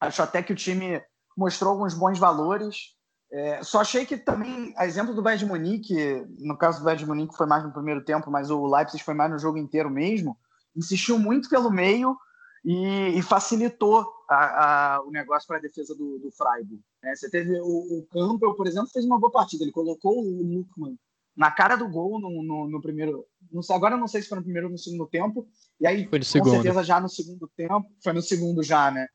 acho 0.00 0.22
até 0.22 0.42
que 0.42 0.52
o 0.52 0.56
time 0.56 1.02
mostrou 1.36 1.72
alguns 1.72 1.94
bons 1.94 2.18
valores. 2.18 2.94
É, 3.32 3.62
só 3.62 3.80
achei 3.80 4.06
que 4.06 4.16
também, 4.16 4.72
a 4.76 4.86
exemplo 4.86 5.14
do 5.14 5.22
Bayern 5.22 5.44
de 5.44 5.50
Munique, 5.50 6.24
no 6.38 6.56
caso 6.56 6.78
do 6.78 6.84
Bayern 6.84 7.02
de 7.02 7.08
Munique 7.08 7.36
foi 7.36 7.46
mais 7.46 7.64
no 7.64 7.72
primeiro 7.72 8.04
tempo, 8.04 8.30
mas 8.30 8.50
o 8.50 8.66
Leipzig 8.66 9.02
foi 9.02 9.14
mais 9.14 9.30
no 9.30 9.38
jogo 9.38 9.58
inteiro 9.58 9.90
mesmo, 9.90 10.36
insistiu 10.76 11.18
muito 11.18 11.48
pelo 11.48 11.70
meio 11.70 12.16
e, 12.64 13.18
e 13.18 13.22
facilitou 13.22 14.06
a, 14.28 14.94
a, 14.94 15.02
o 15.02 15.10
negócio 15.10 15.46
para 15.46 15.58
a 15.58 15.60
defesa 15.60 15.94
do, 15.94 16.18
do 16.18 16.30
Freiburg. 16.32 16.80
Né? 17.02 17.14
Você 17.14 17.30
teve 17.30 17.58
o, 17.60 17.66
o 17.66 18.06
Campbell, 18.10 18.54
por 18.54 18.66
exemplo, 18.66 18.88
fez 18.88 19.04
uma 19.04 19.18
boa 19.18 19.32
partida. 19.32 19.64
Ele 19.64 19.72
colocou 19.72 20.18
o 20.18 20.42
Lukman 20.42 20.96
na 21.36 21.50
cara 21.50 21.76
do 21.76 21.88
gol 21.88 22.20
no, 22.20 22.42
no, 22.42 22.68
no 22.68 22.80
primeiro. 22.80 23.26
Sei, 23.62 23.76
agora 23.76 23.94
eu 23.94 23.98
não 23.98 24.08
sei 24.08 24.22
se 24.22 24.28
foi 24.28 24.38
no 24.38 24.44
primeiro 24.44 24.68
ou 24.68 24.72
no 24.72 24.78
segundo 24.78 25.06
tempo. 25.06 25.46
E 25.80 25.86
aí, 25.86 26.08
foi 26.08 26.18
no 26.18 26.24
segundo. 26.24 26.50
com 26.50 26.54
certeza, 26.56 26.84
já 26.84 27.00
no 27.00 27.08
segundo 27.08 27.50
tempo. 27.56 27.84
Foi 28.02 28.12
no 28.12 28.22
segundo 28.22 28.62
já, 28.62 28.90
né? 28.90 29.06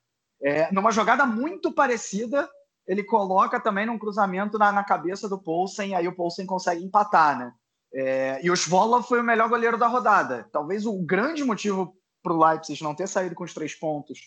É, 0.41 0.71
numa 0.71 0.91
jogada 0.91 1.25
muito 1.25 1.71
parecida, 1.71 2.49
ele 2.87 3.03
coloca 3.03 3.59
também 3.59 3.85
num 3.85 3.99
cruzamento 3.99 4.57
na, 4.57 4.71
na 4.71 4.83
cabeça 4.83 5.27
do 5.27 5.41
Poulsen, 5.41 5.91
e 5.91 5.95
aí 5.95 6.07
o 6.07 6.15
Poulsen 6.15 6.45
consegue 6.45 6.83
empatar, 6.83 7.37
né? 7.37 7.53
É, 7.93 8.39
e 8.43 8.49
o 8.51 8.55
Svola 8.55 9.01
foi 9.01 9.19
o 9.19 9.23
melhor 9.23 9.49
goleiro 9.49 9.77
da 9.77 9.87
rodada. 9.87 10.47
Talvez 10.51 10.85
o 10.85 11.03
grande 11.05 11.43
motivo 11.43 11.95
para 12.21 12.33
o 12.33 12.43
Leipzig 12.43 12.83
não 12.83 12.95
ter 12.95 13.07
saído 13.07 13.35
com 13.35 13.43
os 13.43 13.53
três 13.53 13.73
pontos 13.73 14.19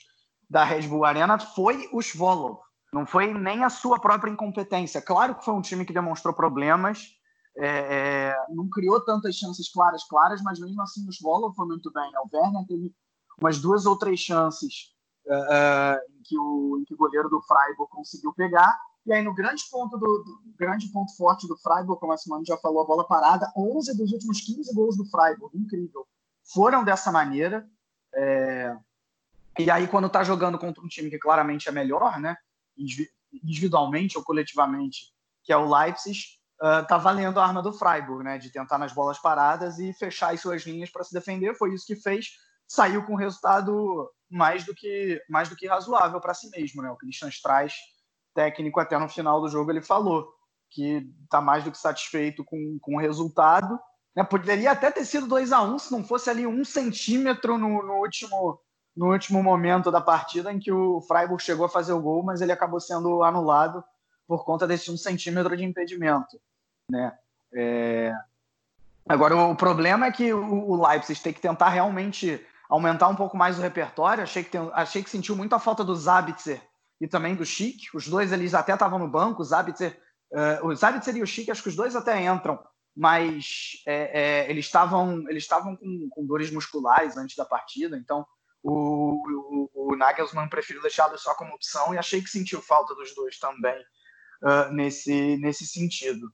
da 0.48 0.64
Red 0.64 0.82
Bull 0.88 1.04
Arena 1.04 1.38
foi 1.38 1.88
o 1.92 2.02
Svola. 2.02 2.58
Não 2.92 3.06
foi 3.06 3.32
nem 3.32 3.64
a 3.64 3.70
sua 3.70 3.98
própria 3.98 4.30
incompetência. 4.30 5.00
Claro 5.00 5.34
que 5.36 5.44
foi 5.44 5.54
um 5.54 5.62
time 5.62 5.84
que 5.84 5.92
demonstrou 5.92 6.34
problemas, 6.34 7.06
é, 7.56 7.66
é, 7.66 8.36
não 8.50 8.68
criou 8.68 9.02
tantas 9.04 9.36
chances 9.36 9.70
claras, 9.70 10.04
claras, 10.04 10.42
mas 10.42 10.58
mesmo 10.58 10.80
assim 10.82 11.06
o 11.08 11.12
Svola 11.12 11.52
foi 11.54 11.66
muito 11.66 11.90
bem. 11.92 12.10
O 12.24 12.36
Werner 12.36 12.66
teve 12.66 12.92
umas 13.40 13.60
duas 13.60 13.86
ou 13.86 13.96
três 13.96 14.20
chances 14.20 14.91
uh, 15.26 16.18
em, 16.18 16.22
que 16.22 16.38
o, 16.38 16.78
em 16.78 16.84
que 16.84 16.94
o 16.94 16.96
goleiro 16.96 17.28
do 17.28 17.42
Freiburg 17.42 17.90
conseguiu 17.90 18.32
pegar. 18.32 18.76
E 19.04 19.12
aí, 19.12 19.22
no 19.22 19.34
grande 19.34 19.64
ponto 19.70 19.98
do, 19.98 20.06
do 20.24 20.54
grande 20.56 20.88
ponto 20.88 21.14
forte 21.16 21.48
do 21.48 21.56
Freiburg, 21.56 21.98
como 21.98 22.12
a 22.12 22.16
Simone 22.16 22.44
já 22.44 22.56
falou, 22.56 22.82
a 22.82 22.86
bola 22.86 23.06
parada, 23.06 23.52
11 23.56 23.96
dos 23.96 24.12
últimos 24.12 24.40
15 24.40 24.74
gols 24.74 24.96
do 24.96 25.04
Freiburg, 25.06 25.56
incrível, 25.56 26.06
foram 26.52 26.84
dessa 26.84 27.10
maneira. 27.10 27.68
É... 28.14 28.76
E 29.58 29.70
aí, 29.70 29.88
quando 29.88 30.06
está 30.06 30.22
jogando 30.22 30.58
contra 30.58 30.82
um 30.82 30.88
time 30.88 31.10
que 31.10 31.18
claramente 31.18 31.68
é 31.68 31.72
melhor, 31.72 32.18
né, 32.18 32.36
individualmente 33.42 34.16
ou 34.16 34.24
coletivamente, 34.24 35.12
que 35.42 35.52
é 35.52 35.56
o 35.56 35.68
Leipzig, 35.68 36.18
uh, 36.60 36.86
tá 36.86 36.96
valendo 36.96 37.38
a 37.38 37.46
arma 37.46 37.60
do 37.60 37.72
Freiburg, 37.72 38.24
né, 38.24 38.38
de 38.38 38.50
tentar 38.50 38.78
nas 38.78 38.92
bolas 38.92 39.18
paradas 39.18 39.78
e 39.78 39.92
fechar 39.92 40.32
as 40.32 40.40
suas 40.40 40.62
linhas 40.62 40.90
para 40.90 41.04
se 41.04 41.12
defender. 41.12 41.54
Foi 41.54 41.74
isso 41.74 41.86
que 41.86 41.96
fez. 41.96 42.28
Saiu 42.72 43.04
com 43.04 43.12
um 43.12 43.16
resultado 43.16 44.10
mais 44.30 44.64
do 44.64 44.74
que 44.74 45.22
mais 45.28 45.46
do 45.46 45.54
que 45.54 45.66
razoável 45.66 46.18
para 46.22 46.32
si 46.32 46.48
mesmo, 46.48 46.80
né? 46.80 46.90
O 46.90 46.96
Christian 46.96 47.28
Strauss, 47.28 47.74
técnico 48.34 48.80
até 48.80 48.98
no 48.98 49.10
final 49.10 49.42
do 49.42 49.48
jogo, 49.50 49.70
ele 49.70 49.82
falou 49.82 50.26
que 50.70 51.06
está 51.22 51.38
mais 51.38 51.64
do 51.64 51.70
que 51.70 51.76
satisfeito 51.76 52.42
com, 52.42 52.78
com 52.80 52.96
o 52.96 52.98
resultado. 52.98 53.78
Né? 54.16 54.24
Poderia 54.24 54.70
até 54.70 54.90
ter 54.90 55.04
sido 55.04 55.26
2 55.26 55.52
a 55.52 55.60
1 55.60 55.74
um, 55.74 55.78
se 55.78 55.92
não 55.92 56.02
fosse 56.02 56.30
ali 56.30 56.46
um 56.46 56.64
centímetro 56.64 57.58
no, 57.58 57.82
no, 57.82 57.96
último, 57.98 58.58
no 58.96 59.12
último 59.12 59.42
momento 59.42 59.90
da 59.90 60.00
partida 60.00 60.50
em 60.50 60.58
que 60.58 60.72
o 60.72 61.02
Freiburg 61.02 61.42
chegou 61.42 61.66
a 61.66 61.68
fazer 61.68 61.92
o 61.92 62.00
gol, 62.00 62.22
mas 62.22 62.40
ele 62.40 62.52
acabou 62.52 62.80
sendo 62.80 63.22
anulado 63.22 63.84
por 64.26 64.46
conta 64.46 64.66
desse 64.66 64.90
um 64.90 64.96
centímetro 64.96 65.54
de 65.54 65.62
impedimento. 65.62 66.40
Né? 66.88 67.12
É... 67.52 68.14
Agora, 69.06 69.36
o 69.36 69.54
problema 69.54 70.06
é 70.06 70.10
que 70.10 70.32
o 70.32 70.74
Leipzig 70.86 71.20
tem 71.20 71.34
que 71.34 71.40
tentar 71.40 71.68
realmente 71.68 72.42
aumentar 72.72 73.08
um 73.08 73.14
pouco 73.14 73.36
mais 73.36 73.58
o 73.58 73.62
repertório. 73.62 74.22
Achei 74.22 74.42
que, 74.42 74.50
tem, 74.50 74.70
achei 74.72 75.02
que 75.02 75.10
sentiu 75.10 75.36
muito 75.36 75.54
a 75.54 75.58
falta 75.58 75.84
do 75.84 75.94
Zabitzer 75.94 76.62
e 76.98 77.06
também 77.06 77.34
do 77.34 77.44
Chic. 77.44 77.94
Os 77.94 78.08
dois 78.08 78.32
eles 78.32 78.54
até 78.54 78.72
estavam 78.72 78.98
no 78.98 79.06
banco. 79.06 79.42
O 79.42 79.44
Zabitzer, 79.44 80.00
uh, 80.32 80.66
o 80.66 80.74
Zabitzer 80.74 81.14
e 81.16 81.22
o 81.22 81.26
Chic, 81.26 81.50
acho 81.50 81.62
que 81.62 81.68
os 81.68 81.76
dois 81.76 81.94
até 81.94 82.24
entram, 82.24 82.58
mas 82.96 83.72
é, 83.86 84.20
é, 84.20 84.50
eles 84.50 84.64
estavam 84.64 85.28
eles 85.28 85.42
estavam 85.42 85.76
com, 85.76 86.08
com, 86.10 86.26
dores 86.26 86.50
musculares 86.50 87.18
antes 87.18 87.36
da 87.36 87.44
partida. 87.44 87.98
Então 87.98 88.24
o, 88.62 89.68
o, 89.74 89.92
o 89.92 89.96
Nagelsmann 89.96 90.48
preferiu 90.48 90.80
deixá-los 90.80 91.22
só 91.22 91.34
como 91.34 91.54
opção 91.54 91.92
e 91.92 91.98
achei 91.98 92.22
que 92.22 92.30
sentiu 92.30 92.62
falta 92.62 92.94
dos 92.94 93.14
dois 93.14 93.38
também 93.38 93.78
uh, 94.42 94.72
nesse, 94.72 95.36
nesse 95.36 95.66
sentido. 95.66 96.32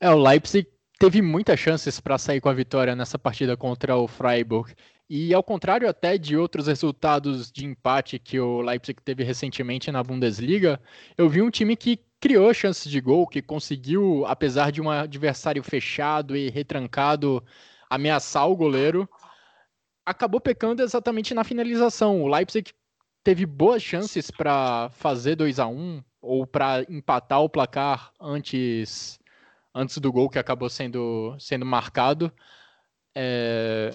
É, 0.00 0.08
o 0.08 0.16
Leipzig 0.16 0.66
teve 0.98 1.20
muitas 1.20 1.60
chances 1.60 2.00
para 2.00 2.16
sair 2.16 2.40
com 2.40 2.48
a 2.48 2.54
vitória 2.54 2.96
nessa 2.96 3.18
partida 3.18 3.54
contra 3.54 3.98
o 3.98 4.08
Freiburg. 4.08 4.74
E 5.12 5.34
ao 5.34 5.42
contrário 5.42 5.88
até 5.88 6.16
de 6.16 6.36
outros 6.36 6.68
resultados 6.68 7.50
de 7.50 7.66
empate 7.66 8.16
que 8.16 8.38
o 8.38 8.60
Leipzig 8.60 9.02
teve 9.02 9.24
recentemente 9.24 9.90
na 9.90 10.04
Bundesliga, 10.04 10.80
eu 11.18 11.28
vi 11.28 11.42
um 11.42 11.50
time 11.50 11.74
que 11.74 11.98
criou 12.20 12.54
chances 12.54 12.88
de 12.88 13.00
gol, 13.00 13.26
que 13.26 13.42
conseguiu, 13.42 14.24
apesar 14.26 14.70
de 14.70 14.80
um 14.80 14.88
adversário 14.88 15.64
fechado 15.64 16.36
e 16.36 16.48
retrancado, 16.48 17.44
ameaçar 17.90 18.48
o 18.48 18.54
goleiro, 18.54 19.08
acabou 20.06 20.40
pecando 20.40 20.80
exatamente 20.80 21.34
na 21.34 21.42
finalização. 21.42 22.22
O 22.22 22.28
Leipzig 22.28 22.72
teve 23.24 23.44
boas 23.44 23.82
chances 23.82 24.30
para 24.30 24.90
fazer 24.90 25.34
2 25.34 25.58
a 25.58 25.66
1 25.66 26.04
ou 26.22 26.46
para 26.46 26.84
empatar 26.88 27.40
o 27.42 27.50
placar 27.50 28.12
antes 28.20 29.18
antes 29.74 29.98
do 29.98 30.12
gol 30.12 30.30
que 30.30 30.38
acabou 30.38 30.70
sendo, 30.70 31.36
sendo 31.40 31.66
marcado. 31.66 32.32
É, 33.12 33.90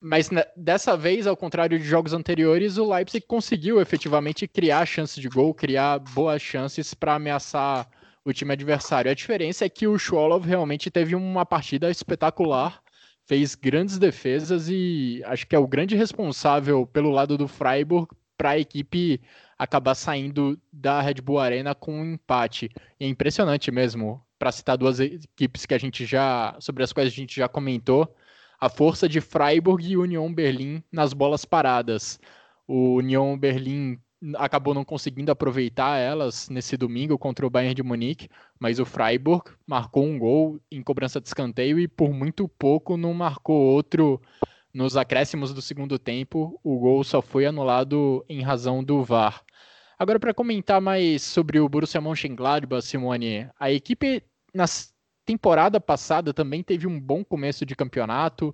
mas 0.00 0.30
dessa 0.56 0.96
vez, 0.96 1.26
ao 1.26 1.36
contrário 1.36 1.78
de 1.78 1.84
jogos 1.84 2.14
anteriores, 2.14 2.78
o 2.78 2.90
Leipzig 2.90 3.26
conseguiu 3.26 3.80
efetivamente 3.80 4.48
criar 4.48 4.86
chances 4.86 5.20
de 5.20 5.28
gol, 5.28 5.52
criar 5.52 5.98
boas 5.98 6.40
chances 6.40 6.94
para 6.94 7.14
ameaçar 7.14 7.86
o 8.24 8.32
time 8.32 8.52
adversário. 8.52 9.10
A 9.10 9.14
diferença 9.14 9.64
é 9.64 9.68
que 9.68 9.86
o 9.86 9.98
Schwolow 9.98 10.40
realmente 10.40 10.90
teve 10.90 11.14
uma 11.14 11.44
partida 11.44 11.90
espetacular, 11.90 12.82
fez 13.26 13.54
grandes 13.54 13.98
defesas 13.98 14.68
e 14.70 15.22
acho 15.26 15.46
que 15.46 15.54
é 15.54 15.58
o 15.58 15.68
grande 15.68 15.94
responsável 15.96 16.86
pelo 16.86 17.10
lado 17.10 17.36
do 17.36 17.46
Freiburg 17.46 18.08
para 18.38 18.50
a 18.50 18.58
equipe 18.58 19.20
acabar 19.58 19.94
saindo 19.94 20.58
da 20.72 21.02
Red 21.02 21.16
Bull 21.22 21.38
Arena 21.38 21.74
com 21.74 22.00
um 22.00 22.14
empate. 22.14 22.70
é 22.98 23.06
impressionante 23.06 23.70
mesmo, 23.70 24.24
para 24.38 24.50
citar 24.50 24.78
duas 24.78 24.98
equipes 24.98 25.66
que 25.66 25.74
a 25.74 25.78
gente 25.78 26.06
já 26.06 26.56
sobre 26.58 26.82
as 26.82 26.92
quais 26.92 27.12
a 27.12 27.14
gente 27.14 27.36
já 27.36 27.46
comentou 27.46 28.14
a 28.60 28.68
força 28.68 29.08
de 29.08 29.20
Freiburg 29.20 29.88
e 29.88 29.96
Union 29.96 30.32
Berlim 30.32 30.82
nas 30.92 31.12
bolas 31.12 31.44
paradas. 31.44 32.20
O 32.68 32.96
Union 32.96 33.36
Berlim 33.38 33.98
acabou 34.36 34.74
não 34.74 34.84
conseguindo 34.84 35.32
aproveitar 35.32 35.96
elas 35.96 36.48
nesse 36.50 36.76
domingo 36.76 37.16
contra 37.16 37.46
o 37.46 37.50
Bayern 37.50 37.74
de 37.74 37.82
Munique, 37.82 38.28
mas 38.58 38.78
o 38.78 38.84
Freiburg 38.84 39.50
marcou 39.66 40.04
um 40.04 40.18
gol 40.18 40.60
em 40.70 40.82
cobrança 40.82 41.20
de 41.20 41.26
escanteio 41.26 41.78
e 41.78 41.88
por 41.88 42.12
muito 42.12 42.46
pouco 42.46 42.98
não 42.98 43.14
marcou 43.14 43.56
outro 43.56 44.20
nos 44.74 44.96
acréscimos 44.96 45.54
do 45.54 45.62
segundo 45.62 45.98
tempo. 45.98 46.60
O 46.62 46.78
gol 46.78 47.02
só 47.02 47.22
foi 47.22 47.46
anulado 47.46 48.24
em 48.28 48.42
razão 48.42 48.84
do 48.84 49.02
VAR. 49.02 49.42
Agora 49.98 50.20
para 50.20 50.34
comentar 50.34 50.80
mais 50.80 51.22
sobre 51.22 51.58
o 51.58 51.68
Borussia 51.68 52.00
Mönchengladbach, 52.00 52.84
Simone, 52.84 53.48
a 53.58 53.70
equipe 53.70 54.22
nas 54.54 54.89
temporada 55.30 55.80
passada 55.80 56.34
também 56.34 56.60
teve 56.60 56.88
um 56.88 56.98
bom 56.98 57.24
começo 57.24 57.64
de 57.64 57.76
campeonato, 57.76 58.52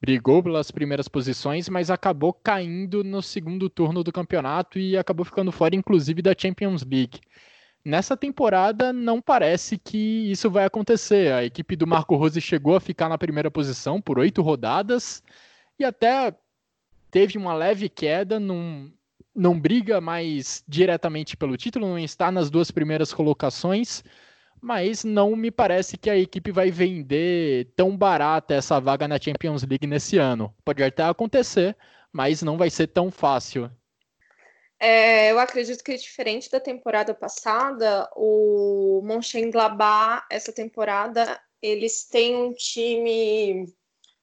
brigou 0.00 0.42
pelas 0.42 0.70
primeiras 0.70 1.06
posições, 1.06 1.68
mas 1.68 1.90
acabou 1.90 2.32
caindo 2.32 3.04
no 3.04 3.20
segundo 3.20 3.68
turno 3.68 4.02
do 4.02 4.10
campeonato 4.10 4.78
e 4.78 4.96
acabou 4.96 5.26
ficando 5.26 5.52
fora, 5.52 5.76
inclusive, 5.76 6.22
da 6.22 6.34
Champions 6.36 6.82
League. 6.82 7.20
Nessa 7.84 8.16
temporada, 8.16 8.90
não 8.90 9.20
parece 9.20 9.76
que 9.76 10.30
isso 10.30 10.50
vai 10.50 10.64
acontecer. 10.64 11.30
A 11.30 11.44
equipe 11.44 11.76
do 11.76 11.86
Marco 11.86 12.16
Rose 12.16 12.40
chegou 12.40 12.74
a 12.74 12.80
ficar 12.80 13.10
na 13.10 13.18
primeira 13.18 13.50
posição 13.50 14.00
por 14.00 14.18
oito 14.18 14.40
rodadas 14.40 15.22
e 15.78 15.84
até 15.84 16.34
teve 17.10 17.36
uma 17.36 17.52
leve 17.52 17.90
queda, 17.90 18.40
não, 18.40 18.90
não 19.36 19.60
briga 19.60 20.00
mais 20.00 20.64
diretamente 20.66 21.36
pelo 21.36 21.58
título, 21.58 21.86
não 21.86 21.98
está 21.98 22.32
nas 22.32 22.48
duas 22.48 22.70
primeiras 22.70 23.12
colocações, 23.12 24.02
mas 24.64 25.04
não 25.04 25.36
me 25.36 25.50
parece 25.50 25.98
que 25.98 26.08
a 26.08 26.16
equipe 26.16 26.50
vai 26.50 26.70
vender 26.70 27.70
tão 27.76 27.94
barata 27.94 28.54
essa 28.54 28.80
vaga 28.80 29.06
na 29.06 29.20
Champions 29.20 29.62
League 29.62 29.86
nesse 29.86 30.16
ano. 30.16 30.54
Pode 30.64 30.82
até 30.82 31.02
acontecer, 31.02 31.76
mas 32.10 32.40
não 32.40 32.56
vai 32.56 32.70
ser 32.70 32.86
tão 32.86 33.10
fácil. 33.10 33.70
É, 34.80 35.30
eu 35.30 35.38
acredito 35.38 35.84
que 35.84 35.94
diferente 35.98 36.50
da 36.50 36.58
temporada 36.58 37.12
passada, 37.12 38.08
o 38.16 39.02
Mönchengladbach 39.04 40.24
essa 40.30 40.50
temporada 40.50 41.38
eles 41.60 42.04
têm 42.08 42.34
um 42.34 42.54
time, 42.54 43.66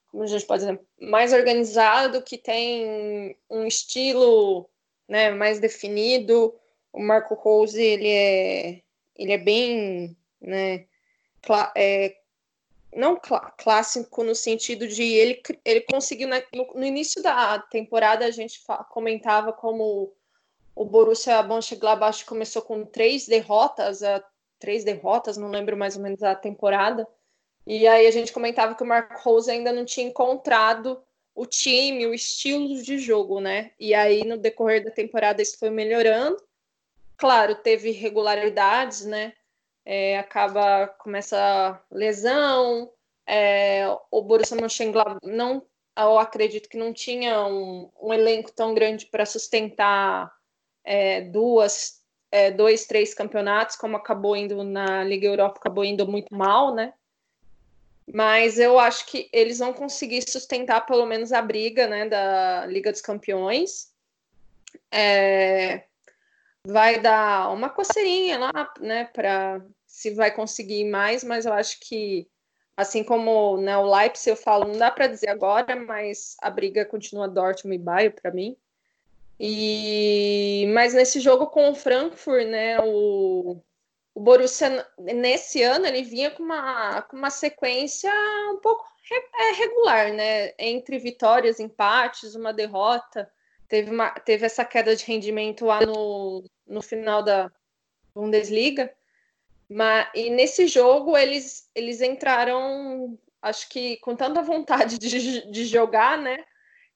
como 0.07 0.23
a 0.23 0.27
gente 0.27 0.45
pode 0.47 0.65
dizer, 0.65 0.81
mais 0.99 1.33
organizado, 1.33 2.23
que 2.23 2.39
tem 2.39 3.37
um 3.47 3.67
estilo 3.67 4.67
né, 5.07 5.29
mais 5.29 5.59
definido. 5.59 6.51
O 6.91 6.99
Marco 6.99 7.35
Rose 7.35 7.79
ele 7.79 8.07
é 8.07 8.81
ele 9.15 9.33
é 9.33 9.37
bem 9.37 10.17
né? 10.41 10.85
Cla 11.41 11.71
é, 11.75 12.15
não 12.95 13.15
cl 13.15 13.39
clássico 13.57 14.23
no 14.23 14.35
sentido 14.35 14.87
de 14.87 15.03
ele, 15.03 15.41
ele 15.63 15.81
conseguiu, 15.81 16.27
né, 16.27 16.43
no, 16.53 16.67
no, 16.75 16.85
início 16.85 17.21
da 17.23 17.59
temporada, 17.59 18.25
a 18.25 18.31
gente 18.31 18.61
comentava 18.89 19.53
como 19.53 20.13
o 20.75 20.85
Borussia 20.85 21.41
Mönchengladbach 21.43 22.25
começou 22.25 22.61
com 22.61 22.85
três 22.85 23.27
derrotas, 23.27 24.03
a, 24.03 24.23
três 24.59 24.83
derrotas, 24.83 25.37
não 25.37 25.49
lembro 25.49 25.77
mais 25.77 25.95
ou 25.95 26.03
menos 26.03 26.21
a 26.21 26.35
temporada, 26.35 27.07
e 27.65 27.87
aí 27.87 28.07
a 28.07 28.11
gente 28.11 28.33
comentava 28.33 28.75
que 28.75 28.83
o 28.83 28.87
Mark 28.87 29.19
Rose 29.21 29.49
ainda 29.49 29.71
não 29.71 29.85
tinha 29.85 30.07
encontrado 30.07 31.01
o 31.33 31.45
time, 31.45 32.05
o 32.05 32.13
estilo 32.13 32.81
de 32.81 32.97
jogo, 32.97 33.39
né? 33.39 33.71
E 33.79 33.93
aí 33.93 34.25
no 34.25 34.37
decorrer 34.37 34.83
da 34.83 34.91
temporada 34.91 35.41
isso 35.41 35.57
foi 35.57 35.69
melhorando. 35.69 36.37
Claro, 37.15 37.55
teve 37.55 37.89
irregularidades, 37.89 39.05
né? 39.05 39.33
É, 39.85 40.19
acaba 40.19 40.87
começa 40.87 41.81
lesão, 41.91 42.91
é, 43.25 43.85
o 44.11 44.21
Borussia 44.21 44.57
Mönchengladbach 44.57 45.19
não, 45.23 45.65
eu 45.97 46.19
acredito 46.19 46.69
que 46.69 46.77
não 46.77 46.93
tinha 46.93 47.45
um, 47.45 47.89
um 48.01 48.13
elenco 48.13 48.51
tão 48.51 48.73
grande 48.73 49.05
para 49.05 49.25
sustentar 49.25 50.31
é, 50.83 51.21
duas, 51.21 52.01
é, 52.31 52.51
dois, 52.51 52.85
três 52.85 53.13
campeonatos, 53.13 53.75
como 53.75 53.97
acabou 53.97 54.35
indo 54.35 54.63
na 54.63 55.03
Liga 55.03 55.27
Europa, 55.27 55.59
acabou 55.59 55.83
indo 55.83 56.07
muito 56.07 56.33
mal, 56.33 56.73
né? 56.73 56.93
Mas 58.13 58.59
eu 58.59 58.79
acho 58.79 59.05
que 59.05 59.29
eles 59.31 59.59
vão 59.59 59.73
conseguir 59.73 60.29
sustentar 60.29 60.85
pelo 60.85 61.05
menos 61.05 61.31
a 61.31 61.41
briga, 61.41 61.87
né, 61.87 62.09
da 62.09 62.65
Liga 62.65 62.91
dos 62.91 63.01
Campeões. 63.01 63.91
É, 64.91 65.83
vai 66.65 66.99
dar 66.99 67.51
uma 67.51 67.69
coceirinha 67.69 68.37
lá, 68.37 68.73
né, 68.79 69.05
para 69.05 69.61
se 69.87 70.11
vai 70.11 70.31
conseguir 70.31 70.85
mais, 70.85 71.23
mas 71.23 71.45
eu 71.45 71.53
acho 71.53 71.79
que 71.79 72.27
assim 72.77 73.03
como 73.03 73.57
né, 73.57 73.77
o 73.77 73.93
Leipzig 73.93 74.29
eu 74.29 74.35
falo, 74.35 74.65
não 74.65 74.77
dá 74.77 74.89
para 74.89 75.07
dizer 75.07 75.29
agora, 75.29 75.75
mas 75.75 76.35
a 76.41 76.49
briga 76.49 76.85
continua 76.85 77.27
Dortmund 77.27 77.75
e 77.75 77.83
Bayern 77.83 78.15
para 78.19 78.31
mim. 78.31 78.55
E 79.39 80.71
mas 80.73 80.93
nesse 80.93 81.19
jogo 81.19 81.47
com 81.47 81.71
o 81.71 81.75
Frankfurt, 81.75 82.45
né, 82.47 82.79
o, 82.79 83.59
o 84.13 84.19
Borussia 84.19 84.87
nesse 84.99 85.63
ano 85.63 85.85
ele 85.87 86.03
vinha 86.03 86.31
com 86.31 86.43
uma, 86.43 87.01
com 87.03 87.17
uma 87.17 87.31
sequência 87.31 88.11
um 88.53 88.59
pouco 88.61 88.85
é, 89.11 89.51
regular, 89.53 90.13
né, 90.13 90.53
entre 90.57 90.99
vitórias, 90.99 91.59
empates, 91.59 92.35
uma 92.35 92.53
derrota. 92.53 93.29
Teve, 93.71 93.89
uma, 93.89 94.09
teve 94.09 94.45
essa 94.45 94.65
queda 94.65 94.93
de 94.93 95.05
rendimento 95.05 95.63
lá 95.63 95.79
no, 95.79 96.43
no 96.67 96.81
final 96.81 97.23
da 97.23 97.49
Bundesliga. 98.13 98.93
Mas, 99.69 100.09
e 100.13 100.29
nesse 100.29 100.67
jogo 100.67 101.17
eles, 101.17 101.69
eles 101.73 102.01
entraram, 102.01 103.17
acho 103.41 103.69
que 103.69 103.95
com 104.01 104.13
tanta 104.13 104.41
vontade 104.41 104.97
de, 104.99 105.49
de 105.49 105.63
jogar, 105.63 106.17
né? 106.17 106.43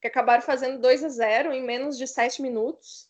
que 0.02 0.06
acabaram 0.06 0.42
fazendo 0.42 0.78
2 0.78 1.02
a 1.02 1.08
0 1.08 1.54
em 1.54 1.62
menos 1.62 1.96
de 1.96 2.06
7 2.06 2.42
minutos. 2.42 3.08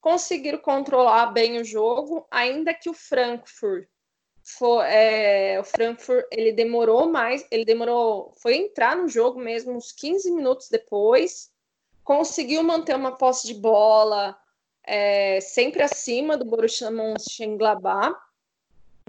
Conseguiram 0.00 0.58
controlar 0.58 1.26
bem 1.26 1.60
o 1.60 1.64
jogo, 1.64 2.26
ainda 2.28 2.74
que 2.74 2.90
o 2.90 2.92
Frankfurt 2.94 3.86
é, 4.84 5.60
o 5.60 5.64
Frankfurt 5.64 6.24
ele 6.32 6.52
demorou 6.52 7.08
mais, 7.08 7.46
ele 7.52 7.64
demorou, 7.64 8.32
foi 8.36 8.56
entrar 8.56 8.96
no 8.96 9.08
jogo 9.08 9.38
mesmo 9.38 9.72
uns 9.72 9.92
15 9.92 10.30
minutos 10.32 10.68
depois, 10.68 11.52
conseguiu 12.06 12.62
manter 12.62 12.94
uma 12.94 13.16
posse 13.16 13.48
de 13.48 13.54
bola 13.54 14.38
é, 14.84 15.40
sempre 15.40 15.82
acima 15.82 16.36
do 16.36 16.44
Borussia 16.44 16.88
Mönchengladbach, 16.88 18.16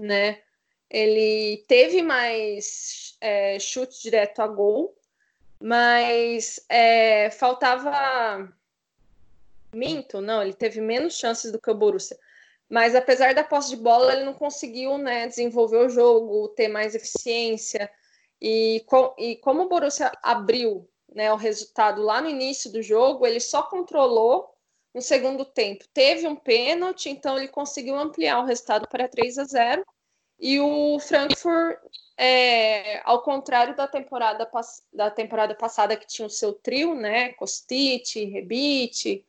né? 0.00 0.42
Ele 0.90 1.64
teve 1.68 2.02
mais 2.02 3.16
é, 3.20 3.58
chute 3.60 4.02
direto 4.02 4.40
a 4.40 4.48
gol, 4.48 4.96
mas 5.60 6.60
é, 6.68 7.30
faltava. 7.30 8.52
Minto, 9.72 10.20
não, 10.20 10.42
ele 10.42 10.54
teve 10.54 10.80
menos 10.80 11.16
chances 11.16 11.52
do 11.52 11.60
que 11.60 11.70
o 11.70 11.74
Borussia. 11.74 12.18
Mas 12.68 12.96
apesar 12.96 13.32
da 13.32 13.44
posse 13.44 13.70
de 13.70 13.76
bola, 13.76 14.12
ele 14.12 14.24
não 14.24 14.34
conseguiu 14.34 14.98
né, 14.98 15.28
desenvolver 15.28 15.78
o 15.78 15.88
jogo, 15.88 16.48
ter 16.48 16.66
mais 16.68 16.94
eficiência. 16.96 17.88
E, 18.40 18.82
com, 18.86 19.14
e 19.18 19.36
como 19.36 19.62
o 19.62 19.68
Borussia 19.68 20.10
abriu 20.22 20.88
né, 21.18 21.32
o 21.32 21.36
resultado 21.36 22.00
lá 22.00 22.20
no 22.20 22.30
início 22.30 22.70
do 22.70 22.80
jogo, 22.80 23.26
ele 23.26 23.40
só 23.40 23.60
controlou 23.62 24.54
no 24.94 25.02
segundo 25.02 25.44
tempo. 25.44 25.84
Teve 25.92 26.28
um 26.28 26.36
pênalti, 26.36 27.10
então 27.10 27.36
ele 27.36 27.48
conseguiu 27.48 27.98
ampliar 27.98 28.38
o 28.38 28.44
resultado 28.44 28.86
para 28.88 29.08
3 29.08 29.36
a 29.38 29.44
0. 29.44 29.84
E 30.38 30.60
o 30.60 31.00
Frankfurt 31.00 31.76
é, 32.16 33.00
ao 33.04 33.20
contrário 33.22 33.74
da 33.74 33.88
temporada, 33.88 34.48
da 34.92 35.10
temporada 35.10 35.56
passada, 35.56 35.96
que 35.96 36.06
tinha 36.06 36.26
o 36.26 36.30
seu 36.30 36.52
trio, 36.52 36.94
né? 36.94 37.32
Costite, 37.32 38.24
Rebite. 38.24 39.26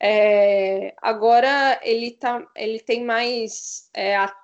É, 0.00 0.94
agora 1.02 1.78
ele, 1.82 2.12
tá, 2.12 2.46
ele 2.56 2.80
tem 2.80 3.04
mais. 3.04 3.90
É, 3.92 4.16
a, 4.16 4.34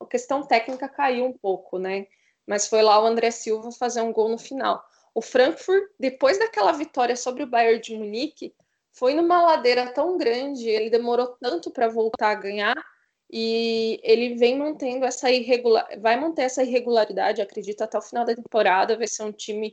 a 0.00 0.06
questão 0.06 0.46
técnica 0.46 0.88
caiu 0.88 1.24
um 1.26 1.32
pouco, 1.32 1.80
né? 1.80 2.06
Mas 2.46 2.68
foi 2.68 2.80
lá 2.80 3.02
o 3.02 3.06
André 3.06 3.32
Silva 3.32 3.72
fazer 3.72 4.02
um 4.02 4.12
gol 4.12 4.28
no 4.28 4.38
final. 4.38 4.87
O 5.14 5.22
Frankfurt, 5.22 5.84
depois 5.98 6.38
daquela 6.38 6.72
vitória 6.72 7.16
sobre 7.16 7.42
o 7.42 7.46
Bayern 7.46 7.80
de 7.80 7.96
Munique, 7.96 8.54
foi 8.92 9.14
numa 9.14 9.40
ladeira 9.42 9.92
tão 9.92 10.16
grande, 10.16 10.68
ele 10.68 10.90
demorou 10.90 11.36
tanto 11.40 11.70
para 11.70 11.88
voltar 11.88 12.30
a 12.30 12.34
ganhar 12.34 12.76
e 13.30 14.00
ele 14.02 14.34
vem 14.36 14.58
mantendo 14.58 15.04
essa 15.04 15.30
irregular, 15.30 15.86
vai 16.00 16.18
manter 16.18 16.42
essa 16.42 16.62
irregularidade, 16.62 17.42
acredito, 17.42 17.82
até 17.82 17.98
o 17.98 18.02
final 18.02 18.24
da 18.24 18.34
temporada. 18.34 18.96
Vai 18.96 19.06
ser 19.06 19.22
um 19.24 19.32
time 19.32 19.72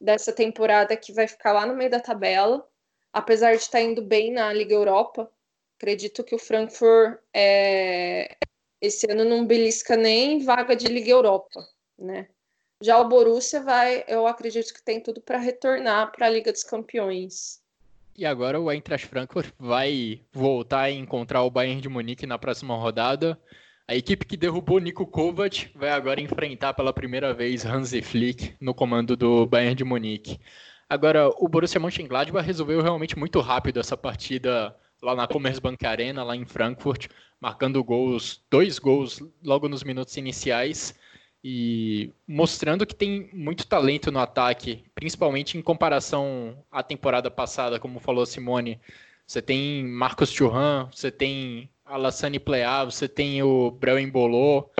dessa 0.00 0.32
temporada 0.32 0.96
que 0.96 1.12
vai 1.12 1.28
ficar 1.28 1.52
lá 1.52 1.66
no 1.66 1.74
meio 1.74 1.90
da 1.90 2.00
tabela, 2.00 2.66
apesar 3.12 3.52
de 3.52 3.62
estar 3.62 3.80
indo 3.80 4.02
bem 4.02 4.32
na 4.32 4.52
Liga 4.52 4.74
Europa. 4.74 5.30
Acredito 5.76 6.24
que 6.24 6.34
o 6.34 6.38
Frankfurt 6.38 7.18
é, 7.32 8.36
esse 8.80 9.10
ano 9.10 9.24
não 9.24 9.46
belisca 9.46 9.96
nem 9.96 10.40
vaga 10.44 10.74
de 10.74 10.86
Liga 10.88 11.10
Europa, 11.10 11.66
né? 11.98 12.28
Já 12.84 13.00
o 13.00 13.08
Borussia 13.08 13.62
vai, 13.62 14.04
eu 14.06 14.26
acredito 14.26 14.74
que 14.74 14.82
tem 14.82 15.00
tudo 15.00 15.18
para 15.18 15.38
retornar 15.38 16.12
para 16.12 16.26
a 16.26 16.28
Liga 16.28 16.52
dos 16.52 16.62
Campeões. 16.62 17.62
E 18.14 18.26
agora 18.26 18.60
o 18.60 18.70
Eintracht 18.70 19.06
Frankfurt 19.06 19.50
vai 19.58 20.20
voltar 20.30 20.82
a 20.82 20.90
encontrar 20.90 21.44
o 21.44 21.50
Bayern 21.50 21.80
de 21.80 21.88
Munique 21.88 22.26
na 22.26 22.38
próxima 22.38 22.76
rodada. 22.76 23.40
A 23.88 23.94
equipe 23.94 24.26
que 24.26 24.36
derrubou 24.36 24.80
Nico 24.80 25.06
Kovac 25.06 25.70
vai 25.74 25.88
agora 25.88 26.20
enfrentar 26.20 26.74
pela 26.74 26.92
primeira 26.92 27.32
vez 27.32 27.64
Hansi 27.64 28.02
Flick 28.02 28.54
no 28.60 28.74
comando 28.74 29.16
do 29.16 29.46
Bayern 29.46 29.76
de 29.76 29.82
Munique. 29.82 30.38
Agora, 30.86 31.30
o 31.38 31.48
Borussia 31.48 31.80
Mönchengladbach 31.80 32.44
resolveu 32.44 32.82
realmente 32.82 33.18
muito 33.18 33.40
rápido 33.40 33.80
essa 33.80 33.96
partida 33.96 34.76
lá 35.02 35.14
na 35.14 35.26
Commerzbank 35.26 35.86
Arena, 35.86 36.22
lá 36.22 36.36
em 36.36 36.44
Frankfurt, 36.44 37.06
marcando 37.40 37.82
gols, 37.82 38.44
dois 38.50 38.78
gols 38.78 39.22
logo 39.42 39.70
nos 39.70 39.82
minutos 39.82 40.18
iniciais 40.18 40.94
e 41.46 42.10
mostrando 42.26 42.86
que 42.86 42.94
tem 42.94 43.28
muito 43.34 43.66
talento 43.66 44.10
no 44.10 44.18
ataque, 44.18 44.82
principalmente 44.94 45.58
em 45.58 45.62
comparação 45.62 46.56
à 46.72 46.82
temporada 46.82 47.30
passada, 47.30 47.78
como 47.78 48.00
falou 48.00 48.24
Simone. 48.24 48.80
Você 49.26 49.42
tem 49.42 49.84
Marcos 49.84 50.30
Churran, 50.30 50.88
você 50.90 51.10
tem 51.10 51.68
Alassane 51.84 52.40
Plea, 52.40 52.86
você 52.86 53.06
tem 53.06 53.42
o 53.42 53.70
Breu 53.70 53.98
Embolô. 53.98 54.70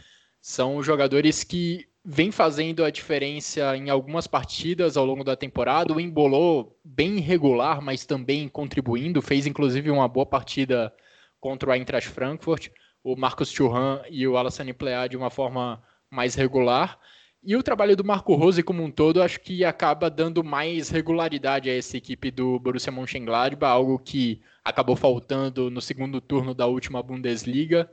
São 0.41 0.83
jogadores 0.83 1.45
que 1.45 1.87
vêm 2.03 2.31
fazendo 2.31 2.83
a 2.83 2.91
diferença 2.91 3.77
em 3.77 3.91
algumas 3.91 4.27
partidas 4.27 4.97
ao 4.97 5.05
longo 5.05 5.23
da 5.23 5.37
temporada. 5.37 5.93
O 5.93 6.01
Embolô, 6.01 6.75
bem 6.83 7.19
irregular, 7.19 7.83
mas 7.83 8.07
também 8.07 8.49
contribuindo, 8.49 9.21
fez 9.21 9.47
inclusive 9.47 9.91
uma 9.91 10.09
boa 10.09 10.25
partida 10.25 10.91
contra 11.39 11.69
o 11.69 11.75
Eintracht 11.75 12.09
Frankfurt. 12.09 12.69
O 13.03 13.17
Marcos 13.17 13.51
Churran 13.51 14.01
e 14.09 14.27
o 14.27 14.39
Alassane 14.39 14.73
Plea 14.73 15.07
de 15.07 15.17
uma 15.17 15.29
forma 15.29 15.83
mais 16.15 16.35
regular. 16.35 16.99
E 17.43 17.57
o 17.57 17.63
trabalho 17.63 17.95
do 17.95 18.05
Marco 18.05 18.35
Rose 18.35 18.63
como 18.63 18.83
um 18.83 18.91
todo, 18.91 19.23
acho 19.23 19.39
que 19.41 19.65
acaba 19.65 20.09
dando 20.09 20.43
mais 20.43 20.89
regularidade 20.89 21.69
a 21.69 21.77
essa 21.77 21.97
equipe 21.97 22.31
do 22.31 22.59
Borussia 22.59 22.91
Mönchengladbach, 22.91 23.71
algo 23.71 23.99
que 23.99 24.41
acabou 24.65 24.97
faltando 24.97 25.71
no 25.71 25.81
segundo 25.83 26.23
turno 26.23 26.55
da 26.55 26.67
última 26.67 27.03
Bundesliga. 27.03 27.91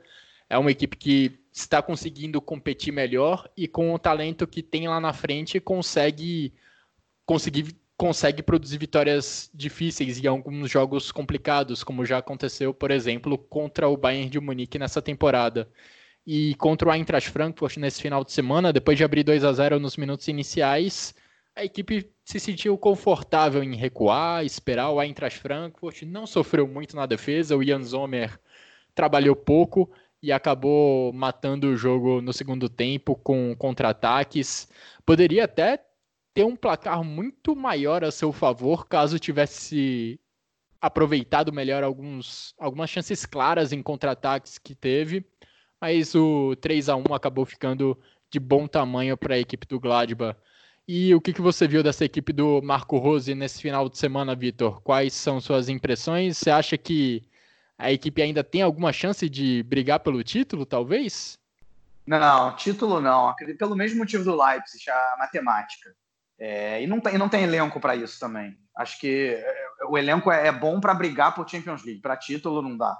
É 0.48 0.56
uma 0.56 0.70
equipe 0.70 0.96
que 0.96 1.38
está 1.52 1.82
conseguindo 1.82 2.40
competir 2.40 2.92
melhor 2.92 3.46
e 3.54 3.68
com 3.68 3.92
o 3.92 3.98
talento 3.98 4.46
que 4.46 4.62
tem 4.62 4.88
lá 4.88 4.98
na 4.98 5.12
frente 5.12 5.60
consegue 5.60 6.54
conseguir 7.26 7.76
consegue 7.94 8.42
produzir 8.42 8.78
vitórias 8.78 9.48
difíceis 9.54 10.18
em 10.18 10.26
alguns 10.26 10.68
jogos 10.68 11.12
complicados, 11.12 11.84
como 11.84 12.04
já 12.04 12.18
aconteceu, 12.18 12.74
por 12.74 12.90
exemplo, 12.90 13.38
contra 13.38 13.88
o 13.88 13.96
Bayern 13.96 14.28
de 14.28 14.40
Munique 14.40 14.76
nessa 14.76 15.00
temporada 15.00 15.68
e 16.26 16.54
contra 16.54 16.88
o 16.88 16.92
Eintracht 16.92 17.30
Frankfurt 17.30 17.76
nesse 17.76 18.00
final 18.00 18.24
de 18.24 18.32
semana, 18.32 18.72
depois 18.72 18.96
de 18.96 19.04
abrir 19.04 19.24
2 19.24 19.44
a 19.44 19.52
0 19.52 19.80
nos 19.80 19.96
minutos 19.96 20.28
iniciais, 20.28 21.14
a 21.54 21.64
equipe 21.64 22.10
se 22.24 22.38
sentiu 22.40 22.78
confortável 22.78 23.62
em 23.62 23.74
recuar, 23.74 24.44
esperar 24.44 24.90
o 24.90 25.02
Eintracht 25.02 25.38
Frankfurt, 25.38 26.02
não 26.02 26.26
sofreu 26.26 26.66
muito 26.66 26.96
na 26.96 27.06
defesa, 27.06 27.56
o 27.56 27.64
Jan 27.64 27.82
Sommer 27.82 28.38
trabalhou 28.94 29.34
pouco 29.34 29.90
e 30.22 30.30
acabou 30.30 31.12
matando 31.12 31.68
o 31.68 31.76
jogo 31.76 32.22
no 32.22 32.32
segundo 32.32 32.68
tempo 32.68 33.16
com 33.16 33.54
contra-ataques. 33.56 34.68
Poderia 35.04 35.44
até 35.44 35.84
ter 36.32 36.44
um 36.44 36.56
placar 36.56 37.02
muito 37.02 37.56
maior 37.56 38.04
a 38.04 38.10
seu 38.10 38.32
favor 38.32 38.86
caso 38.86 39.18
tivesse 39.18 40.20
aproveitado 40.80 41.52
melhor 41.52 41.82
alguns, 41.82 42.54
algumas 42.58 42.88
chances 42.88 43.26
claras 43.26 43.72
em 43.72 43.82
contra-ataques 43.82 44.58
que 44.58 44.74
teve 44.74 45.26
mas 45.82 46.14
o 46.14 46.54
3 46.60 46.88
a 46.88 46.94
1 46.94 47.12
acabou 47.12 47.44
ficando 47.44 47.98
de 48.30 48.38
bom 48.38 48.68
tamanho 48.68 49.16
para 49.16 49.34
a 49.34 49.38
equipe 49.38 49.66
do 49.66 49.80
Gladbach. 49.80 50.38
E 50.86 51.12
o 51.12 51.20
que, 51.20 51.32
que 51.32 51.40
você 51.40 51.66
viu 51.66 51.82
dessa 51.82 52.04
equipe 52.04 52.32
do 52.32 52.62
Marco 52.62 52.98
Rose 52.98 53.34
nesse 53.34 53.60
final 53.60 53.88
de 53.88 53.98
semana, 53.98 54.32
Vitor? 54.32 54.80
Quais 54.82 55.12
são 55.12 55.40
suas 55.40 55.68
impressões? 55.68 56.38
Você 56.38 56.50
acha 56.50 56.78
que 56.78 57.24
a 57.76 57.90
equipe 57.90 58.22
ainda 58.22 58.44
tem 58.44 58.62
alguma 58.62 58.92
chance 58.92 59.28
de 59.28 59.64
brigar 59.64 59.98
pelo 59.98 60.22
título, 60.22 60.64
talvez? 60.64 61.36
Não, 62.06 62.54
título 62.54 63.00
não. 63.00 63.34
Pelo 63.58 63.74
mesmo 63.74 63.98
motivo 63.98 64.22
do 64.22 64.40
Leipzig, 64.40 64.88
a 64.88 65.16
matemática. 65.18 65.92
É, 66.38 66.80
e, 66.80 66.86
não 66.86 67.00
tem, 67.00 67.18
não 67.18 67.28
tem 67.28 67.42
elenco 67.42 67.80
para 67.80 67.96
isso 67.96 68.20
também. 68.20 68.56
Acho 68.76 69.00
que 69.00 69.34
é, 69.34 69.66
o 69.88 69.98
elenco 69.98 70.30
é, 70.30 70.46
é 70.46 70.52
bom 70.52 70.78
para 70.80 70.94
brigar 70.94 71.34
por 71.34 71.48
Champions 71.48 71.84
League, 71.84 72.00
para 72.00 72.16
título 72.16 72.62
não 72.62 72.76
dá. 72.76 72.96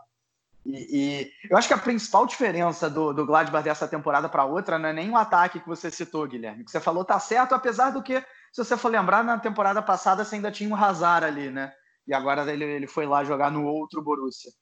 E, 0.65 0.97
e, 0.97 1.33
eu 1.51 1.57
acho 1.57 1.67
que 1.67 1.75
a 1.75 1.79
principal 1.79 2.27
diferença 2.27 2.89
do, 2.89 3.13
do 3.13 3.27
Gladbach 3.27 3.65
dessa 3.65 3.89
temporada 3.89 4.29
para 4.29 4.45
outra 4.45 4.79
não 4.79 4.89
é 4.89 4.93
nem 4.93 5.11
o 5.11 5.17
ataque 5.17 5.59
que 5.61 5.69
você 5.69 5.91
citou, 5.91 6.27
Guilherme. 6.27 6.65
Que 6.65 6.71
você 6.71 6.81
falou 6.81 7.05
tá 7.05 7.19
certo, 7.19 7.55
apesar 7.55 7.91
do 7.91 8.03
que, 8.03 8.21
se 8.53 8.65
você 8.65 8.77
for 8.77 8.89
lembrar, 8.89 9.25
na 9.25 9.39
temporada 9.39 9.83
passada 9.83 10.25
você 10.25 10.37
ainda 10.37 10.53
tinha 10.53 10.71
o 10.71 10.77
Hazard 10.77 11.27
ali, 11.27 11.51
né? 11.51 11.73
E 12.07 12.15
agora 12.15 12.51
ele, 12.53 12.65
ele 12.65 12.87
foi 12.87 13.07
lá 13.07 13.25
jogar 13.25 13.51
no 13.51 13.65
outro 13.65 14.03
Borussia. 14.03 14.53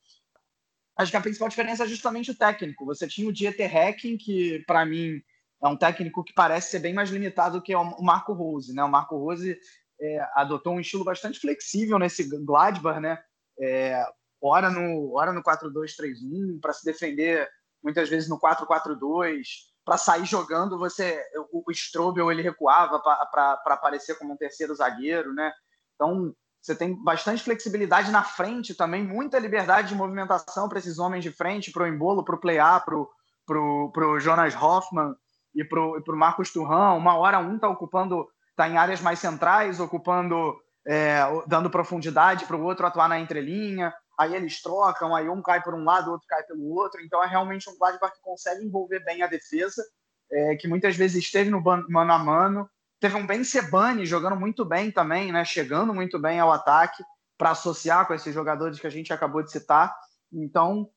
Acho 0.97 1.11
que 1.11 1.17
a 1.17 1.21
principal 1.21 1.49
diferença 1.49 1.85
é 1.85 1.89
justamente 1.89 2.31
o 2.31 2.37
técnico. 2.37 2.85
Você 2.87 3.07
tinha 3.07 3.29
o 3.29 3.33
Dieter 3.33 3.75
Hecking, 3.75 4.17
que 4.17 4.63
para 4.67 4.85
mim 4.85 5.21
é 5.63 5.69
um 5.69 5.77
técnico 5.77 6.25
que 6.25 6.33
parece 6.33 6.71
ser 6.71 6.79
bem 6.79 6.95
mais 6.95 7.11
limitado 7.11 7.63
que 7.63 7.75
o 7.75 8.03
Marco 8.03 8.33
Rose, 8.33 8.75
né? 8.75 8.83
O 8.83 8.91
Marco 8.91 9.17
Rose 9.17 9.59
é, 10.01 10.29
adotou 10.35 10.75
um 10.75 10.81
estilo 10.81 11.05
bastante 11.05 11.39
flexível 11.39 11.99
nesse 11.99 12.25
Gladbach, 12.25 13.01
né? 13.01 13.19
É, 13.59 14.03
ora 14.41 14.71
no, 14.71 15.15
ora 15.15 15.33
no 15.33 15.43
4-2-3-1, 15.43 16.61
para 16.61 16.73
se 16.73 16.85
defender 16.85 17.49
muitas 17.83 18.09
vezes 18.09 18.29
no 18.29 18.39
4-4-2, 18.39 19.43
para 19.85 19.97
sair 19.97 20.25
jogando, 20.25 20.79
você 20.79 21.23
o, 21.53 21.63
o 21.67 21.73
Strobel 21.73 22.31
ele 22.31 22.43
recuava 22.43 23.01
para 23.01 23.61
aparecer 23.67 24.19
como 24.19 24.33
um 24.33 24.37
terceiro 24.37 24.75
zagueiro, 24.75 25.33
né? 25.33 25.53
Então, 25.95 26.35
você 26.61 26.75
tem 26.75 26.95
bastante 27.03 27.43
flexibilidade 27.43 28.11
na 28.11 28.23
frente 28.23 28.75
também, 28.75 29.03
muita 29.03 29.39
liberdade 29.39 29.89
de 29.89 29.95
movimentação 29.95 30.69
para 30.69 30.79
esses 30.79 30.99
homens 30.99 31.25
de 31.25 31.33
frente, 31.33 31.73
para 31.73 31.85
o 31.85 31.87
Embolo, 31.87 32.25
para 32.25 32.35
o 32.35 32.41
Plea, 32.41 32.81
para 32.81 33.59
o 33.59 34.21
Jonas 34.21 34.55
Hoffman 34.55 35.15
e 35.55 35.65
para 35.65 35.81
o 35.81 36.17
Marcos 36.17 36.53
Turrão. 36.53 36.99
Uma 36.99 37.17
hora 37.17 37.39
um 37.39 37.57
está 37.57 37.69
ocupando, 37.69 38.29
está 38.51 38.69
em 38.69 38.77
áreas 38.77 39.01
mais 39.01 39.19
centrais, 39.19 39.81
ocupando, 39.81 40.55
é, 40.87 41.21
dando 41.47 41.71
profundidade 41.71 42.45
para 42.45 42.57
o 42.57 42.63
outro 42.63 42.87
atuar 42.87 43.09
na 43.09 43.19
entrelinha 43.19 43.93
aí 44.21 44.35
eles 44.35 44.61
trocam, 44.61 45.17
aí 45.17 45.31
um 45.31 45.41
cai 45.41 45.63
por 45.63 45.75
um 45.75 45.83
lado, 45.83 46.09
o 46.09 46.13
outro 46.13 46.29
cai 46.29 46.43
pelo 46.43 46.63
outro. 46.75 47.01
Então 47.01 47.25
é 47.25 47.27
realmente 47.27 47.71
um 47.71 47.79
Gladbach 47.79 48.15
que 48.15 48.21
consegue 48.21 48.63
envolver 48.63 49.03
bem 49.03 49.23
a 49.23 49.27
defesa, 49.27 49.83
é, 50.31 50.57
que 50.57 50.69
muitas 50.69 50.95
vezes 50.95 51.25
esteve 51.25 51.49
no 51.49 51.63
mano 51.63 52.13
a 52.13 52.19
mano. 52.19 52.69
Teve 53.01 53.17
um 53.17 53.27
Ben 53.27 53.43
Sebani 53.43 54.05
jogando 54.05 54.37
muito 54.37 54.63
bem 54.63 54.91
também, 54.91 55.33
né? 55.33 55.43
chegando 55.43 55.95
muito 55.95 56.19
bem 56.19 56.39
ao 56.39 56.53
ataque 56.53 57.03
para 57.39 57.53
associar 57.53 58.07
com 58.07 58.13
esses 58.13 58.35
jogadores 58.35 58.79
que 58.79 58.87
a 58.87 58.91
gente 58.91 59.11
acabou 59.11 59.43
de 59.43 59.51
citar. 59.51 59.97
Então 60.31 60.91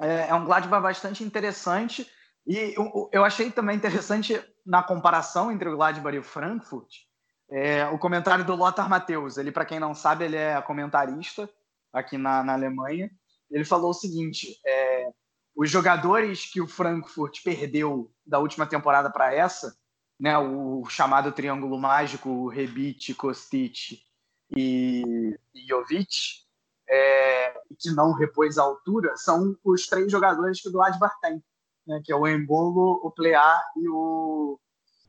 é, 0.00 0.26
é 0.28 0.34
um 0.34 0.44
Gladbach 0.44 0.82
bastante 0.82 1.22
interessante. 1.22 2.10
E 2.44 2.74
eu, 3.12 3.24
achei 3.24 3.48
também 3.48 3.76
interessante 3.76 4.42
na 4.64 4.82
comparação 4.82 5.52
entre 5.52 5.68
o 5.68 5.76
Gladbach 5.76 6.16
e 6.16 6.18
o 6.18 6.24
Frankfurt, 6.24 6.92
é, 7.48 7.86
o 7.86 7.98
comentário 7.98 8.44
do 8.44 8.56
Lothar 8.56 8.88
Matheus. 8.88 9.36
Ele, 9.36 9.52
para 9.52 9.64
quem 9.64 9.78
não 9.78 9.94
sabe, 9.94 10.24
ele 10.24 10.36
é 10.36 10.60
comentarista 10.62 11.48
aqui 11.96 12.18
na, 12.18 12.44
na 12.44 12.52
Alemanha. 12.52 13.10
Ele 13.50 13.64
falou 13.64 13.90
o 13.90 13.94
seguinte: 13.94 14.58
é, 14.64 15.10
os 15.54 15.70
jogadores 15.70 16.50
que 16.50 16.60
o 16.60 16.66
Frankfurt 16.66 17.42
perdeu 17.42 18.12
da 18.24 18.38
última 18.38 18.66
temporada 18.66 19.10
para 19.10 19.34
essa, 19.34 19.76
né, 20.18 20.36
o 20.38 20.84
chamado 20.86 21.32
triângulo 21.32 21.78
mágico, 21.78 22.48
Rebic, 22.48 23.14
Kostic 23.14 24.00
e 24.54 25.34
Jovic, 25.68 26.44
é, 26.88 27.54
que 27.78 27.90
não 27.90 28.12
repôs 28.12 28.58
a 28.58 28.62
altura, 28.62 29.16
são 29.16 29.56
os 29.64 29.86
três 29.86 30.10
jogadores 30.10 30.60
que 30.60 30.68
o 30.68 30.72
Gladbach 30.72 31.14
tem, 31.20 31.42
né, 31.86 32.00
que 32.04 32.12
é 32.12 32.16
o 32.16 32.26
Embolo, 32.26 33.00
o 33.02 33.10
Plea 33.10 33.60
e 33.76 33.88
o, 33.88 34.60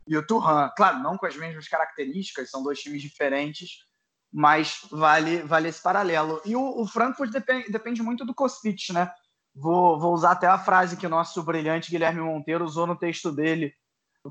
e 0.07 0.17
o 0.17 0.25
Turhan. 0.25 0.71
Claro, 0.75 0.99
não 0.99 1.17
com 1.17 1.25
as 1.25 1.35
mesmas 1.35 1.67
características, 1.67 2.49
são 2.49 2.63
dois 2.63 2.79
times 2.79 3.01
diferentes, 3.01 3.86
mas 4.31 4.81
vale, 4.91 5.41
vale 5.43 5.69
esse 5.69 5.81
paralelo. 5.81 6.41
E 6.45 6.55
o, 6.55 6.81
o 6.81 6.87
Frankfurt 6.87 7.31
depende, 7.31 7.71
depende 7.71 8.01
muito 8.01 8.25
do 8.25 8.33
Kostic, 8.33 8.91
né? 8.91 9.11
Vou, 9.55 9.99
vou 9.99 10.13
usar 10.13 10.31
até 10.31 10.47
a 10.47 10.59
frase 10.59 10.97
que 10.97 11.07
o 11.07 11.09
nosso 11.09 11.41
brilhante 11.41 11.89
Guilherme 11.89 12.21
Monteiro 12.21 12.63
usou 12.63 12.85
no 12.85 12.95
texto 12.95 13.31
dele, 13.31 13.73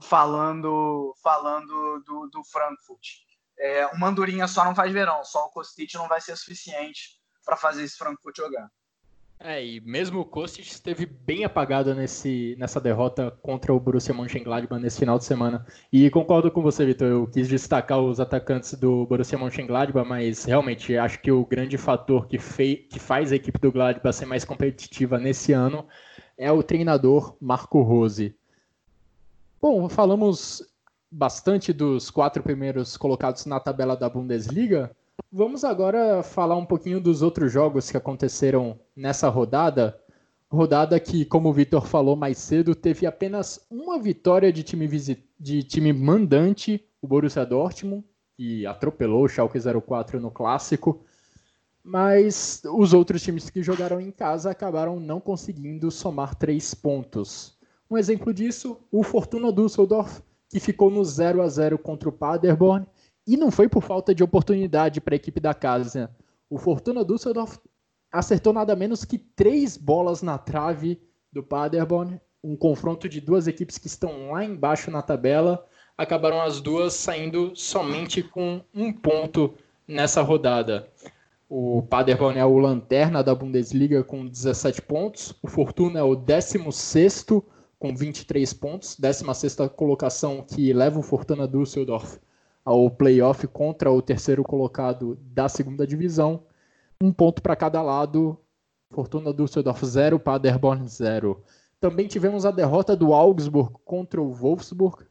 falando, 0.03 1.15
falando 1.23 2.03
do, 2.05 2.29
do 2.29 2.45
Frankfurt. 2.45 3.07
É, 3.59 3.87
uma 3.89 4.09
andorinha 4.09 4.47
só 4.47 4.65
não 4.65 4.75
faz 4.75 4.93
verão, 4.93 5.25
só 5.25 5.47
o 5.47 5.51
Kostic 5.51 5.95
não 5.95 6.09
vai 6.09 6.21
ser 6.21 6.37
suficiente 6.37 7.19
para 7.45 7.57
fazer 7.57 7.83
esse 7.83 7.97
Frankfurt 7.97 8.37
jogar. 8.37 8.71
É, 9.39 9.65
e 9.65 9.81
mesmo 9.83 10.21
o 10.21 10.25
Kostic 10.25 10.65
esteve 10.67 11.05
bem 11.05 11.45
apagado 11.45 11.95
nesse, 11.95 12.57
nessa 12.59 12.81
derrota 12.81 13.31
contra 13.43 13.73
o 13.73 13.79
Borussia 13.79 14.15
Mönchengladbach 14.15 14.83
nesse 14.83 14.99
final 14.99 15.19
de 15.19 15.25
semana. 15.25 15.67
E 15.93 16.09
concordo 16.11 16.51
com 16.51 16.63
você, 16.63 16.87
Vitor, 16.87 17.07
eu 17.07 17.27
quis 17.27 17.47
destacar 17.47 18.01
os 18.01 18.19
atacantes 18.19 18.73
do 18.75 19.07
Borussia 19.07 19.39
Mönchengladbach, 19.39 20.09
mas 20.09 20.45
realmente 20.45 20.97
acho 20.97 21.21
que 21.21 21.31
o 21.31 21.45
grande 21.45 21.77
fator 21.77 22.27
que, 22.27 22.39
fei, 22.39 22.77
que 22.77 22.99
faz 22.99 23.31
a 23.31 23.37
equipe 23.37 23.61
do 23.61 23.71
Gladbach 23.71 24.17
ser 24.17 24.27
mais 24.27 24.45
competitiva 24.45 25.19
nesse 25.19 25.53
ano 25.53 25.87
é 26.39 26.51
o 26.51 26.63
treinador 26.63 27.37
Marco 27.39 27.83
Rose. 27.83 28.35
Bom, 29.61 29.87
falamos 29.89 30.63
bastante 31.11 31.73
dos 31.75 32.11
quatro 32.11 32.43
primeiros 32.43 32.97
colocados 32.97 33.45
na 33.45 33.61
tabela 33.61 33.97
da 33.97 34.09
Bundesliga, 34.09 34.97
Vamos 35.33 35.65
agora 35.65 36.23
falar 36.23 36.57
um 36.57 36.65
pouquinho 36.65 37.01
dos 37.01 37.23
outros 37.23 37.53
jogos 37.53 37.91
que 37.91 37.97
aconteceram 37.97 38.79
nessa 38.95 39.29
rodada. 39.29 39.99
Rodada 40.51 40.99
que, 41.01 41.25
como 41.25 41.49
o 41.49 41.53
Vitor 41.53 41.87
falou 41.87 42.15
mais 42.15 42.39
cedo, 42.39 42.75
teve 42.75 43.07
apenas 43.07 43.67
uma 43.71 43.99
vitória 43.99 44.53
de 44.53 44.63
time, 44.63 44.89
de 45.39 45.63
time 45.63 45.93
mandante, 45.93 46.85
o 47.03 47.09
Borussia 47.09 47.45
Dortmund, 47.45 48.05
que 48.37 48.65
atropelou 48.67 49.25
o 49.25 49.29
Schalke 49.29 49.59
04 49.59 50.21
no 50.21 50.31
clássico. 50.31 51.05
Mas 51.83 52.63
os 52.65 52.93
outros 52.93 53.23
times 53.23 53.49
que 53.49 53.63
jogaram 53.63 54.01
em 54.01 54.11
casa 54.11 54.51
acabaram 54.51 55.01
não 55.01 55.21
conseguindo 55.21 55.91
somar 55.91 56.35
três 56.35 56.75
pontos. 56.75 57.57
Um 57.91 57.97
exemplo 57.97 58.35
disso, 58.35 58.79
o 58.91 59.03
Fortuna 59.03 59.53
Düsseldorf, 59.53 60.21
que 60.49 60.61
ficou 60.61 60.91
no 60.91 61.05
0 61.05 61.43
a 61.43 61.49
0 61.49 61.79
contra 61.79 62.09
o 62.09 62.13
Paderborn 62.13 62.87
e 63.27 63.37
não 63.37 63.51
foi 63.51 63.69
por 63.69 63.83
falta 63.83 64.15
de 64.15 64.23
oportunidade 64.23 65.01
para 65.01 65.15
a 65.15 65.17
equipe 65.17 65.41
da 65.41 65.53
casa. 65.53 66.11
O 66.49 66.59
Fortuna 66.59 67.05
Düsseldorf 67.05 67.59
acertou 68.13 68.53
nada 68.53 68.77
menos 68.77 69.05
que 69.05 69.19
três 69.19 69.77
bolas 69.77 70.23
na 70.23 70.39
trave 70.39 71.01
do 71.33 71.43
Paderborn. 71.43 72.21
Um 72.43 72.57
confronto 72.57 73.09
de 73.09 73.21
duas 73.21 73.49
equipes 73.49 73.79
que 73.79 73.89
estão 73.89 74.31
lá 74.31 74.45
embaixo 74.45 74.91
na 74.91 75.03
tabela. 75.03 75.67
Acabaram 75.99 76.41
as 76.41 76.61
duas 76.61 76.95
saindo 76.95 77.51
somente 77.57 78.23
com 78.23 78.63
um 78.73 78.93
ponto 78.93 79.55
nessa 79.89 80.23
rodada. 80.23 80.89
O 81.49 81.83
Paderborn 81.83 82.39
é 82.39 82.45
o 82.45 82.59
lanterna 82.59 83.25
da 83.25 83.35
Bundesliga 83.35 84.05
com 84.05 84.27
17 84.27 84.83
pontos. 84.83 85.35
O 85.43 85.49
Fortuna 85.49 85.99
é 85.99 86.03
o 86.03 86.15
16 86.15 87.27
com 87.79 87.95
23 87.95 88.53
pontos. 88.53 88.97
16 88.97 89.57
colocação 89.75 90.43
que 90.43 90.73
leva 90.73 91.01
o 91.01 91.03
Fortuna 91.03 91.49
Düsseldorf 91.49 92.21
ao 92.67 92.91
playoff 92.91 93.47
contra 93.47 93.93
o 93.93 94.03
terceiro 94.03 94.43
colocado 94.43 95.17
da 95.33 95.49
segunda 95.49 95.87
divisão. 95.87 96.43
Um 97.01 97.13
ponto 97.13 97.41
para 97.41 97.55
cada 97.55 97.81
lado. 97.81 98.37
Fortuna 98.91 99.33
Düsseldorf 99.33 99.85
0, 99.85 100.19
Paderborn 100.19 100.87
0. 100.89 101.41
Também 101.81 102.09
tivemos 102.09 102.45
a 102.45 102.51
derrota 102.51 102.97
do 102.97 103.15
Augsburg 103.15 103.73
contra 103.85 104.21
o 104.21 104.33
Wolfsburg. 104.33 105.05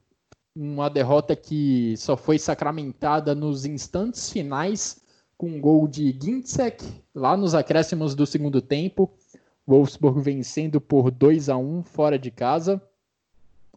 Uma 0.54 0.90
derrota 0.90 1.34
que 1.34 1.96
só 1.98 2.18
foi 2.18 2.38
sacramentada 2.38 3.34
nos 3.34 3.66
instantes 3.66 4.30
finais 4.30 5.02
com 5.38 5.48
um 5.48 5.62
gol 5.62 5.88
de 5.88 6.18
Gintzek, 6.22 7.04
lá 7.14 7.36
nos 7.36 7.54
acréscimos 7.54 8.16
do 8.16 8.26
segundo 8.26 8.62
tempo. 8.62 9.12
Wolfsburg 9.66 10.22
vencendo 10.22 10.82
por 10.82 11.10
2 11.10 11.50
a 11.50 11.58
1 11.58 11.84
fora 11.84 12.20
de 12.20 12.32
casa. 12.32 12.82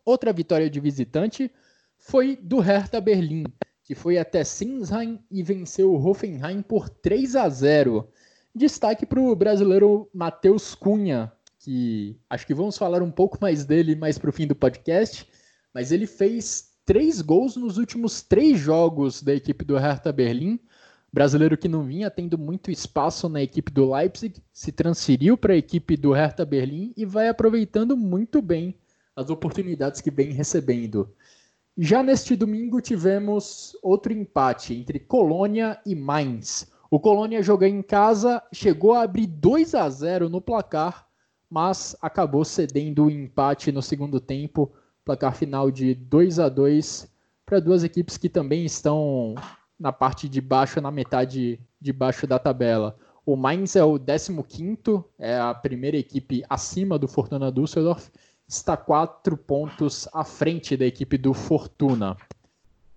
Outra 0.05 0.33
vitória 0.33 0.69
de 0.69 0.81
visitante 0.81 1.51
foi 1.97 2.37
do 2.37 2.61
Hertha 2.61 3.01
Berlim, 3.01 3.45
que 3.89 3.95
foi 3.95 4.19
até 4.19 4.45
Sinsheim 4.45 5.19
e 5.31 5.43
venceu 5.43 5.91
o 5.91 6.07
Hoffenheim 6.07 6.61
por 6.61 6.91
3 6.91 7.35
a 7.37 7.49
0. 7.49 8.07
Destaque 8.55 9.07
para 9.07 9.19
o 9.19 9.35
brasileiro 9.35 10.11
Matheus 10.13 10.75
Cunha, 10.75 11.33
que 11.59 12.21
acho 12.29 12.47
que 12.47 12.53
vamos 12.53 12.77
falar 12.77 13.01
um 13.03 13.11
pouco 13.11 13.39
mais 13.41 13.65
dele 13.65 13.97
mais 13.97 14.19
para 14.19 14.29
o 14.29 14.33
fim 14.33 14.47
do 14.47 14.55
podcast, 14.55 15.27
mas 15.73 15.91
ele 15.91 16.07
fez 16.07 16.69
três 16.85 17.23
gols 17.23 17.57
nos 17.57 17.79
últimos 17.79 18.21
três 18.21 18.59
jogos 18.59 19.23
da 19.23 19.35
equipe 19.35 19.65
do 19.65 19.79
Hertha 19.79 20.13
Berlim. 20.13 20.61
Brasileiro 21.11 21.57
que 21.57 21.67
não 21.67 21.83
vinha 21.83 22.11
tendo 22.11 22.37
muito 22.37 22.71
espaço 22.71 23.27
na 23.27 23.41
equipe 23.41 23.73
do 23.73 23.91
Leipzig, 23.91 24.43
se 24.53 24.71
transferiu 24.71 25.35
para 25.35 25.55
a 25.55 25.57
equipe 25.57 25.97
do 25.97 26.13
Hertha 26.13 26.45
Berlim 26.45 26.93
e 26.95 27.07
vai 27.07 27.31
aproveitando 27.31 27.97
muito 27.97 28.43
bem 28.43 28.75
as 29.17 29.31
oportunidades 29.31 30.03
que 30.03 30.11
vem 30.11 30.31
recebendo. 30.31 31.11
Já 31.81 32.03
neste 32.03 32.35
domingo 32.35 32.81
tivemos 32.81 33.77
outro 33.81 34.13
empate 34.13 34.75
entre 34.75 34.99
Colônia 34.99 35.81
e 35.87 35.95
Mainz. 35.95 36.67
O 36.91 36.99
Colônia 36.99 37.41
jogou 37.41 37.69
em 37.69 37.83
casa, 37.83 38.43
chegou 38.53 38.95
a 38.95 39.03
abrir 39.03 39.29
2 39.29 39.77
a 39.77 39.89
0 39.89 40.29
no 40.29 40.41
placar, 40.41 41.07
mas 41.49 41.95
acabou 42.03 42.45
cedendo 42.45 43.05
o 43.05 43.11
empate 43.11 43.71
no 43.71 43.81
segundo 43.81 44.19
tempo, 44.19 44.73
placar 45.05 45.37
final 45.37 45.71
de 45.71 45.95
2 45.95 46.41
a 46.41 46.49
2 46.49 47.09
para 47.47 47.61
duas 47.61 47.85
equipes 47.85 48.19
que 48.19 48.29
também 48.29 48.65
estão 48.65 49.37
na 49.79 49.93
parte 49.93 50.29
de 50.29 50.41
baixo, 50.41 50.81
na 50.81 50.91
metade 50.91 51.61
de 51.81 51.93
baixo 51.93 52.27
da 52.27 52.41
tabela. 52.41 52.99
O 53.25 53.37
Mainz 53.37 53.77
é 53.77 53.85
o 53.85 53.97
15º, 54.01 55.05
é 55.17 55.39
a 55.39 55.55
primeira 55.55 55.97
equipe 55.97 56.43
acima 56.51 56.99
do 56.99 57.07
Fortuna 57.07 57.53
Düsseldorf, 57.53 58.11
está 58.49 58.77
quatro 58.77 59.37
pontos 59.37 60.09
à 60.13 60.25
frente 60.25 60.77
da 60.77 60.87
equipe 60.87 61.19
do 61.19 61.35
Fortuna. 61.35 62.17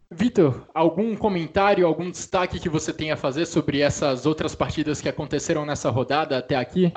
Vitor, 0.09 0.67
algum 0.73 1.15
comentário, 1.15 1.85
algum 1.85 2.09
destaque 2.09 2.59
que 2.59 2.69
você 2.69 2.93
tenha 2.93 3.13
a 3.13 3.17
fazer 3.17 3.45
sobre 3.45 3.81
essas 3.81 4.25
outras 4.25 4.55
partidas 4.55 5.01
que 5.01 5.09
aconteceram 5.09 5.65
nessa 5.65 5.89
rodada 5.89 6.37
até 6.37 6.55
aqui? 6.55 6.93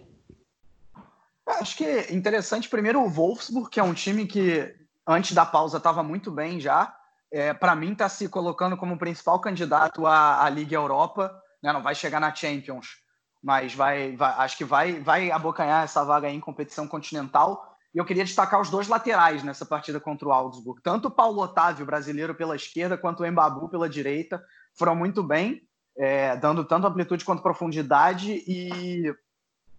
Acho 1.47 1.77
que 1.77 1.85
é 1.85 2.13
interessante 2.13 2.69
primeiro 2.69 3.01
o 3.01 3.09
Wolfsburg, 3.09 3.71
que 3.71 3.79
é 3.79 3.83
um 3.83 3.95
time 3.95 4.27
que 4.27 4.75
antes 5.07 5.33
da 5.33 5.45
pausa 5.45 5.77
estava 5.77 6.03
muito 6.03 6.31
bem 6.31 6.59
já. 6.59 6.97
É, 7.31 7.53
Para 7.53 7.77
mim, 7.77 7.93
está 7.93 8.09
se 8.09 8.29
colocando 8.29 8.77
como 8.77 8.99
principal 8.99 9.41
candidato 9.41 10.07
à, 10.07 10.45
à 10.45 10.49
Liga 10.49 10.75
Europa. 10.75 11.41
Né? 11.63 11.73
Não 11.73 11.83
vai 11.83 11.95
chegar 11.95 12.21
na 12.21 12.35
Champions, 12.35 12.99
mas 13.43 13.75
vai, 13.75 14.17
vai, 14.17 14.33
acho 14.39 14.57
que 14.57 14.65
vai, 14.65 15.01
vai 15.01 15.31
abocanhar 15.31 15.85
essa 15.85 16.05
vaga 16.05 16.29
em 16.31 16.41
competição 16.41 16.89
continental. 16.89 17.74
E 17.95 17.99
eu 17.99 18.05
queria 18.05 18.25
destacar 18.25 18.61
os 18.61 18.71
dois 18.71 18.89
laterais 18.89 19.45
nessa 19.45 19.65
partida 19.65 20.01
contra 20.01 20.27
o 20.27 20.33
Augsburg. 20.33 20.83
Tanto 20.83 21.09
o 21.09 21.11
Paulo 21.11 21.41
Otávio, 21.41 21.87
brasileiro, 21.87 22.35
pela 22.35 22.57
esquerda, 22.57 22.99
quanto 22.99 23.23
o 23.23 23.27
Embabu 23.27 23.69
pela 23.69 23.89
direita, 23.89 24.45
foram 24.75 24.97
muito 24.97 25.23
bem, 25.23 25.63
é, 25.97 26.37
dando 26.37 26.65
tanto 26.65 26.89
amplitude 26.89 27.25
quanto 27.25 27.43
profundidade. 27.43 28.43
E 28.49 29.15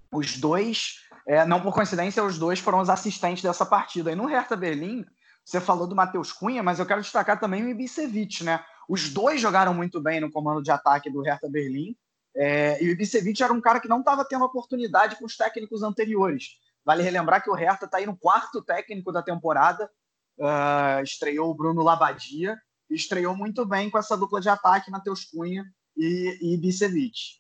os 0.09 0.37
dois, 0.37 1.01
é, 1.27 1.45
não 1.45 1.59
por 1.59 1.73
coincidência, 1.73 2.23
os 2.23 2.39
dois 2.39 2.59
foram 2.59 2.79
os 2.79 2.89
assistentes 2.89 3.43
dessa 3.43 3.65
partida. 3.65 4.13
E 4.13 4.15
no 4.15 4.27
Hertha 4.27 4.55
Berlim, 4.55 5.05
você 5.43 5.59
falou 5.59 5.85
do 5.85 5.95
Matheus 5.95 6.31
Cunha, 6.31 6.63
mas 6.63 6.79
eu 6.79 6.85
quero 6.85 7.01
destacar 7.01 7.37
também 7.37 7.65
o 7.65 7.69
Ibisevic, 7.69 8.45
né? 8.45 8.63
Os 8.87 9.09
dois 9.09 9.41
jogaram 9.41 9.73
muito 9.73 9.99
bem 9.99 10.21
no 10.21 10.31
comando 10.31 10.63
de 10.63 10.71
ataque 10.71 11.09
do 11.09 11.21
Hertha 11.21 11.49
Berlim. 11.49 11.97
É, 12.33 12.81
e 12.81 12.87
o 12.87 12.91
Ibisevic 12.91 13.43
era 13.43 13.51
um 13.51 13.59
cara 13.61 13.81
que 13.81 13.89
não 13.89 13.99
estava 13.99 14.23
tendo 14.23 14.45
oportunidade 14.45 15.17
com 15.17 15.25
os 15.25 15.35
técnicos 15.35 15.83
anteriores. 15.83 16.57
Vale 16.85 17.03
relembrar 17.03 17.43
que 17.43 17.49
o 17.49 17.55
Hertha 17.55 17.85
está 17.85 17.97
aí 17.97 18.05
no 18.05 18.15
quarto 18.15 18.61
técnico 18.61 19.11
da 19.11 19.23
temporada. 19.23 19.89
Uh, 20.37 21.01
estreou 21.03 21.49
o 21.49 21.55
Bruno 21.55 21.81
Labadia 21.81 22.57
estreou 22.89 23.35
muito 23.35 23.65
bem 23.65 23.89
com 23.89 23.97
essa 23.97 24.17
dupla 24.17 24.39
de 24.39 24.49
ataque, 24.49 24.91
Matheus 24.91 25.25
Cunha 25.25 25.65
e, 25.95 26.37
e 26.41 26.57
Bicevic. 26.57 27.39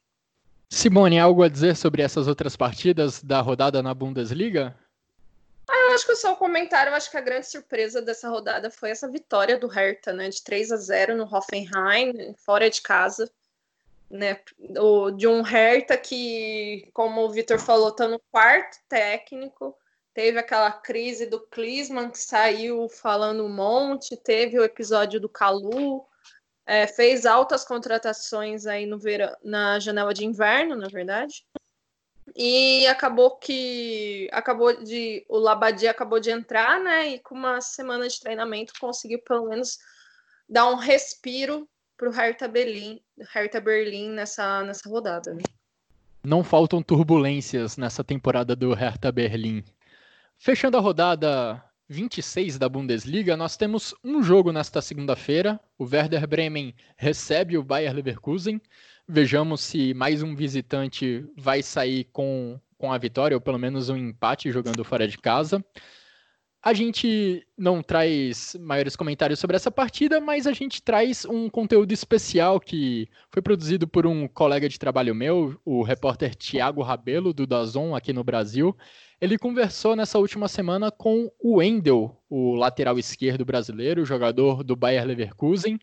Simone, 0.69 1.19
algo 1.19 1.43
a 1.43 1.49
dizer 1.49 1.75
sobre 1.75 2.01
essas 2.01 2.27
outras 2.27 2.55
partidas 2.55 3.23
da 3.23 3.39
rodada 3.39 3.81
na 3.83 3.93
Bundesliga? 3.93 4.75
Ah, 5.67 5.89
eu 5.89 5.95
acho 5.95 6.05
que 6.05 6.15
só 6.15 6.33
um 6.33 6.35
comentário, 6.35 6.91
eu 6.91 6.95
acho 6.95 7.09
que 7.09 7.17
a 7.17 7.21
grande 7.21 7.47
surpresa 7.47 8.01
dessa 8.01 8.29
rodada 8.29 8.69
foi 8.69 8.89
essa 8.89 9.09
vitória 9.09 9.57
do 9.59 9.67
Hertha, 9.67 10.13
né, 10.13 10.29
de 10.29 10.43
3 10.43 10.71
a 10.71 10.77
0 10.77 11.17
no 11.17 11.23
Hoffenheim, 11.23 12.35
fora 12.37 12.69
de 12.69 12.81
casa 12.81 13.31
né, 14.09 14.39
o, 14.79 15.11
de 15.11 15.27
um 15.27 15.41
Hertha 15.41 15.97
que, 15.97 16.89
como 16.93 17.21
o 17.21 17.29
Vitor 17.29 17.59
falou, 17.59 17.89
está 17.89 18.07
no 18.07 18.19
quarto 18.31 18.77
técnico. 18.87 19.75
Teve 20.13 20.39
aquela 20.39 20.71
crise 20.71 21.25
do 21.25 21.39
Klinsmann 21.47 22.09
que 22.09 22.19
saiu 22.19 22.87
falando 22.87 23.43
um 23.43 23.53
monte, 23.53 24.15
teve 24.15 24.57
o 24.57 24.63
episódio 24.63 25.19
do 25.19 25.27
Calu, 25.27 26.05
é, 26.65 26.87
fez 26.87 27.25
altas 27.25 27.65
contratações 27.65 28.65
aí 28.65 28.85
no 28.85 28.97
verão, 28.97 29.35
na 29.43 29.79
janela 29.79 30.13
de 30.13 30.25
inverno, 30.25 30.75
na 30.75 30.87
verdade. 30.87 31.45
E 32.35 32.87
acabou 32.87 33.37
que 33.37 34.27
acabou 34.31 34.75
de 34.83 35.25
o 35.29 35.37
Labadia 35.37 35.91
acabou 35.91 36.19
de 36.19 36.31
entrar, 36.31 36.79
né? 36.79 37.09
E 37.09 37.19
com 37.19 37.35
uma 37.35 37.61
semana 37.61 38.07
de 38.07 38.19
treinamento 38.19 38.73
conseguiu 38.79 39.19
pelo 39.21 39.49
menos 39.49 39.77
dar 40.49 40.67
um 40.67 40.75
respiro 40.75 41.69
para 41.97 42.09
o 42.09 42.11
Hertha 42.11 42.47
Berlim, 42.47 43.01
Hertha 43.33 43.61
Berlim 43.61 44.09
nessa, 44.09 44.63
nessa 44.63 44.89
rodada. 44.89 45.33
Né? 45.33 45.41
Não 46.23 46.43
faltam 46.43 46.81
turbulências 46.81 47.77
nessa 47.77 48.03
temporada 48.03 48.55
do 48.55 48.73
Hertha 48.73 49.11
Berlim. 49.11 49.63
Fechando 50.37 50.77
a 50.77 50.81
rodada 50.81 51.63
26 51.87 52.57
da 52.57 52.67
Bundesliga, 52.67 53.37
nós 53.37 53.55
temos 53.55 53.93
um 54.03 54.23
jogo 54.23 54.51
nesta 54.51 54.81
segunda-feira. 54.81 55.59
O 55.77 55.85
Werder 55.85 56.27
Bremen 56.27 56.73
recebe 56.97 57.57
o 57.57 57.63
Bayer 57.63 57.93
Leverkusen. 57.93 58.59
Vejamos 59.07 59.61
se 59.61 59.93
mais 59.93 60.23
um 60.23 60.35
visitante 60.35 61.25
vai 61.37 61.61
sair 61.61 62.05
com, 62.05 62.59
com 62.77 62.91
a 62.91 62.97
vitória, 62.97 63.37
ou 63.37 63.41
pelo 63.41 63.59
menos 63.59 63.89
um 63.89 63.95
empate 63.95 64.51
jogando 64.51 64.83
fora 64.83 65.07
de 65.07 65.17
casa. 65.17 65.63
A 66.65 66.73
gente 66.73 67.45
não 67.55 67.83
traz 67.83 68.57
maiores 68.59 68.95
comentários 68.95 69.37
sobre 69.37 69.55
essa 69.55 69.69
partida, 69.69 70.19
mas 70.19 70.47
a 70.47 70.51
gente 70.51 70.81
traz 70.81 71.23
um 71.23 71.47
conteúdo 71.47 71.91
especial 71.91 72.59
que 72.59 73.07
foi 73.29 73.39
produzido 73.39 73.87
por 73.87 74.07
um 74.07 74.27
colega 74.27 74.67
de 74.67 74.79
trabalho 74.79 75.13
meu, 75.13 75.61
o 75.63 75.83
repórter 75.83 76.33
Tiago 76.33 76.81
Rabelo, 76.81 77.31
do 77.31 77.45
Dazon, 77.45 77.93
aqui 77.93 78.11
no 78.11 78.23
Brasil. 78.23 78.75
Ele 79.21 79.37
conversou 79.37 79.95
nessa 79.95 80.17
última 80.17 80.47
semana 80.47 80.89
com 80.89 81.31
o 81.39 81.57
Wendel, 81.57 82.19
o 82.27 82.55
lateral 82.55 82.97
esquerdo 82.97 83.45
brasileiro, 83.45 84.03
jogador 84.03 84.63
do 84.63 84.75
Bayer 84.75 85.05
Leverkusen, 85.05 85.77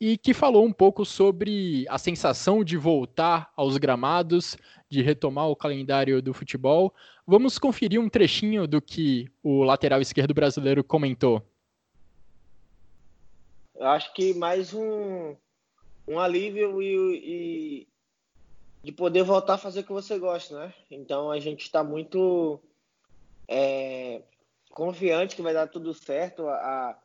e 0.00 0.16
que 0.16 0.32
falou 0.32 0.64
um 0.64 0.72
pouco 0.72 1.04
sobre 1.04 1.84
a 1.88 1.98
sensação 1.98 2.62
de 2.62 2.76
voltar 2.76 3.52
aos 3.56 3.76
gramados, 3.76 4.56
de 4.88 5.02
retomar 5.02 5.48
o 5.48 5.56
calendário 5.56 6.22
do 6.22 6.32
futebol. 6.32 6.94
Vamos 7.26 7.58
conferir 7.58 8.00
um 8.00 8.08
trechinho 8.08 8.66
do 8.66 8.80
que 8.80 9.30
o 9.42 9.64
lateral 9.64 10.00
esquerdo 10.00 10.32
brasileiro 10.32 10.84
comentou. 10.84 11.42
Eu 13.74 13.86
acho 13.86 14.12
que 14.14 14.34
mais 14.34 14.72
um, 14.72 15.36
um 16.06 16.18
alívio 16.18 16.80
e, 16.80 16.96
e 17.82 17.88
de 18.82 18.92
poder 18.92 19.22
voltar 19.22 19.54
a 19.54 19.58
fazer 19.58 19.80
o 19.80 19.84
que 19.84 19.92
você 19.92 20.18
gosta, 20.18 20.58
né? 20.58 20.74
Então 20.90 21.30
a 21.30 21.38
gente 21.38 21.62
está 21.62 21.82
muito 21.82 22.60
é, 23.46 24.22
confiante 24.70 25.36
que 25.36 25.42
vai 25.42 25.52
dar 25.52 25.66
tudo 25.66 25.92
certo. 25.92 26.48
A, 26.48 26.98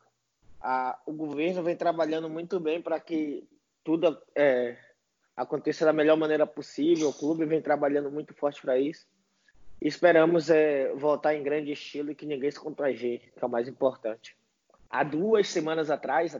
a, 0.64 0.98
o 1.04 1.12
governo 1.12 1.62
vem 1.62 1.76
trabalhando 1.76 2.30
muito 2.30 2.58
bem 2.58 2.80
para 2.80 2.98
que 2.98 3.46
tudo 3.84 4.18
é, 4.34 4.78
aconteça 5.36 5.84
da 5.84 5.92
melhor 5.92 6.16
maneira 6.16 6.46
possível. 6.46 7.10
O 7.10 7.12
clube 7.12 7.44
vem 7.44 7.60
trabalhando 7.60 8.10
muito 8.10 8.32
forte 8.32 8.62
para 8.62 8.78
isso. 8.78 9.06
E 9.82 9.86
esperamos 9.86 10.48
é, 10.48 10.90
voltar 10.94 11.34
em 11.34 11.42
grande 11.42 11.70
estilo 11.70 12.10
e 12.10 12.14
que 12.14 12.24
ninguém 12.24 12.50
se 12.50 12.58
contagie, 12.58 13.18
que 13.18 13.44
é 13.44 13.46
o 13.46 13.50
mais 13.50 13.68
importante. 13.68 14.34
Há 14.88 15.04
duas 15.04 15.48
semanas 15.48 15.90
atrás, 15.90 16.34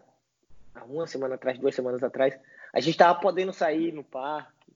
há 0.75 0.85
uma 0.85 1.07
semana 1.07 1.35
atrás, 1.35 1.59
duas 1.59 1.75
semanas 1.75 2.03
atrás, 2.03 2.35
a 2.72 2.81
gente 2.81 2.95
estava 2.95 3.20
podendo 3.20 3.53
sair 3.53 3.93
no 3.93 4.03
parque 4.03 4.72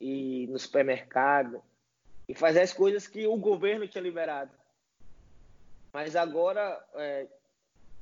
e 0.00 0.46
no 0.46 0.58
supermercado 0.60 1.60
e 2.28 2.34
fazer 2.36 2.60
as 2.60 2.72
coisas 2.72 3.08
que 3.08 3.26
o 3.26 3.36
governo 3.36 3.88
tinha 3.88 4.02
liberado. 4.02 4.52
Mas 5.92 6.14
agora 6.14 6.80
é, 6.94 7.26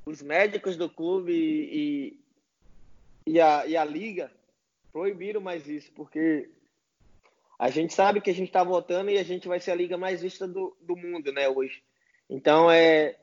os 0.05 0.23
médicos 0.23 0.77
do 0.77 0.89
clube 0.89 1.33
e, 1.33 2.21
e, 3.27 3.41
a, 3.41 3.67
e 3.67 3.77
a 3.77 3.85
liga 3.85 4.31
proibiram 4.93 5.41
mais 5.41 5.69
isso, 5.69 5.91
porque 5.93 6.51
a 7.59 7.71
gente 7.71 7.95
sabe 7.95 8.21
que 8.21 8.31
a 8.31 8.35
gente 8.35 8.49
está 8.49 8.65
voltando 8.65 9.11
e 9.11 9.19
a 9.19 9.23
gente 9.23 9.47
vai 9.47 9.61
ser 9.61 9.71
a 9.71 9.77
liga 9.77 9.97
mais 9.97 10.21
vista 10.23 10.47
do, 10.47 10.77
do 10.81 10.97
mundo, 10.97 11.33
né, 11.33 11.49
hoje. 11.49 11.83
Então, 12.29 12.71
é, 12.71 13.17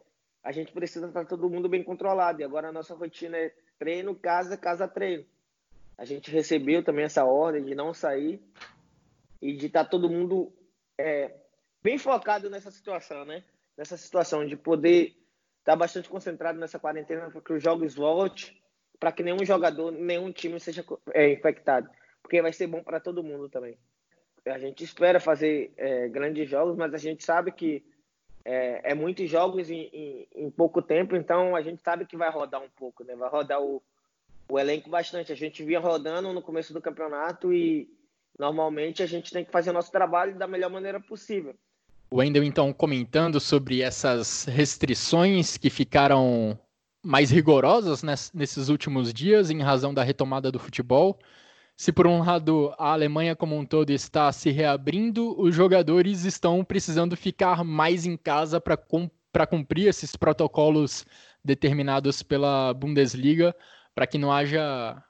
a 0.43 0.51
gente 0.51 0.71
precisa 0.71 1.07
estar 1.07 1.25
todo 1.25 1.49
mundo 1.49 1.67
bem 1.67 1.83
controlado. 1.83 2.41
E 2.41 2.43
agora 2.43 2.69
a 2.69 2.71
nossa 2.71 2.95
rotina 2.95 3.37
é 3.37 3.53
treino, 3.77 4.15
casa, 4.15 4.57
casa, 4.57 4.87
treino. 4.87 5.25
A 5.97 6.05
gente 6.05 6.31
recebeu 6.31 6.83
também 6.83 7.05
essa 7.05 7.25
ordem 7.25 7.63
de 7.63 7.75
não 7.75 7.93
sair 7.93 8.41
e 9.41 9.53
de 9.53 9.67
estar 9.67 9.85
todo 9.85 10.09
mundo 10.09 10.53
é, 10.97 11.35
bem 11.83 11.97
focado 11.97 12.49
nessa 12.49 12.71
situação, 12.71 13.25
né? 13.25 13.43
Nessa 13.77 13.97
situação 13.97 14.45
de 14.45 14.55
poder 14.55 15.15
estar 15.69 15.75
bastante 15.75 16.09
concentrado 16.09 16.59
nessa 16.59 16.79
quarentena 16.79 17.29
para 17.29 17.41
que 17.41 17.53
os 17.53 17.61
jogos 17.61 17.93
voltem, 17.93 18.59
para 18.99 19.11
que 19.11 19.21
nenhum 19.21 19.45
jogador, 19.45 19.91
nenhum 19.91 20.31
time 20.31 20.59
seja 20.59 20.83
é, 21.13 21.31
infectado, 21.31 21.87
porque 22.23 22.41
vai 22.41 22.51
ser 22.51 22.65
bom 22.65 22.83
para 22.83 22.99
todo 22.99 23.23
mundo 23.23 23.47
também. 23.47 23.77
A 24.45 24.57
gente 24.57 24.83
espera 24.83 25.19
fazer 25.19 25.71
é, 25.77 26.07
grandes 26.07 26.49
jogos, 26.49 26.75
mas 26.75 26.93
a 26.93 26.97
gente 26.97 27.23
sabe 27.23 27.51
que 27.51 27.85
é, 28.43 28.91
é 28.91 28.95
muitos 28.95 29.29
jogos 29.29 29.69
em, 29.69 29.89
em, 29.93 30.27
em, 30.33 30.49
pouco 30.49 30.81
tempo, 30.81 31.15
então 31.15 31.55
a 31.55 31.61
gente 31.61 31.83
sabe 31.83 32.05
que 32.05 32.17
vai 32.17 32.31
rodar 32.31 32.61
um 32.63 32.69
pouco, 32.69 33.03
né? 33.03 33.15
Vai 33.15 33.29
rodar 33.29 33.61
o, 33.61 33.83
o 34.49 34.57
elenco 34.57 34.89
bastante. 34.89 35.31
A 35.31 35.35
gente 35.35 35.63
vinha 35.63 35.79
rodando 35.79 36.33
no 36.33 36.41
começo 36.41 36.73
do 36.73 36.81
campeonato 36.81 37.53
e 37.53 37.87
normalmente 38.39 39.03
a 39.03 39.05
gente 39.05 39.31
tem 39.31 39.45
que 39.45 39.51
fazer 39.51 39.69
o 39.69 39.73
nosso 39.73 39.91
trabalho 39.91 40.35
da 40.35 40.47
melhor 40.47 40.71
maneira 40.71 40.99
possível. 40.99 41.53
O 42.11 42.17
Wendel, 42.17 42.43
então, 42.43 42.73
comentando 42.73 43.39
sobre 43.39 43.81
essas 43.81 44.45
restrições 44.45 45.57
que 45.57 45.69
ficaram 45.69 46.57
mais 47.03 47.29
rigorosas 47.29 48.01
nesses 48.33 48.67
últimos 48.67 49.13
dias 49.13 49.51
em 49.51 49.61
razão 49.61 49.93
da 49.93 50.03
retomada 50.03 50.51
do 50.51 50.59
futebol. 50.59 51.19
Se 51.77 51.91
por 51.91 52.07
um 52.07 52.23
lado 52.23 52.73
a 52.77 52.91
Alemanha 52.91 53.35
como 53.35 53.55
um 53.55 53.63
todo 53.63 53.91
está 53.91 54.31
se 54.31 54.49
reabrindo, 54.49 55.39
os 55.39 55.55
jogadores 55.55 56.25
estão 56.25 56.63
precisando 56.65 57.15
ficar 57.15 57.63
mais 57.63 58.05
em 58.05 58.17
casa 58.17 58.59
para 58.59 59.45
cumprir 59.47 59.87
esses 59.87 60.15
protocolos 60.15 61.05
determinados 61.45 62.23
pela 62.23 62.73
Bundesliga, 62.73 63.55
para 63.93 64.07
que 64.07 64.17
não 64.17 64.31
haja 64.31 65.01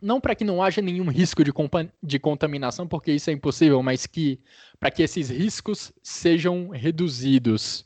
não 0.00 0.20
para 0.20 0.34
que 0.34 0.44
não 0.44 0.62
haja 0.62 0.80
nenhum 0.80 1.08
risco 1.08 1.42
de, 1.42 1.52
de 2.02 2.18
contaminação, 2.18 2.86
porque 2.86 3.12
isso 3.12 3.30
é 3.30 3.32
impossível, 3.32 3.82
mas 3.82 4.06
que 4.06 4.38
para 4.78 4.90
que 4.90 5.02
esses 5.02 5.30
riscos 5.30 5.92
sejam 6.02 6.68
reduzidos. 6.68 7.84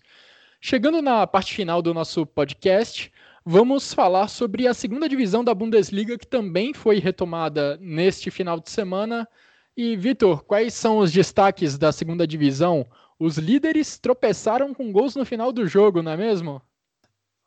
Chegando 0.61 1.03
na 1.03 1.27
parte 1.27 1.55
final 1.55 1.83
do 1.83 1.93
nosso 1.93 2.25
podcast, 2.25 3.13
vamos 3.45 3.93
falar 3.93 4.29
sobre 4.29 4.67
a 4.67 4.75
segunda 4.75 5.09
divisão 5.09 5.45
da 5.45 5.55
Bundesliga, 5.55 6.17
que 6.17 6.27
também 6.27 6.73
foi 6.73 6.99
retomada 6.99 7.77
neste 7.79 8.31
final 8.31 8.59
de 8.59 8.71
semana. 8.71 9.29
E, 9.77 9.97
Vitor, 9.97 10.45
quais 10.45 10.73
são 10.73 10.99
os 10.99 11.13
destaques 11.13 11.77
da 11.77 11.93
segunda 11.93 12.27
divisão? 12.27 12.87
Os 13.19 13.39
líderes 13.39 13.99
tropeçaram 13.99 14.73
com 14.73 14.93
gols 14.93 15.17
no 15.17 15.25
final 15.25 15.53
do 15.53 15.67
jogo, 15.67 16.03
não 16.03 16.13
é 16.13 16.17
mesmo? 16.17 16.63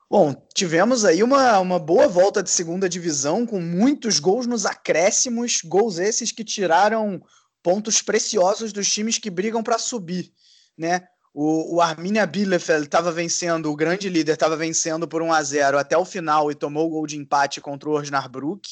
Bom, 0.09 0.33
tivemos 0.53 1.03
aí 1.03 1.21
uma, 1.21 1.59
uma 1.59 1.77
boa 1.77 2.07
volta 2.07 2.41
de 2.41 2.49
segunda 2.49 2.87
divisão, 2.87 3.45
com 3.45 3.59
muitos 3.59 4.19
gols 4.19 4.47
nos 4.47 4.65
acréscimos, 4.65 5.59
gols 5.65 5.97
esses 5.97 6.31
que 6.31 6.45
tiraram 6.45 7.21
pontos 7.61 8.01
preciosos 8.01 8.71
dos 8.71 8.89
times 8.89 9.17
que 9.17 9.29
brigam 9.29 9.61
para 9.61 9.77
subir, 9.77 10.31
né? 10.77 11.05
O, 11.33 11.75
o 11.75 11.81
Arminia 11.81 12.25
Bielefeld 12.25 12.85
estava 12.85 13.11
vencendo, 13.11 13.69
o 13.69 13.75
grande 13.75 14.07
líder 14.07 14.31
estava 14.33 14.55
vencendo 14.55 15.07
por 15.07 15.21
1 15.21 15.33
a 15.33 15.43
0 15.43 15.77
até 15.77 15.97
o 15.97 16.05
final 16.05 16.49
e 16.49 16.55
tomou 16.55 16.87
o 16.87 16.89
gol 16.89 17.05
de 17.05 17.17
empate 17.17 17.59
contra 17.59 17.89
o 17.89 17.93
Osnabrück. 17.93 18.67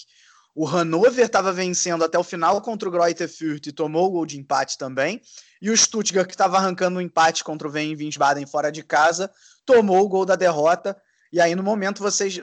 O 0.55 0.65
Hannover 0.65 1.25
estava 1.25 1.51
vencendo 1.51 2.05
até 2.05 2.17
o 2.17 2.23
final 2.23 2.61
contra 2.61 2.87
o 2.87 2.91
Greuther 2.91 3.27
Fürth 3.27 3.67
e 3.67 3.73
tomou 3.73 4.07
o 4.07 4.11
gol 4.11 4.25
de 4.25 4.39
empate 4.39 4.77
também. 4.77 5.21
E 5.61 5.69
o 5.69 5.75
Stuttgart, 5.75 6.27
que 6.27 6.33
estava 6.33 6.55
arrancando 6.57 6.97
um 6.97 7.01
empate 7.01 7.43
contra 7.43 7.67
o 7.67 7.71
Wien 7.71 7.93
Wiesbaden 7.93 8.47
fora 8.47 8.71
de 8.71 8.81
casa, 8.81 9.29
tomou 9.65 10.03
o 10.05 10.07
gol 10.07 10.25
da 10.25 10.37
derrota. 10.37 10.95
E 11.35 11.41
aí, 11.41 11.53
no 11.53 11.61
momento, 11.61 12.01
vocês 12.01 12.39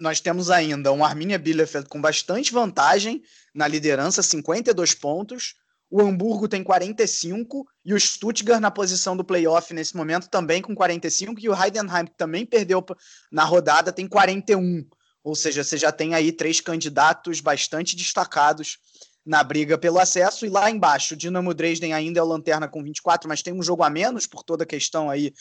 nós 0.00 0.20
temos 0.20 0.50
ainda 0.50 0.92
um 0.92 1.04
Arminia 1.04 1.38
Bielefeld 1.38 1.88
com 1.88 2.00
bastante 2.00 2.52
vantagem 2.52 3.22
na 3.54 3.68
liderança, 3.68 4.22
52 4.22 4.94
pontos 4.94 5.54
o 5.90 6.02
Hamburgo 6.02 6.46
tem 6.48 6.62
45 6.62 7.66
e 7.84 7.94
o 7.94 8.00
Stuttgart 8.00 8.60
na 8.60 8.70
posição 8.70 9.16
do 9.16 9.24
playoff 9.24 9.72
nesse 9.72 9.96
momento 9.96 10.28
também 10.28 10.60
com 10.60 10.74
45 10.74 11.40
e 11.40 11.48
o 11.48 11.54
Heidenheim 11.54 12.04
que 12.04 12.16
também 12.16 12.44
perdeu 12.44 12.84
na 13.32 13.44
rodada 13.44 13.90
tem 13.90 14.06
41. 14.06 14.86
Ou 15.24 15.34
seja, 15.34 15.64
você 15.64 15.78
já 15.78 15.90
tem 15.90 16.14
aí 16.14 16.30
três 16.30 16.60
candidatos 16.60 17.40
bastante 17.40 17.96
destacados 17.96 18.78
na 19.24 19.42
briga 19.42 19.78
pelo 19.78 19.98
acesso 19.98 20.44
e 20.44 20.50
lá 20.50 20.70
embaixo 20.70 21.14
o 21.14 21.16
Dinamo 21.16 21.54
Dresden 21.54 21.94
ainda 21.94 22.20
é 22.20 22.22
o 22.22 22.26
lanterna 22.26 22.68
com 22.68 22.82
24, 22.82 23.28
mas 23.28 23.42
tem 23.42 23.54
um 23.54 23.62
jogo 23.62 23.82
a 23.82 23.90
menos 23.90 24.26
por 24.26 24.42
toda 24.42 24.64
a 24.64 24.66
questão 24.66 25.08
aí 25.08 25.32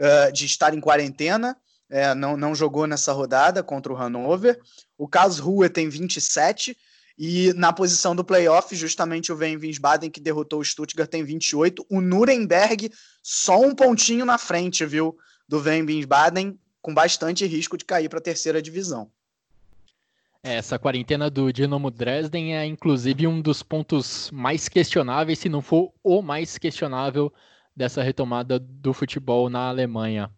uh, 0.00 0.32
de 0.32 0.46
estar 0.46 0.72
em 0.72 0.80
quarentena. 0.80 1.56
É, 1.88 2.14
não, 2.14 2.36
não 2.36 2.54
jogou 2.54 2.86
nessa 2.86 3.12
rodada 3.12 3.62
contra 3.62 3.92
o 3.92 3.96
Hannover. 3.96 4.60
O 4.98 5.06
Karlsruhe 5.06 5.68
tem 5.68 5.88
27 5.88 6.76
e 7.18 7.52
na 7.54 7.72
posição 7.72 8.14
do 8.14 8.24
playoff, 8.24 8.74
justamente 8.76 9.32
o 9.32 9.36
Wien 9.36 9.56
Wiesbaden, 9.56 10.10
que 10.10 10.20
derrotou 10.20 10.60
o 10.60 10.64
Stuttgart, 10.64 11.08
tem 11.08 11.24
28. 11.24 11.86
O 11.88 12.00
Nuremberg 12.00 12.90
só 13.22 13.58
um 13.58 13.74
pontinho 13.74 14.26
na 14.26 14.36
frente, 14.36 14.84
viu? 14.84 15.16
Do 15.48 15.60
Wien 15.60 15.82
Wiesbaden, 15.82 16.58
com 16.82 16.92
bastante 16.92 17.46
risco 17.46 17.76
de 17.76 17.84
cair 17.84 18.08
para 18.08 18.18
a 18.18 18.22
terceira 18.22 18.60
divisão. 18.60 19.10
Essa 20.42 20.78
quarentena 20.78 21.30
do 21.30 21.52
Dinamo 21.52 21.90
Dresden 21.90 22.54
é 22.56 22.64
inclusive 22.66 23.26
um 23.26 23.40
dos 23.40 23.62
pontos 23.62 24.30
mais 24.30 24.68
questionáveis, 24.68 25.38
se 25.38 25.48
não 25.48 25.62
for 25.62 25.92
o 26.04 26.22
mais 26.22 26.58
questionável 26.58 27.32
dessa 27.74 28.02
retomada 28.02 28.58
do 28.58 28.92
futebol 28.92 29.48
na 29.48 29.68
Alemanha. 29.68 30.30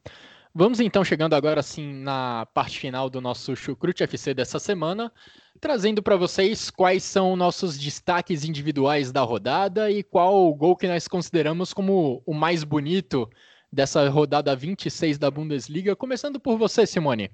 Vamos 0.61 0.81
então 0.81 1.05
chegando 1.05 1.35
agora 1.35 1.61
assim 1.61 1.93
na 2.03 2.45
parte 2.47 2.81
final 2.81 3.09
do 3.09 3.21
nosso 3.21 3.55
Chucrute 3.55 4.03
FC 4.03 4.35
dessa 4.35 4.59
semana, 4.59 5.13
trazendo 5.61 6.03
para 6.03 6.17
vocês 6.17 6.69
quais 6.69 7.05
são 7.05 7.37
nossos 7.37 7.79
destaques 7.79 8.45
individuais 8.45 9.13
da 9.13 9.21
rodada 9.21 9.89
e 9.89 10.03
qual 10.03 10.49
o 10.49 10.53
gol 10.53 10.77
que 10.77 10.89
nós 10.89 11.07
consideramos 11.07 11.73
como 11.73 12.25
o 12.27 12.35
mais 12.35 12.65
bonito 12.65 13.31
dessa 13.73 14.09
rodada 14.09 14.57
26 14.57 15.17
da 15.17 15.31
Bundesliga. 15.31 15.95
Começando 15.95 16.41
por 16.41 16.59
você, 16.59 16.85
Simone. 16.85 17.31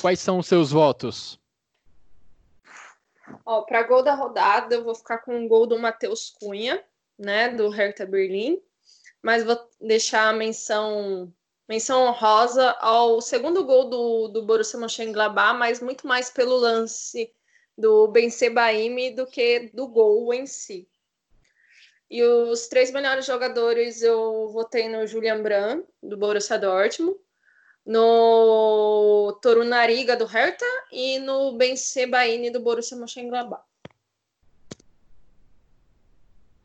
Quais 0.00 0.20
são 0.20 0.38
os 0.38 0.46
seus 0.46 0.70
votos? 0.70 1.36
Ó, 3.44 3.62
para 3.62 3.82
gol 3.82 4.04
da 4.04 4.14
rodada, 4.14 4.76
eu 4.76 4.84
vou 4.84 4.94
ficar 4.94 5.18
com 5.18 5.44
o 5.44 5.48
gol 5.48 5.66
do 5.66 5.80
Matheus 5.80 6.30
Cunha, 6.30 6.80
né, 7.18 7.48
do 7.48 7.70
Hertha 7.70 8.06
Berlim, 8.06 8.62
mas 9.20 9.42
vou 9.42 9.58
deixar 9.80 10.28
a 10.28 10.32
menção 10.32 11.34
menção 11.68 12.06
honrosa 12.06 12.70
ao 12.80 13.20
segundo 13.20 13.64
gol 13.64 13.88
do, 13.90 14.28
do 14.28 14.42
Borussia 14.42 14.78
Mönchengladbach, 14.78 15.58
mas 15.58 15.80
muito 15.80 16.06
mais 16.06 16.30
pelo 16.30 16.56
lance 16.56 17.32
do 17.76 18.08
Ben 18.08 18.30
do 19.14 19.26
que 19.26 19.70
do 19.74 19.86
gol 19.86 20.32
em 20.32 20.46
si. 20.46 20.88
E 22.10 22.22
os 22.22 22.68
três 22.68 22.90
melhores 22.90 23.26
jogadores 23.26 24.02
eu 24.02 24.48
votei 24.48 24.88
no 24.88 25.06
Julian 25.06 25.42
Brand, 25.42 25.84
do 26.02 26.16
Borussia 26.16 26.58
Dortmund, 26.58 27.18
no 27.84 29.38
Torunariga, 29.42 30.16
do 30.16 30.24
Hertha, 30.24 30.66
e 30.90 31.18
no 31.18 31.52
Ben 31.52 31.74
do 32.50 32.60
Borussia 32.60 32.96
Mönchengladbach. 32.96 33.62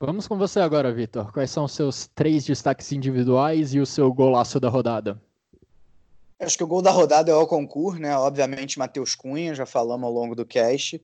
Vamos 0.06 0.28
com 0.28 0.38
você 0.38 0.60
agora, 0.60 0.92
Vitor. 0.92 1.32
Quais 1.32 1.50
são 1.50 1.64
os 1.64 1.72
seus 1.72 2.08
três 2.08 2.44
destaques 2.44 2.92
individuais 2.92 3.74
e 3.74 3.80
o 3.80 3.86
seu 3.86 4.14
golaço 4.14 4.60
da 4.60 4.68
rodada? 4.68 5.18
Acho 6.38 6.58
que 6.58 6.64
o 6.66 6.68
gol 6.68 6.82
da 6.82 6.92
rodada 6.92 7.32
é 7.32 7.36
o 7.36 7.48
concurso, 7.48 8.02
né? 8.02 8.14
Obviamente, 8.18 8.78
Matheus 8.78 9.16
Cunha, 9.16 9.56
já 9.56 9.66
falamos 9.66 10.06
ao 10.06 10.12
longo 10.12 10.36
do 10.36 10.46
cast. 10.46 11.02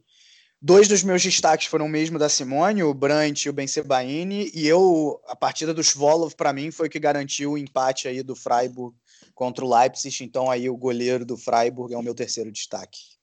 Dois 0.62 0.90
dos 0.90 1.02
meus 1.02 1.24
destaques 1.24 1.68
foram 1.68 1.86
o 1.86 1.90
mesmo 1.90 2.20
da 2.20 2.28
Simone, 2.28 2.84
o 2.84 2.94
Brandt 2.94 3.48
e 3.48 3.50
o 3.50 3.54
Bencebaini, 3.54 4.52
e 4.54 4.68
eu, 4.68 5.22
a 5.30 5.36
partida 5.36 5.74
dos 5.74 5.94
Volov, 5.94 6.36
para 6.36 6.52
mim, 6.52 6.70
foi 6.70 6.88
o 6.88 6.90
que 6.90 7.00
garantiu 7.00 7.54
o 7.54 7.58
empate 7.58 8.06
aí 8.10 8.22
do 8.22 8.36
Freiburg 8.36 8.94
contra 9.34 9.64
o 9.64 9.74
Leipzig, 9.74 10.26
então 10.26 10.52
aí 10.52 10.70
o 10.70 10.76
goleiro 10.76 11.26
do 11.26 11.38
Freiburg 11.38 11.94
é 11.94 11.98
o 11.98 12.04
meu 12.04 12.14
terceiro 12.14 12.52
destaque. 12.52 13.19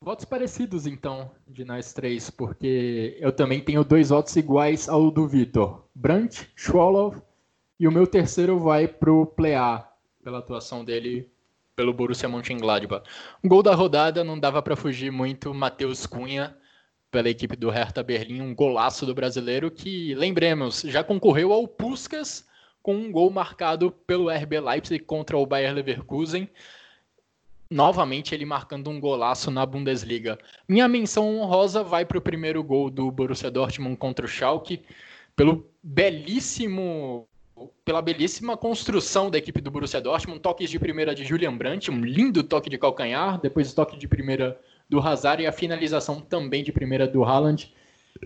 Votos 0.00 0.24
parecidos, 0.24 0.86
então, 0.86 1.28
de 1.46 1.64
nós 1.64 1.92
três, 1.92 2.30
porque 2.30 3.16
eu 3.20 3.32
também 3.32 3.60
tenho 3.60 3.82
dois 3.82 4.10
votos 4.10 4.34
iguais 4.36 4.88
ao 4.88 5.10
do 5.10 5.26
Vitor. 5.26 5.84
Brandt, 5.92 6.48
Schwolow, 6.54 7.16
e 7.80 7.88
o 7.88 7.92
meu 7.92 8.06
terceiro 8.06 8.60
vai 8.60 8.86
pro 8.86 9.26
Plea, 9.26 9.84
pela 10.22 10.38
atuação 10.38 10.84
dele 10.84 11.28
pelo 11.74 11.92
Borussia 11.92 12.28
Mönchengladbach. 12.28 13.08
Um 13.42 13.48
gol 13.48 13.62
da 13.62 13.74
rodada, 13.74 14.22
não 14.22 14.38
dava 14.38 14.62
para 14.62 14.76
fugir 14.76 15.10
muito, 15.10 15.52
Matheus 15.52 16.06
Cunha, 16.06 16.56
pela 17.10 17.28
equipe 17.28 17.56
do 17.56 17.68
Hertha 17.68 18.02
Berlim, 18.02 18.40
um 18.40 18.54
golaço 18.54 19.04
do 19.04 19.14
brasileiro 19.14 19.68
que, 19.68 20.14
lembremos, 20.14 20.82
já 20.82 21.02
concorreu 21.02 21.52
ao 21.52 21.66
Puskas 21.66 22.46
com 22.82 22.94
um 22.94 23.10
gol 23.10 23.30
marcado 23.30 23.90
pelo 23.90 24.30
RB 24.30 24.60
Leipzig 24.60 25.04
contra 25.04 25.36
o 25.36 25.44
Bayer 25.44 25.74
Leverkusen 25.74 26.48
novamente 27.70 28.34
ele 28.34 28.44
marcando 28.44 28.88
um 28.88 29.00
golaço 29.00 29.50
na 29.50 29.64
Bundesliga. 29.66 30.38
Minha 30.68 30.88
menção 30.88 31.38
honrosa 31.38 31.82
vai 31.82 32.04
para 32.04 32.18
o 32.18 32.22
primeiro 32.22 32.62
gol 32.62 32.90
do 32.90 33.10
Borussia 33.10 33.50
Dortmund 33.50 33.96
contra 33.96 34.24
o 34.24 34.28
Schalke, 34.28 34.82
pelo 35.36 35.66
belíssimo 35.82 37.28
pela 37.84 38.00
belíssima 38.00 38.56
construção 38.56 39.28
da 39.30 39.38
equipe 39.38 39.60
do 39.60 39.70
Borussia 39.70 40.00
Dortmund, 40.00 40.40
toques 40.40 40.70
de 40.70 40.78
primeira 40.78 41.12
de 41.12 41.24
Julian 41.24 41.56
Brandt, 41.56 41.90
um 41.90 42.04
lindo 42.04 42.44
toque 42.44 42.70
de 42.70 42.78
calcanhar, 42.78 43.40
depois 43.40 43.72
o 43.72 43.74
toque 43.74 43.98
de 43.98 44.06
primeira 44.06 44.60
do 44.88 45.00
Hazard 45.00 45.42
e 45.42 45.46
a 45.46 45.52
finalização 45.52 46.20
também 46.20 46.62
de 46.62 46.70
primeira 46.70 47.06
do 47.06 47.24
Haaland, 47.24 47.72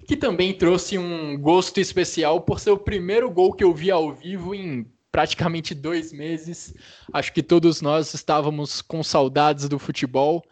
que 0.06 0.16
também 0.16 0.52
trouxe 0.52 0.98
um 0.98 1.38
gosto 1.40 1.80
especial 1.80 2.42
por 2.42 2.60
ser 2.60 2.70
o 2.70 2.78
primeiro 2.78 3.30
gol 3.30 3.52
que 3.52 3.64
eu 3.64 3.72
vi 3.72 3.90
ao 3.90 4.12
vivo 4.12 4.54
em 4.54 4.86
praticamente 5.12 5.74
dois 5.74 6.10
meses. 6.12 6.74
Acho 7.12 7.32
que 7.32 7.42
todos 7.42 7.82
nós 7.82 8.14
estávamos 8.14 8.80
com 8.80 9.02
saudades 9.02 9.68
do 9.68 9.78
futebol. 9.78 10.42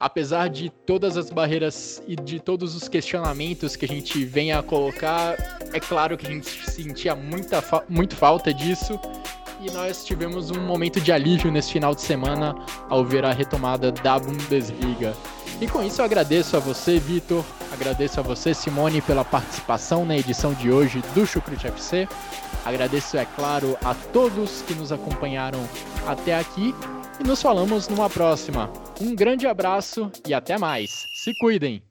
Apesar 0.00 0.48
de 0.48 0.70
todas 0.70 1.16
as 1.16 1.30
barreiras 1.30 2.02
e 2.06 2.14
de 2.14 2.38
todos 2.38 2.76
os 2.76 2.88
questionamentos 2.88 3.74
que 3.74 3.84
a 3.84 3.88
gente 3.88 4.24
vem 4.24 4.52
a 4.52 4.62
colocar, 4.62 5.36
é 5.72 5.80
claro 5.80 6.16
que 6.16 6.26
a 6.26 6.30
gente 6.30 6.70
sentia 6.70 7.16
muita 7.16 7.62
fa 7.62 7.84
muito 7.88 8.14
falta 8.14 8.52
disso. 8.52 9.00
e 9.60 9.70
nós 9.72 10.04
tivemos 10.04 10.52
um 10.52 10.60
momento 10.60 11.00
de 11.00 11.10
alívio 11.10 11.50
nesse 11.50 11.72
final 11.72 11.92
de 11.92 12.00
semana 12.00 12.54
ao 12.88 13.04
ver 13.04 13.24
a 13.24 13.32
retomada 13.32 13.90
da 13.90 14.16
Bundesliga. 14.16 15.16
E 15.60 15.66
com 15.66 15.82
isso 15.82 16.00
eu 16.00 16.04
agradeço 16.04 16.56
a 16.56 16.60
você, 16.60 17.00
Vitor, 17.00 17.44
agradeço 17.72 18.20
a 18.20 18.22
você, 18.22 18.54
Simone, 18.54 19.02
pela 19.02 19.24
participação 19.24 20.04
na 20.04 20.16
edição 20.16 20.54
de 20.54 20.70
hoje 20.70 21.02
do 21.12 21.26
Chucrute 21.26 21.66
FC. 21.66 22.06
Agradeço, 22.68 23.16
é 23.16 23.24
claro, 23.24 23.78
a 23.82 23.94
todos 23.94 24.60
que 24.60 24.74
nos 24.74 24.92
acompanharam 24.92 25.58
até 26.06 26.38
aqui 26.38 26.74
e 27.18 27.24
nos 27.26 27.40
falamos 27.40 27.88
numa 27.88 28.10
próxima. 28.10 28.70
Um 29.00 29.16
grande 29.16 29.46
abraço 29.46 30.12
e 30.26 30.34
até 30.34 30.58
mais. 30.58 31.06
Se 31.14 31.32
cuidem! 31.38 31.82